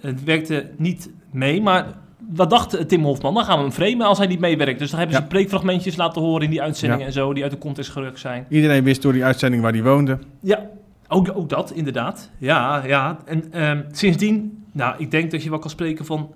het 0.00 0.24
werkte 0.24 0.66
niet 0.76 1.10
mee, 1.32 1.62
maar 1.62 1.86
wat 2.28 2.50
dacht 2.50 2.88
Tim 2.88 3.04
Hofman? 3.04 3.34
Dan 3.34 3.44
gaan 3.44 3.56
we 3.56 3.62
hem 3.62 3.72
framen 3.72 4.06
als 4.06 4.18
hij 4.18 4.26
niet 4.26 4.40
meewerkt. 4.40 4.78
Dus 4.78 4.90
dan 4.90 4.98
hebben 4.98 5.16
ze 5.16 5.22
Ja. 5.22 5.28
preekfragmentjes 5.28 5.96
laten 5.96 6.22
horen 6.22 6.42
in 6.44 6.50
die 6.50 6.62
uitzendingen 6.62 7.00
Ja. 7.00 7.06
en 7.06 7.12
zo, 7.12 7.32
die 7.32 7.42
uit 7.42 7.52
de 7.52 7.58
context 7.58 7.90
gerukt 7.90 8.18
zijn. 8.18 8.46
Iedereen 8.48 8.84
wist 8.84 9.02
door 9.02 9.12
die 9.12 9.24
uitzending 9.24 9.62
waar 9.62 9.72
hij 9.72 9.82
woonde. 9.82 10.18
Ja, 10.40 10.66
ook, 11.08 11.30
ook 11.36 11.48
dat, 11.48 11.70
inderdaad. 11.70 12.30
Ja, 12.38 12.82
ja. 12.86 13.18
En 13.24 13.52
ehm, 13.52 13.82
sindsdien, 13.92 14.64
nou, 14.72 14.94
ik 14.98 15.10
denk 15.10 15.30
dat 15.30 15.42
je 15.42 15.50
wel 15.50 15.58
kan 15.58 15.70
spreken 15.70 16.04
van 16.04 16.32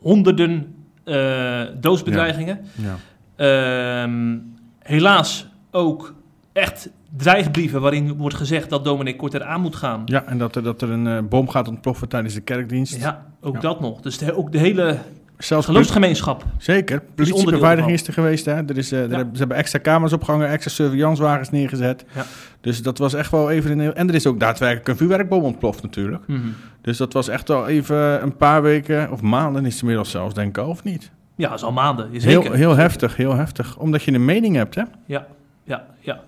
honderden 0.00 0.74
eh 1.04 1.62
doodsbedreigingen. 1.80 2.60
Ja. 2.74 2.96
Ehm, 3.36 4.36
helaas 4.78 5.46
ook 5.70 6.14
echt 6.56 6.88
dreigbrieven 7.16 7.80
waarin 7.80 8.16
wordt 8.16 8.36
gezegd 8.36 8.70
dat 8.70 8.84
dominee 8.84 9.16
Kort 9.16 9.34
eraan 9.34 9.60
moet 9.60 9.76
gaan. 9.76 10.02
ja, 10.04 10.24
en 10.24 10.38
dat 10.38 10.56
er, 10.56 10.62
dat 10.62 10.82
er 10.82 10.90
een 10.90 11.06
eh, 11.06 11.18
bom 11.28 11.48
gaat 11.48 11.68
ontploffen 11.68 12.08
tijdens 12.08 12.34
de 12.34 12.40
kerkdienst. 12.40 12.96
Ja, 13.00 13.26
ook 13.40 13.54
Ja. 13.54 13.60
dat 13.60 13.80
nog. 13.80 14.00
Dus 14.00 14.18
de, 14.18 14.36
ook 14.36 14.52
de 14.52 14.58
hele 14.58 14.98
Zelfs 15.38 15.66
geloofsgemeenschap. 15.66 16.44
Zeker. 16.58 17.02
Politiebeveiliging 17.14 17.92
is 17.94 18.06
er 18.06 18.12
geweest. 18.12 18.44
Hè? 18.44 18.52
Er 18.52 18.76
is, 18.76 18.92
eh, 18.92 19.02
er 19.02 19.10
hebben- 19.16 19.32
ze 19.32 19.38
hebben 19.38 19.56
extra 19.56 19.78
kamers 19.78 20.12
opgehangen, 20.12 20.48
extra 20.48 20.70
surveillancewagens 20.70 21.50
neergezet. 21.50 22.04
Ja. 22.14 22.24
Dus 22.60 22.82
dat 22.82 22.98
was 22.98 23.14
echt 23.14 23.30
wel 23.30 23.50
even... 23.50 23.78
Een, 23.78 23.94
en 23.94 24.08
er 24.08 24.14
is 24.14 24.26
ook 24.26 24.40
daadwerkelijk 24.40 24.88
een 24.88 24.96
vuurwerkbom 24.96 25.42
ontploft 25.42 25.82
natuurlijk. 25.82 26.26
Mhm. 26.26 26.40
Dus 26.80 26.96
dat 26.96 27.12
was 27.12 27.28
echt 27.28 27.48
wel 27.48 27.66
even 27.68 28.22
een 28.22 28.36
paar 28.36 28.62
weken, 28.62 29.10
of 29.12 29.20
maanden 29.20 29.64
is 29.66 29.72
het 29.72 29.80
inmiddels 29.80 30.10
zelfs, 30.10 30.34
denk 30.34 30.58
ik, 30.58 30.66
of 30.66 30.84
niet? 30.84 31.10
Ja, 31.34 31.48
dat 31.48 31.58
is 31.58 31.64
al 31.64 31.72
maanden. 31.72 32.20
Zeker. 32.20 32.42
Heel, 32.42 32.52
heel 32.52 32.76
heftig, 32.76 33.16
heel 33.16 33.34
heftig. 33.34 33.78
Omdat 33.78 34.02
je 34.02 34.12
een 34.12 34.24
mening 34.24 34.56
hebt, 34.56 34.74
hè? 34.74 34.82
Ja, 35.06 35.26
ja, 35.64 35.84
ja. 36.00 36.20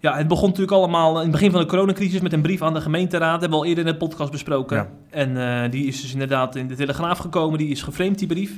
Ja, 0.00 0.16
het 0.16 0.28
begon 0.28 0.46
natuurlijk 0.48 0.76
allemaal 0.76 1.14
in 1.16 1.22
het 1.22 1.30
begin 1.30 1.50
van 1.50 1.60
de 1.60 1.66
coronacrisis 1.66 2.20
met 2.20 2.32
een 2.32 2.40
brief 2.42 2.62
aan 2.62 2.74
de 2.74 2.80
gemeenteraad. 2.80 3.30
Dat 3.32 3.40
hebben 3.40 3.58
we 3.58 3.64
al 3.64 3.70
eerder 3.70 3.86
in 3.86 3.92
de 3.92 3.98
podcast 3.98 4.30
besproken. 4.30 4.76
Ja. 4.76 4.88
En 5.10 5.62
eh, 5.64 5.70
die 5.70 5.86
is 5.86 6.00
dus 6.00 6.12
inderdaad 6.12 6.56
in 6.56 6.68
de 6.68 6.74
Telegraaf 6.74 7.18
gekomen. 7.18 7.58
Die 7.58 7.68
is 7.68 7.82
geframed, 7.82 8.18
die 8.18 8.28
brief. 8.28 8.52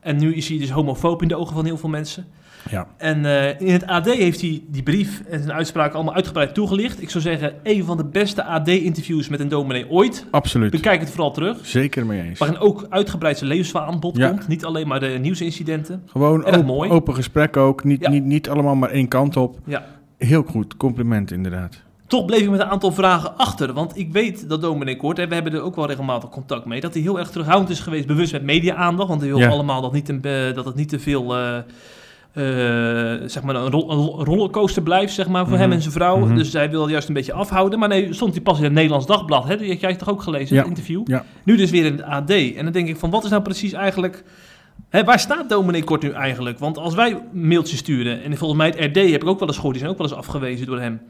En 0.00 0.16
nu 0.16 0.34
is 0.34 0.48
hij 0.48 0.58
dus 0.58 0.70
homofoob 0.70 1.22
in 1.22 1.28
de 1.28 1.36
ogen 1.36 1.54
van 1.54 1.64
heel 1.64 1.76
veel 1.78 1.88
mensen. 1.88 2.26
Ja. 2.70 2.86
En 2.96 3.24
eh, 3.24 3.60
in 3.60 3.72
het 3.72 3.86
AD 3.86 4.06
heeft 4.10 4.40
hij 4.40 4.62
die 4.68 4.82
brief 4.82 5.22
en 5.28 5.38
zijn 5.42 5.52
uitspraak 5.52 5.94
allemaal 5.94 6.14
uitgebreid 6.14 6.54
toegelicht. 6.54 7.02
Ik 7.02 7.10
zou 7.10 7.22
zeggen, 7.24 7.52
een 7.62 7.84
van 7.84 7.96
de 7.96 8.04
beste 8.04 8.44
AD-interviews 8.44 9.28
met 9.28 9.40
een 9.40 9.48
dominee 9.48 9.90
ooit. 9.90 10.26
Absoluut. 10.30 10.70
Bekijk 10.70 11.00
het 11.00 11.10
vooral 11.10 11.30
terug. 11.32 11.66
Zeker 11.66 12.06
mee 12.06 12.22
eens. 12.22 12.38
Waarin 12.38 12.58
ook 12.58 12.86
uitgebreid 12.88 13.38
zijn 13.38 13.50
levensverhaal 13.50 13.88
aan 13.92 14.00
bod 14.00 14.16
Ja. 14.16 14.28
komt. 14.28 14.48
Niet 14.48 14.64
alleen 14.64 14.88
maar 14.88 15.00
de 15.00 15.06
nieuwsincidenten. 15.20 16.02
Gewoon 16.06 16.44
Erg 16.46 16.58
op- 16.58 16.64
mooi. 16.66 16.90
open 16.90 17.14
gesprek 17.14 17.56
ook. 17.56 17.84
Niet, 17.84 18.00
Ja. 18.00 18.10
niet, 18.10 18.24
niet 18.24 18.48
allemaal 18.48 18.74
maar 18.74 18.90
één 18.90 19.08
kant 19.08 19.36
op. 19.36 19.58
Ja. 19.64 19.84
Heel 20.24 20.42
goed. 20.42 20.76
Compliment 20.76 21.30
inderdaad. 21.32 21.82
Toch 22.06 22.24
bleef 22.24 22.40
ik 22.40 22.50
met 22.50 22.60
een 22.60 22.66
aantal 22.66 22.92
vragen 22.92 23.36
achter. 23.36 23.72
Want 23.72 23.98
ik 23.98 24.12
weet 24.12 24.48
dat 24.48 24.60
Dominic 24.60 24.98
Kort, 24.98 25.18
en 25.18 25.28
we 25.28 25.34
hebben 25.34 25.52
er 25.52 25.60
ook 25.62 25.76
wel 25.76 25.86
regelmatig 25.86 26.28
contact 26.30 26.64
mee, 26.64 26.80
dat 26.80 26.92
hij 26.94 27.02
heel 27.02 27.18
erg 27.18 27.30
terughoudend 27.30 27.70
is 27.70 27.80
geweest, 27.80 28.06
bewust 28.06 28.32
met 28.32 28.42
media-aandacht. 28.42 29.08
Want 29.08 29.20
hij 29.20 29.30
wil 29.30 29.38
Ja. 29.38 29.48
allemaal 29.48 29.80
dat, 29.82 29.92
niet 29.92 30.04
te, 30.06 30.52
dat 30.54 30.64
het 30.64 30.74
niet 30.74 30.88
te 30.88 30.98
veel 30.98 31.36
eh, 31.36 31.56
eh, 32.32 33.20
zeg 33.26 33.42
maar 33.42 33.54
een, 33.54 33.70
ro- 33.70 33.88
een 33.90 34.24
rollercoaster 34.24 34.82
blijft, 34.82 35.14
zeg 35.14 35.28
maar, 35.28 35.46
voor 35.48 35.58
hem 35.58 35.72
en 35.72 35.80
zijn 35.80 35.92
vrouw. 35.92 36.18
Mhm. 36.18 36.36
Dus 36.36 36.52
hij 36.52 36.70
wil 36.70 36.88
juist 36.88 37.08
een 37.08 37.14
beetje 37.14 37.32
afhouden. 37.32 37.78
Maar 37.78 37.88
nee, 37.88 38.12
stond 38.12 38.32
hij 38.34 38.42
pas 38.42 38.58
in 38.58 38.64
het 38.64 38.72
Nederlands 38.72 39.06
Dagblad. 39.06 39.44
Hè? 39.48 39.56
Die 39.56 39.68
had 39.70 39.80
jij 39.80 39.94
toch 39.96 40.08
ook 40.10 40.22
gelezen, 40.22 40.54
Ja. 40.56 40.60
het 40.60 40.70
interview? 40.70 41.02
Ja. 41.04 41.24
Nu 41.44 41.56
dus 41.56 41.70
weer 41.70 41.84
in 41.84 41.92
het 41.92 42.02
AD. 42.02 42.30
En 42.30 42.64
dan 42.64 42.72
denk 42.72 42.88
ik 42.88 42.96
van, 42.96 43.10
wat 43.10 43.24
is 43.24 43.30
nou 43.30 43.42
precies 43.42 43.72
eigenlijk... 43.72 44.24
Hè, 44.94 45.04
waar 45.04 45.18
staat 45.18 45.48
dominee 45.48 45.84
Kort 45.84 46.02
nu 46.02 46.10
eigenlijk? 46.10 46.58
Want 46.58 46.78
als 46.78 46.94
wij 46.94 47.18
mailtjes 47.32 47.78
sturen... 47.78 48.22
en 48.22 48.36
volgens 48.36 48.58
mij 48.60 48.68
het 48.68 48.96
RD 48.96 49.10
heb 49.10 49.22
ik 49.22 49.28
ook 49.28 49.38
wel 49.38 49.48
eens 49.48 49.56
gehoord... 49.56 49.74
die 49.74 49.82
zijn 49.84 49.90
ook 49.94 49.98
wel 49.98 50.08
eens 50.08 50.16
afgewezen 50.26 50.66
door 50.66 50.80
hem... 50.80 51.00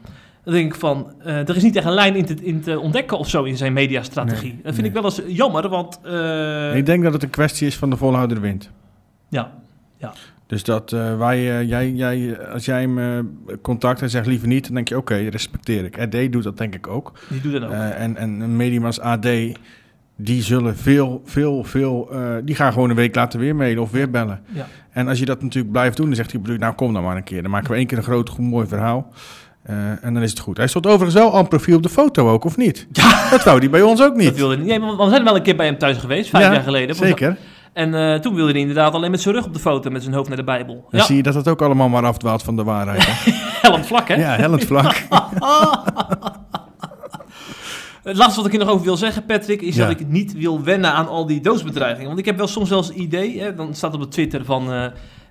Dan 0.43 0.53
denk 0.53 0.73
ik 0.73 0.79
van, 0.79 1.13
eh, 1.23 1.49
er 1.49 1.55
is 1.55 1.63
niet 1.63 1.75
echt 1.75 1.85
een 1.85 1.91
lijn 1.93 2.15
in 2.15 2.25
te, 2.25 2.35
in 2.41 2.61
te 2.61 2.79
ontdekken 2.79 3.17
of 3.17 3.29
zo 3.29 3.43
in 3.43 3.57
zijn 3.57 3.73
mediastrategie. 3.73 4.53
Nee, 4.53 4.61
dat 4.63 4.73
vind 4.73 4.87
ik 4.87 4.93
wel 4.93 5.03
eens 5.03 5.21
jammer, 5.27 5.69
want... 5.69 5.99
eh, 6.03 6.75
Ik 6.75 6.85
denk 6.85 7.03
dat 7.03 7.13
het 7.13 7.23
een 7.23 7.29
kwestie 7.29 7.67
is 7.67 7.75
van 7.77 7.89
de 7.89 7.97
volhouder 7.97 8.41
wint. 8.41 8.69
ja, 9.29 9.51
Dus 10.47 10.63
dat 10.63 10.91
eh, 10.93 11.17
wij, 11.17 11.65
jij, 11.65 11.91
jij, 11.91 12.47
als 12.49 12.65
jij 12.65 12.81
hem 12.81 13.39
contact 13.61 14.01
en 14.01 14.09
zegt 14.09 14.25
liever 14.27 14.47
niet, 14.47 14.65
dan 14.65 14.73
denk 14.75 14.87
je 14.87 14.97
oké, 14.97 15.15
respecteer 15.15 15.83
ik. 15.85 15.97
RD 15.97 16.31
doet 16.31 16.43
dat 16.43 16.57
denk 16.57 16.75
ik 16.75 16.87
ook. 16.87 17.11
die 17.29 17.41
doet 17.41 17.51
dat 17.53 17.63
ook. 17.63 17.71
En, 17.71 18.17
en 18.17 18.39
een 18.39 18.55
medium 18.55 18.85
als 18.85 18.99
AD, 18.99 19.27
die 20.15 20.41
zullen 20.43 20.77
veel, 20.77 21.21
veel, 21.25 21.63
veel, 21.63 22.07
eh, 22.11 22.19
die 22.43 22.55
gaan 22.55 22.73
gewoon 22.73 22.89
een 22.89 22.95
week 22.95 23.15
later 23.15 23.39
weer 23.39 23.55
mailen 23.55 23.83
of 23.83 23.91
weer 23.91 24.09
bellen. 24.09 24.41
ja. 24.53 24.67
En 24.91 25.07
als 25.07 25.19
je 25.19 25.25
dat 25.25 25.41
natuurlijk 25.41 25.71
blijft 25.71 25.97
doen, 25.97 26.05
dan 26.05 26.15
zegt 26.15 26.31
hij, 26.31 26.57
nou 26.57 26.73
kom 26.73 26.93
dan 26.93 27.03
maar 27.03 27.15
een 27.15 27.23
keer. 27.23 27.41
Dan 27.41 27.51
maken 27.51 27.69
we 27.71 27.75
één 27.77 27.85
keer 27.87 27.97
een 27.97 28.03
groot, 28.03 28.29
goed, 28.29 28.45
mooi 28.45 28.67
verhaal. 28.67 29.07
Eh, 29.63 29.75
en 30.01 30.13
dan 30.13 30.23
is 30.23 30.29
het 30.29 30.39
goed. 30.39 30.57
Hij 30.57 30.67
stond 30.67 30.85
overigens 30.87 31.13
wel 31.15 31.35
een 31.35 31.47
profiel 31.47 31.75
op 31.77 31.83
de 31.83 31.89
foto 31.89 32.29
ook, 32.29 32.43
of 32.45 32.57
niet? 32.57 32.87
Ja. 32.91 33.29
Dat 33.29 33.43
wou 33.43 33.59
hij 33.59 33.69
bij 33.69 33.81
ons 33.81 34.01
ook 34.01 34.07
Dat 34.07 34.17
niet. 34.17 34.35
wilde 34.35 34.53
hij 34.53 34.63
niet. 34.63 34.69
Nee, 34.71 34.79
maar 34.79 34.97
we 34.97 35.09
zijn 35.09 35.23
wel 35.23 35.35
een 35.35 35.41
keer 35.41 35.55
bij 35.55 35.65
hem 35.65 35.77
thuis 35.77 35.97
geweest, 35.97 36.29
vijf 36.29 36.45
Ja, 36.45 36.53
jaar 36.53 36.63
geleden. 36.63 36.95
Zeker. 36.95 37.37
En 37.73 37.93
eh, 37.93 38.19
toen 38.19 38.35
wilde 38.35 38.51
hij 38.51 38.59
inderdaad 38.61 38.93
alleen 38.93 39.11
met 39.11 39.21
zijn 39.21 39.35
rug 39.35 39.45
op 39.45 39.53
de 39.53 39.59
foto, 39.59 39.89
met 39.91 40.03
zijn 40.03 40.15
hoofd 40.15 40.27
naar 40.27 40.37
de 40.37 40.43
Bijbel. 40.43 40.73
Dan 40.91 40.99
ja, 40.99 41.05
zie 41.05 41.15
je 41.15 41.23
dat 41.23 41.33
het 41.35 41.47
ook 41.47 41.61
allemaal 41.61 41.89
maar 41.89 42.05
afdwaalt 42.05 42.43
van 42.43 42.55
de 42.55 42.63
waarheid. 42.63 43.05
hè? 43.07 43.31
hellend 43.67 43.85
vlak, 43.85 44.07
hè? 44.07 44.15
ja, 44.15 44.35
hellend 44.35 44.65
vlak. 44.65 44.95
Het 48.05 48.17
laatste 48.17 48.41
wat 48.41 48.53
ik 48.53 48.59
er 48.59 48.65
nog 48.65 48.73
over 48.73 48.85
wil 48.85 48.97
zeggen, 48.97 49.25
Patrick, 49.25 49.61
is 49.61 49.75
Ja. 49.75 49.87
dat 49.87 49.99
ik 49.99 50.07
niet 50.07 50.33
wil 50.33 50.63
wennen 50.63 50.91
aan 50.91 51.07
al 51.07 51.25
die 51.25 51.41
doodsbedreigingen. 51.41 52.07
Want 52.07 52.19
ik 52.19 52.25
heb 52.25 52.37
wel 52.37 52.47
soms 52.47 52.69
wel 52.69 52.77
eens 52.77 52.87
het 52.87 52.97
idee, 52.97 53.39
hè, 53.41 53.55
dan 53.55 53.73
staat 53.73 53.93
op 53.93 53.99
de 54.01 54.07
Twitter 54.07 54.45
van... 54.45 54.71
eh, 54.73 54.85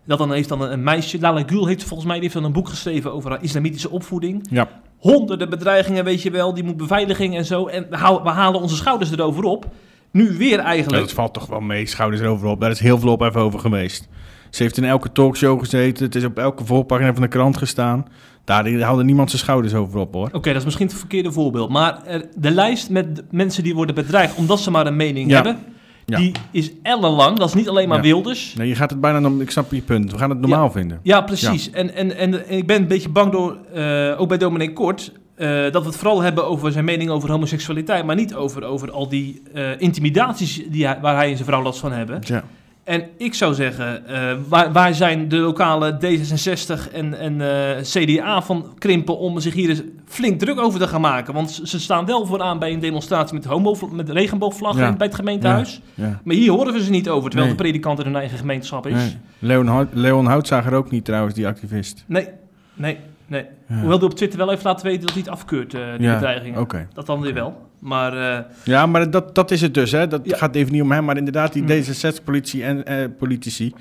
dat 0.07 0.19
dan 0.19 0.33
heeft 0.33 0.49
dan 0.49 0.61
een, 0.63 0.83
meisje, 0.83 1.21
Lala 1.21 1.43
Gül 1.47 1.67
heeft 1.67 1.85
volgens 1.85 2.05
mij, 2.05 2.15
die 2.15 2.23
heeft 2.23 2.35
dan 2.35 2.45
een 2.45 2.53
boek 2.53 2.69
geschreven 2.69 3.13
over 3.13 3.31
haar 3.31 3.43
islamitische 3.43 3.91
opvoeding. 3.91 4.47
Ja. 4.51 4.69
Honderden 4.99 5.51
bedreigingen, 5.51 6.05
weet 6.05 6.23
je 6.23 6.31
wel, 6.31 6.55
die 6.55 6.65
moet 6.65 6.77
beveiliging 6.77 7.37
en 7.37 7.45
zo. 7.45 7.67
En 7.67 7.87
we, 7.91 7.97
halen 8.31 8.61
onze 8.61 8.77
schouders 8.77 9.11
erover 9.11 9.45
op. 9.45 9.67
Nu 10.11 10.37
weer 10.37 10.59
Ja, 10.59 10.65
eigenlijk. 10.65 11.03
dat 11.03 11.13
valt 11.13 11.35
toch 11.35 11.47
wel 11.47 11.61
mee, 11.61 11.87
schouders 11.87 12.23
erover 12.23 12.47
op. 12.49 12.61
Daar 12.61 12.71
is 12.71 12.81
heel 12.81 12.99
veel 12.99 13.13
op 13.13 13.21
even 13.23 13.41
over 13.41 13.59
geweest. 13.61 14.09
Ze 14.51 14.63
heeft 14.63 14.77
in 14.77 14.85
elke 14.85 15.13
talkshow 15.13 15.59
gezeten. 15.59 16.05
Het 16.05 16.15
is 16.15 16.25
op 16.25 16.39
elke 16.39 16.65
voorpagina 16.65 17.13
van 17.13 17.23
de 17.23 17.29
krant 17.29 17.57
gestaan. 17.57 18.07
Daar 18.44 18.80
haalde 18.80 19.04
niemand 19.04 19.30
zijn 19.30 19.42
schouders 19.42 19.74
over 19.74 19.98
op, 19.98 20.14
hoor. 20.14 20.28
Oké, 20.33 20.48
dat 20.48 20.57
is 20.59 20.64
misschien 20.64 20.87
het 20.87 20.96
verkeerde 20.96 21.33
voorbeeld. 21.33 21.70
Maar 21.70 22.02
er- 22.07 22.26
de 22.37 22.50
lijst 22.50 22.90
met 22.90 23.22
mensen 23.30 23.62
die 23.62 23.74
worden 23.74 23.94
bedreigd 23.94 24.35
omdat 24.37 24.61
ze 24.61 24.70
maar 24.70 24.87
een 24.87 24.96
mening 24.96 25.28
Ja. 25.30 25.35
hebben, 25.35 25.59
Ja. 26.07 26.16
die 26.18 26.33
is 26.50 26.70
ellenlang. 26.83 27.38
Dat 27.38 27.48
is 27.48 27.54
niet 27.54 27.68
alleen 27.68 27.88
maar 27.88 27.96
Ja. 27.96 28.02
Wilders. 28.02 28.54
Nee, 28.54 28.68
je 28.68 28.74
gaat 28.74 28.90
het 28.90 29.00
bijna... 29.00 29.30
Ik 29.38 29.50
snap 29.50 29.72
je 29.72 29.80
punt. 29.83 30.12
We 30.12 30.18
gaan 30.18 30.30
het 30.30 30.40
normaal 30.40 30.70
vinden. 30.70 31.00
Ja, 31.02 31.20
precies. 31.20 31.70
En, 31.70 31.94
en, 31.94 32.16
en 32.16 32.50
ik 32.57 32.66
ben 32.66 32.83
een 32.83 32.88
beetje 32.88 33.09
bang 33.09 33.33
door, 33.33 33.57
eh, 33.74 34.20
ook 34.20 34.28
bij 34.28 34.38
dominee 34.38 34.72
Kort, 34.72 35.12
eh, 35.35 35.48
dat 35.70 35.83
we 35.83 35.88
het 35.88 35.96
vooral 35.96 36.20
hebben 36.20 36.46
over 36.46 36.72
zijn 36.72 36.85
mening 36.85 37.11
over 37.11 37.30
homoseksualiteit, 37.30 38.04
maar 38.07 38.16
niet 38.16 38.35
over, 38.35 38.64
over 38.64 38.90
al 38.90 39.09
die 39.09 39.42
eh, 39.54 39.70
intimidaties 39.78 40.62
die 40.70 40.87
hij, 40.87 40.98
waar 41.00 41.14
hij 41.16 41.28
en 41.30 41.35
zijn 41.37 41.48
vrouw 41.48 41.62
last 41.62 41.78
van 41.80 41.92
hebben. 41.92 42.20
Ja. 42.24 42.44
En 42.85 43.03
ik 43.16 43.35
zou 43.35 43.55
zeggen, 43.55 44.07
eh, 44.07 44.37
waar, 44.49 44.73
waar 44.73 44.94
zijn 44.94 45.29
de 45.29 45.37
lokale 45.37 45.99
D66 46.01 46.92
en, 46.92 47.18
en 47.18 47.40
eh, 47.40 47.83
CDA 47.83 48.42
van 48.42 48.66
krimpen 48.79 49.18
om 49.18 49.40
zich 49.40 49.55
hier 49.55 49.68
eens 49.68 49.83
flink 50.07 50.38
druk 50.40 50.59
over 50.61 50.81
te 50.81 50.88
gaan 50.88 51.01
maken? 51.01 51.35
Want 51.35 51.61
ze- 51.62 51.81
staan 51.81 52.07
wel 52.07 52.27
vooraan 52.27 52.59
bij 52.59 52.73
een 52.73 52.81
demonstratie 52.81 53.35
met, 53.35 53.44
homo, 53.44 53.77
met 53.92 54.09
regenboogvlaggen 54.11 54.83
Ja. 54.83 54.92
bij 54.92 55.07
het 55.07 55.16
gemeentehuis. 55.16 55.81
ja. 55.94 56.20
Maar 56.25 56.35
hier 56.35 56.51
horen 56.51 56.73
we 56.73 56.83
ze 56.83 56.90
niet 56.90 57.09
over, 57.09 57.31
terwijl 57.31 57.49
Nee. 57.51 57.57
de 57.57 57.62
predikant 57.62 57.99
in 57.99 58.05
hun 58.05 58.16
eigen 58.16 58.38
gemeenschap 58.38 58.87
is. 58.87 58.94
Nee. 58.94 59.16
Leon, 59.38 59.66
Hout, 59.66 59.88
Leon 59.92 60.27
Houtzager 60.27 60.73
ook 60.75 60.90
niet 60.90 61.05
trouwens, 61.05 61.35
die 61.35 61.47
activist. 61.47 62.05
Nee, 62.07 62.29
nee, 62.75 62.99
nee. 63.27 63.47
Ja. 63.69 63.75
Hoewel 63.75 63.99
hij 63.99 64.07
op 64.07 64.15
Twitter 64.15 64.39
wel 64.39 64.49
heeft 64.49 64.65
laten 64.65 64.87
weten 64.87 65.01
dat 65.01 65.11
hij 65.11 65.21
het 65.21 65.31
afkeurt, 65.31 65.75
eh, 65.75 65.81
die 65.97 66.07
Ja, 66.07 66.15
bedreigingen. 66.15 66.89
Dat 66.93 67.07
dan 67.07 67.21
weer 67.21 67.35
wel. 67.35 67.69
Maar 67.79 68.37
eh, 68.37 68.45
Ja, 68.65 68.87
maar 68.87 69.11
dat, 69.11 69.35
dat 69.35 69.51
is 69.51 69.61
het 69.61 69.75
dus. 69.75 69.93
Hè. 69.93 70.07
Dat 70.07 70.21
Ja. 70.25 70.37
gaat 70.37 70.55
even 70.55 70.73
niet 70.73 70.83
om 70.83 70.93
hem, 70.93 71.05
maar 71.05 71.17
inderdaad 71.17 71.53
die 71.53 71.63
Mm. 71.63 71.69
D66-politie 71.69 72.65
en 72.65 72.85
eh, 72.87 73.05
politici. 73.19 73.73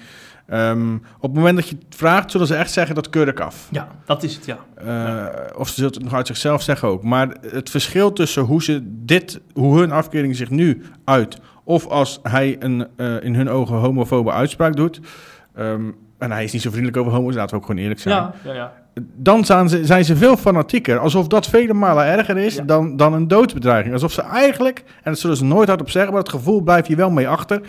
Ehm, 0.47 0.95
op 0.95 1.21
het 1.21 1.33
moment 1.33 1.55
dat 1.55 1.67
je 1.69 1.75
het 1.85 1.95
vraagt, 1.95 2.31
zullen 2.31 2.47
ze 2.47 2.55
echt 2.55 2.71
zeggen 2.71 2.95
dat 2.95 3.09
keur 3.09 3.27
ik 3.27 3.39
af. 3.39 3.67
ja, 3.71 3.87
dat 4.05 4.23
is 4.23 4.35
het, 4.35 4.45
ja. 4.45 4.57
Eh, 4.75 5.57
Of 5.59 5.67
ze 5.67 5.73
zullen 5.73 5.91
het 5.93 6.03
nog 6.03 6.13
uit 6.13 6.27
zichzelf 6.27 6.61
zeggen 6.61 6.87
ook. 6.87 7.03
Maar 7.03 7.35
het 7.41 7.69
verschil 7.69 8.13
tussen 8.13 8.43
hoe, 8.43 8.63
ze 8.63 8.79
dit, 8.85 9.41
hoe 9.53 9.79
hun 9.79 9.91
afkering 9.91 10.35
zich 10.35 10.49
nu 10.49 10.81
uit... 11.05 11.37
of 11.63 11.87
als 11.87 12.19
hij 12.23 12.55
een 12.59 12.87
in 13.21 13.35
hun 13.35 13.49
ogen 13.49 13.75
homofobe 13.75 14.31
uitspraak 14.31 14.75
doet... 14.75 14.99
ehm, 15.55 15.81
en 16.17 16.31
hij 16.31 16.43
is 16.43 16.51
niet 16.51 16.61
zo 16.61 16.69
vriendelijk 16.69 16.97
over 16.97 17.11
homo's, 17.11 17.35
laten 17.35 17.49
we 17.49 17.55
ook 17.61 17.65
gewoon 17.65 17.81
eerlijk 17.81 17.99
zijn... 17.99 18.15
Ja, 18.15 18.33
ja, 18.43 18.53
ja. 18.53 18.73
Dan 19.15 19.45
zijn 19.45 19.69
ze, 19.69 19.85
zijn 19.85 20.05
ze 20.05 20.15
veel 20.15 20.37
fanatieker. 20.37 20.99
Alsof 20.99 21.27
dat 21.27 21.47
vele 21.47 21.73
malen 21.73 22.05
erger 22.05 22.37
is 22.37 22.55
Ja. 22.55 22.63
dan, 22.63 22.97
dan 22.97 23.13
een 23.13 23.27
doodsbedreiging. 23.27 23.93
Alsof 23.93 24.11
ze 24.11 24.21
eigenlijk, 24.21 24.83
en 25.03 25.11
dat 25.11 25.19
zullen 25.19 25.37
ze 25.37 25.45
nooit 25.45 25.67
hardop 25.67 25.89
zeggen... 25.89 26.11
maar 26.11 26.21
het 26.21 26.29
gevoel 26.31 26.61
blijf 26.61 26.87
je 26.87 26.95
wel 26.95 27.09
mee 27.09 27.27
achter... 27.27 27.61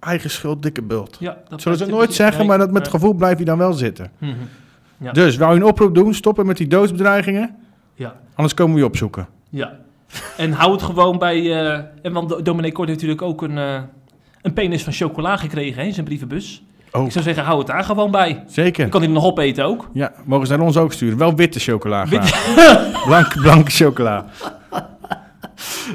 eigen 0.00 0.30
schuld, 0.30 0.62
dikke 0.62 0.82
bult. 0.82 1.16
ja 1.20 1.36
dat 1.48 1.62
Zullen 1.62 1.78
ze 1.78 1.86
nooit 1.86 2.14
zeggen, 2.14 2.46
maar 2.46 2.58
dat 2.58 2.70
met 2.70 2.82
het 2.82 2.90
gevoel 2.90 3.12
blijf 3.14 3.38
je 3.38 3.44
dan 3.44 3.58
wel 3.58 3.72
zitten. 3.72 4.10
Mhm. 4.18 4.32
Ja. 4.98 5.12
Dus 5.12 5.36
wou 5.36 5.54
je 5.54 5.60
een 5.60 5.66
oproep 5.66 5.94
doen, 5.94 6.14
stoppen 6.14 6.46
met 6.46 6.56
die 6.56 6.66
doodsbedreigingen... 6.66 7.56
Ja, 7.94 8.14
Anders 8.34 8.54
komen 8.54 8.74
we 8.74 8.80
je 8.80 8.86
opzoeken. 8.86 9.26
ja. 9.50 9.72
En 10.36 10.52
hou 10.52 10.72
het 10.72 10.82
gewoon 10.82 11.18
bij... 11.18 11.36
eh, 11.40 11.80
en 12.02 12.12
want 12.12 12.28
Do- 12.28 12.42
dominee 12.42 12.72
Kort 12.72 12.88
heeft 12.88 13.00
natuurlijk 13.00 13.28
ook 13.28 13.42
een, 13.42 13.58
eh, 13.58 13.80
een 14.42 14.52
penis 14.52 14.82
van 14.84 14.92
chocola 14.92 15.36
gekregen 15.36 15.80
hè, 15.80 15.86
in 15.86 15.92
zijn 15.92 16.06
brievenbus. 16.06 16.64
Oh, 16.96 17.04
Ik 17.04 17.12
zou 17.12 17.24
zeggen, 17.24 17.44
hou 17.44 17.58
het 17.58 17.66
daar 17.66 17.84
gewoon 17.84 18.10
bij. 18.10 18.34
Dan 18.34 18.42
zeker. 18.46 18.88
kan 18.88 19.00
hij 19.02 19.10
nog 19.10 19.24
opeten 19.24 19.64
ook. 19.64 19.90
Ja, 19.92 20.12
mogen 20.24 20.46
ze 20.46 20.56
naar 20.56 20.66
ons 20.66 20.76
ook 20.76 20.92
sturen. 20.92 21.18
Wel 21.18 21.34
witte 21.34 21.60
chocola. 21.60 22.04
Blank, 23.06 23.40
blanke 23.40 23.70
chocola. 23.70 24.24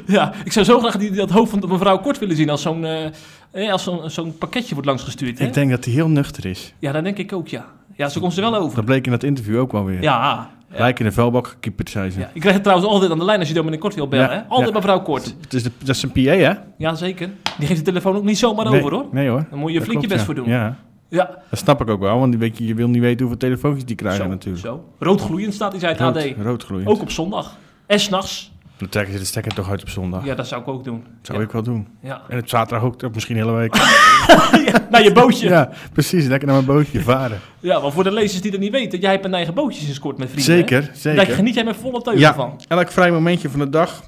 Ja, 0.06 0.32
ik 0.44 0.52
zou 0.52 0.64
zo 0.64 0.78
graag 0.78 0.96
die, 0.96 1.10
dat 1.10 1.30
hoofd 1.30 1.50
van 1.50 1.60
de 1.60 1.66
mevrouw 1.66 1.98
Kort 1.98 2.18
willen 2.18 2.36
zien 2.36 2.50
als 2.50 2.62
zo'n 2.62 2.84
eh, 2.84 3.04
eh, 3.50 3.72
als 3.72 3.82
zo'n 3.82 4.10
zo'n 4.10 4.38
pakketje 4.38 4.72
wordt 4.74 4.88
langsgestuurd. 4.88 5.38
Hè? 5.38 5.44
Ik 5.44 5.54
denk 5.54 5.70
dat 5.70 5.84
hij 5.84 5.94
heel 5.94 6.08
nuchter 6.08 6.46
is. 6.46 6.74
Ja, 6.78 6.92
dat 6.92 7.04
denk 7.04 7.18
ik 7.18 7.32
ook, 7.32 7.48
ja. 7.48 7.64
Ja, 7.96 8.08
zo 8.08 8.20
komt 8.20 8.32
ze 8.32 8.40
wel 8.40 8.54
over. 8.54 8.76
Dat 8.76 8.84
bleek 8.84 9.04
in 9.04 9.10
dat 9.10 9.22
interview 9.22 9.58
ook 9.58 9.72
wel 9.72 9.84
weer. 9.84 10.02
Ja. 10.02 10.50
Gelijk 10.70 10.98
in 10.98 11.04
de 11.04 11.12
vuilbak 11.12 11.46
gekieperd, 11.46 11.90
zei 11.90 12.10
ze. 12.10 12.18
ja. 12.18 12.30
Ik 12.32 12.40
krijg 12.40 12.54
het 12.54 12.64
trouwens 12.64 12.90
altijd 12.90 13.10
aan 13.10 13.18
de 13.18 13.24
lijn 13.24 13.38
als 13.38 13.48
je 13.48 13.54
dominee 13.54 13.78
Kort 13.78 13.94
wil 13.94 14.08
bellen. 14.08 14.30
Ja, 14.30 14.32
Hè? 14.32 14.42
Altijd 14.48 14.68
ja. 14.68 14.74
mevrouw 14.74 15.00
Kort. 15.02 15.34
Het 15.40 15.54
is 15.54 15.62
de, 15.62 15.70
dat 15.78 15.96
is 15.96 16.02
een 16.02 16.12
PA, 16.12 16.20
hè? 16.20 16.52
Ja, 16.78 16.94
zeker. 16.94 17.30
Die 17.58 17.66
geeft 17.66 17.78
de 17.78 17.84
telefoon 17.84 18.16
ook 18.16 18.24
niet 18.24 18.38
zomaar 18.38 18.70
nee, 18.70 18.80
over, 18.80 18.92
hoor. 18.92 19.06
Nee 19.10 19.28
hoor. 19.28 19.46
Dan 19.50 19.58
moet 19.58 19.72
je 19.72 19.78
Dat 19.78 19.86
flink 19.88 20.00
je 20.02 20.06
klopt, 20.06 20.24
best 20.24 20.24
voor 20.24 20.34
doen. 20.34 20.48
Ja, 20.54 20.76
Ja, 21.12 21.38
dat 21.50 21.58
snap 21.58 21.80
ik 21.80 21.88
ook 21.88 22.00
wel. 22.00 22.18
Want 22.18 22.36
weet 22.36 22.58
je, 22.58 22.66
je 22.66 22.74
wil 22.74 22.88
niet 22.88 23.00
weten 23.00 23.18
hoeveel 23.18 23.36
telefoontjes 23.38 23.84
die 23.84 23.96
krijgen 23.96 24.22
zo, 24.24 24.28
natuurlijk. 24.30 24.64
zo. 24.64 24.84
Roodgloeiend 24.98 25.54
staat 25.54 25.70
hij 25.70 25.80
zei 25.80 25.92
het 25.92 26.00
Rood, 26.38 26.64
AD. 26.70 26.86
Ook 26.86 27.00
op 27.00 27.10
zondag. 27.10 27.56
En 27.86 28.00
s'nachts. 28.00 28.52
Dan 28.76 28.88
trekken 28.88 29.12
ze 29.12 29.18
de 29.18 29.24
stekker 29.24 29.54
toch 29.54 29.70
uit 29.70 29.82
op 29.82 29.88
zondag. 29.88 30.24
Ja, 30.24 30.34
dat 30.34 30.46
zou 30.46 30.60
ik 30.60 30.68
ook 30.68 30.84
doen. 30.84 31.04
Zou 31.22 31.38
ja. 31.38 31.44
ik 31.44 31.50
wel 31.50 31.62
doen. 31.62 31.88
Ja. 32.00 32.22
En 32.28 32.38
op 32.38 32.48
zaterdag 32.48 32.84
ook, 32.84 33.14
misschien 33.14 33.36
de 33.36 33.40
hele 33.42 33.52
week. 33.56 33.76
ja, 34.70 34.86
naar 34.90 35.02
je 35.02 35.12
bootje. 35.12 35.48
Ja. 35.48 35.54
ja, 35.54 35.70
precies. 35.92 36.26
Lekker 36.26 36.48
naar 36.48 36.62
mijn 36.64 36.76
bootje 36.76 37.00
varen. 37.00 37.40
maar 37.60 37.92
voor 37.92 38.04
de 38.04 38.12
lezers 38.12 38.42
die 38.42 38.50
dat 38.50 38.60
niet 38.60 38.72
weten, 38.72 39.00
jij 39.00 39.10
hebt 39.10 39.24
een 39.24 39.34
eigen 39.34 39.54
bootje 39.54 39.82
sinds 39.82 39.98
kort 39.98 40.18
met 40.18 40.30
vrienden. 40.30 40.54
Zeker, 40.54 40.80
hè? 40.82 40.86
Daar 40.86 40.96
zeker. 40.96 41.34
geniet 41.34 41.54
jij 41.54 41.64
met 41.64 41.76
volle 41.76 42.02
teugen 42.02 42.20
Ja, 42.22 42.34
van. 42.34 42.60
elk 42.68 42.90
vrij 42.90 43.10
momentje 43.10 43.50
van 43.50 43.58
de 43.60 43.70
dag, 43.70 44.02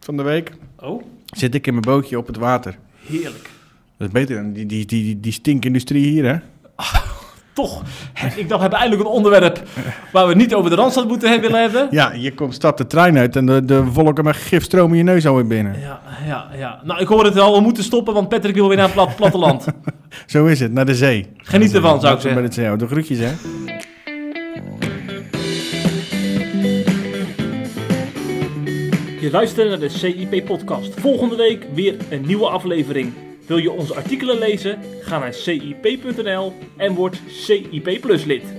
van 0.00 0.16
de 0.16 0.22
week, 0.22 0.52
Oh, 0.78 1.02
zit 1.26 1.54
ik 1.54 1.66
in 1.66 1.72
mijn 1.72 1.84
bootje 1.84 2.18
op 2.18 2.26
het 2.26 2.36
water. 2.36 2.78
heerlijk. 3.06 3.50
Dat 3.98 4.06
is 4.06 4.12
beter 4.12 4.36
dan 4.36 4.52
die, 4.52 4.66
die, 4.66 4.86
die, 4.86 5.20
die, 5.20 5.32
stinkindustrie 5.32 6.06
hier, 6.06 6.24
hè? 6.24 6.36
Toch, 7.52 7.82
ik 8.14 8.48
dacht, 8.48 8.48
we 8.48 8.60
hebben 8.60 8.78
eindelijk 8.78 9.08
een 9.08 9.14
onderwerp 9.14 9.62
waar 10.12 10.28
we 10.28 10.34
niet 10.34 10.54
over 10.54 10.70
de 10.70 10.76
Randstad 10.76 11.08
moeten 11.08 11.30
hebben, 11.30 11.50
willen 11.50 11.64
hebben. 11.64 11.88
Ja, 11.90 12.12
je 12.12 12.34
komt 12.34 12.54
stap 12.54 12.76
de 12.76 12.86
trein 12.86 13.18
uit 13.18 13.36
en 13.36 13.46
de, 13.46 13.64
de 13.64 13.84
volken 13.92 14.24
met 14.24 14.36
gif 14.36 14.62
stromen 14.62 14.96
je 14.96 15.02
neus 15.02 15.26
alweer 15.26 15.46
binnen. 15.46 15.80
Ja, 15.80 16.00
ja, 16.26 16.48
ja. 16.56 16.80
Nou, 16.84 17.00
ik 17.00 17.06
hoor 17.06 17.24
het 17.24 17.38
al, 17.38 17.54
we 17.54 17.60
moeten 17.60 17.84
stoppen, 17.84 18.14
want 18.14 18.28
Patrick 18.28 18.54
wil 18.54 18.68
weer 18.68 18.76
naar 18.76 18.86
het 18.86 18.94
plat, 18.94 19.16
platteland. 19.16 19.66
Zo 20.26 20.46
is 20.46 20.60
het, 20.60 20.72
naar 20.72 20.86
de 20.86 20.94
zee. 20.94 21.26
Geniet 21.36 21.74
ervan, 21.74 22.00
zou 22.00 22.14
ik 22.14 22.20
zeggen. 22.20 22.40
Bij 22.40 22.50
de 22.50 22.54
zee. 22.54 22.76
De 22.76 22.86
groetjes, 22.86 23.18
hè? 23.18 23.32
Je 29.20 29.30
luistert 29.30 29.68
naar 29.68 29.78
de 29.78 29.88
CIP-podcast. 29.88 31.00
Volgende 31.00 31.36
week 31.36 31.66
weer 31.74 31.96
een 32.10 32.26
nieuwe 32.26 32.48
aflevering. 32.48 33.12
Wil 33.48 33.56
je 33.56 33.70
onze 33.70 33.94
artikelen 33.94 34.38
lezen? 34.38 34.78
Ga 35.00 35.18
naar 35.18 35.34
cip.nl 35.34 36.52
en 36.76 36.94
word 36.94 37.20
CIP 37.26 38.00
Plus 38.00 38.24
lid. 38.24 38.57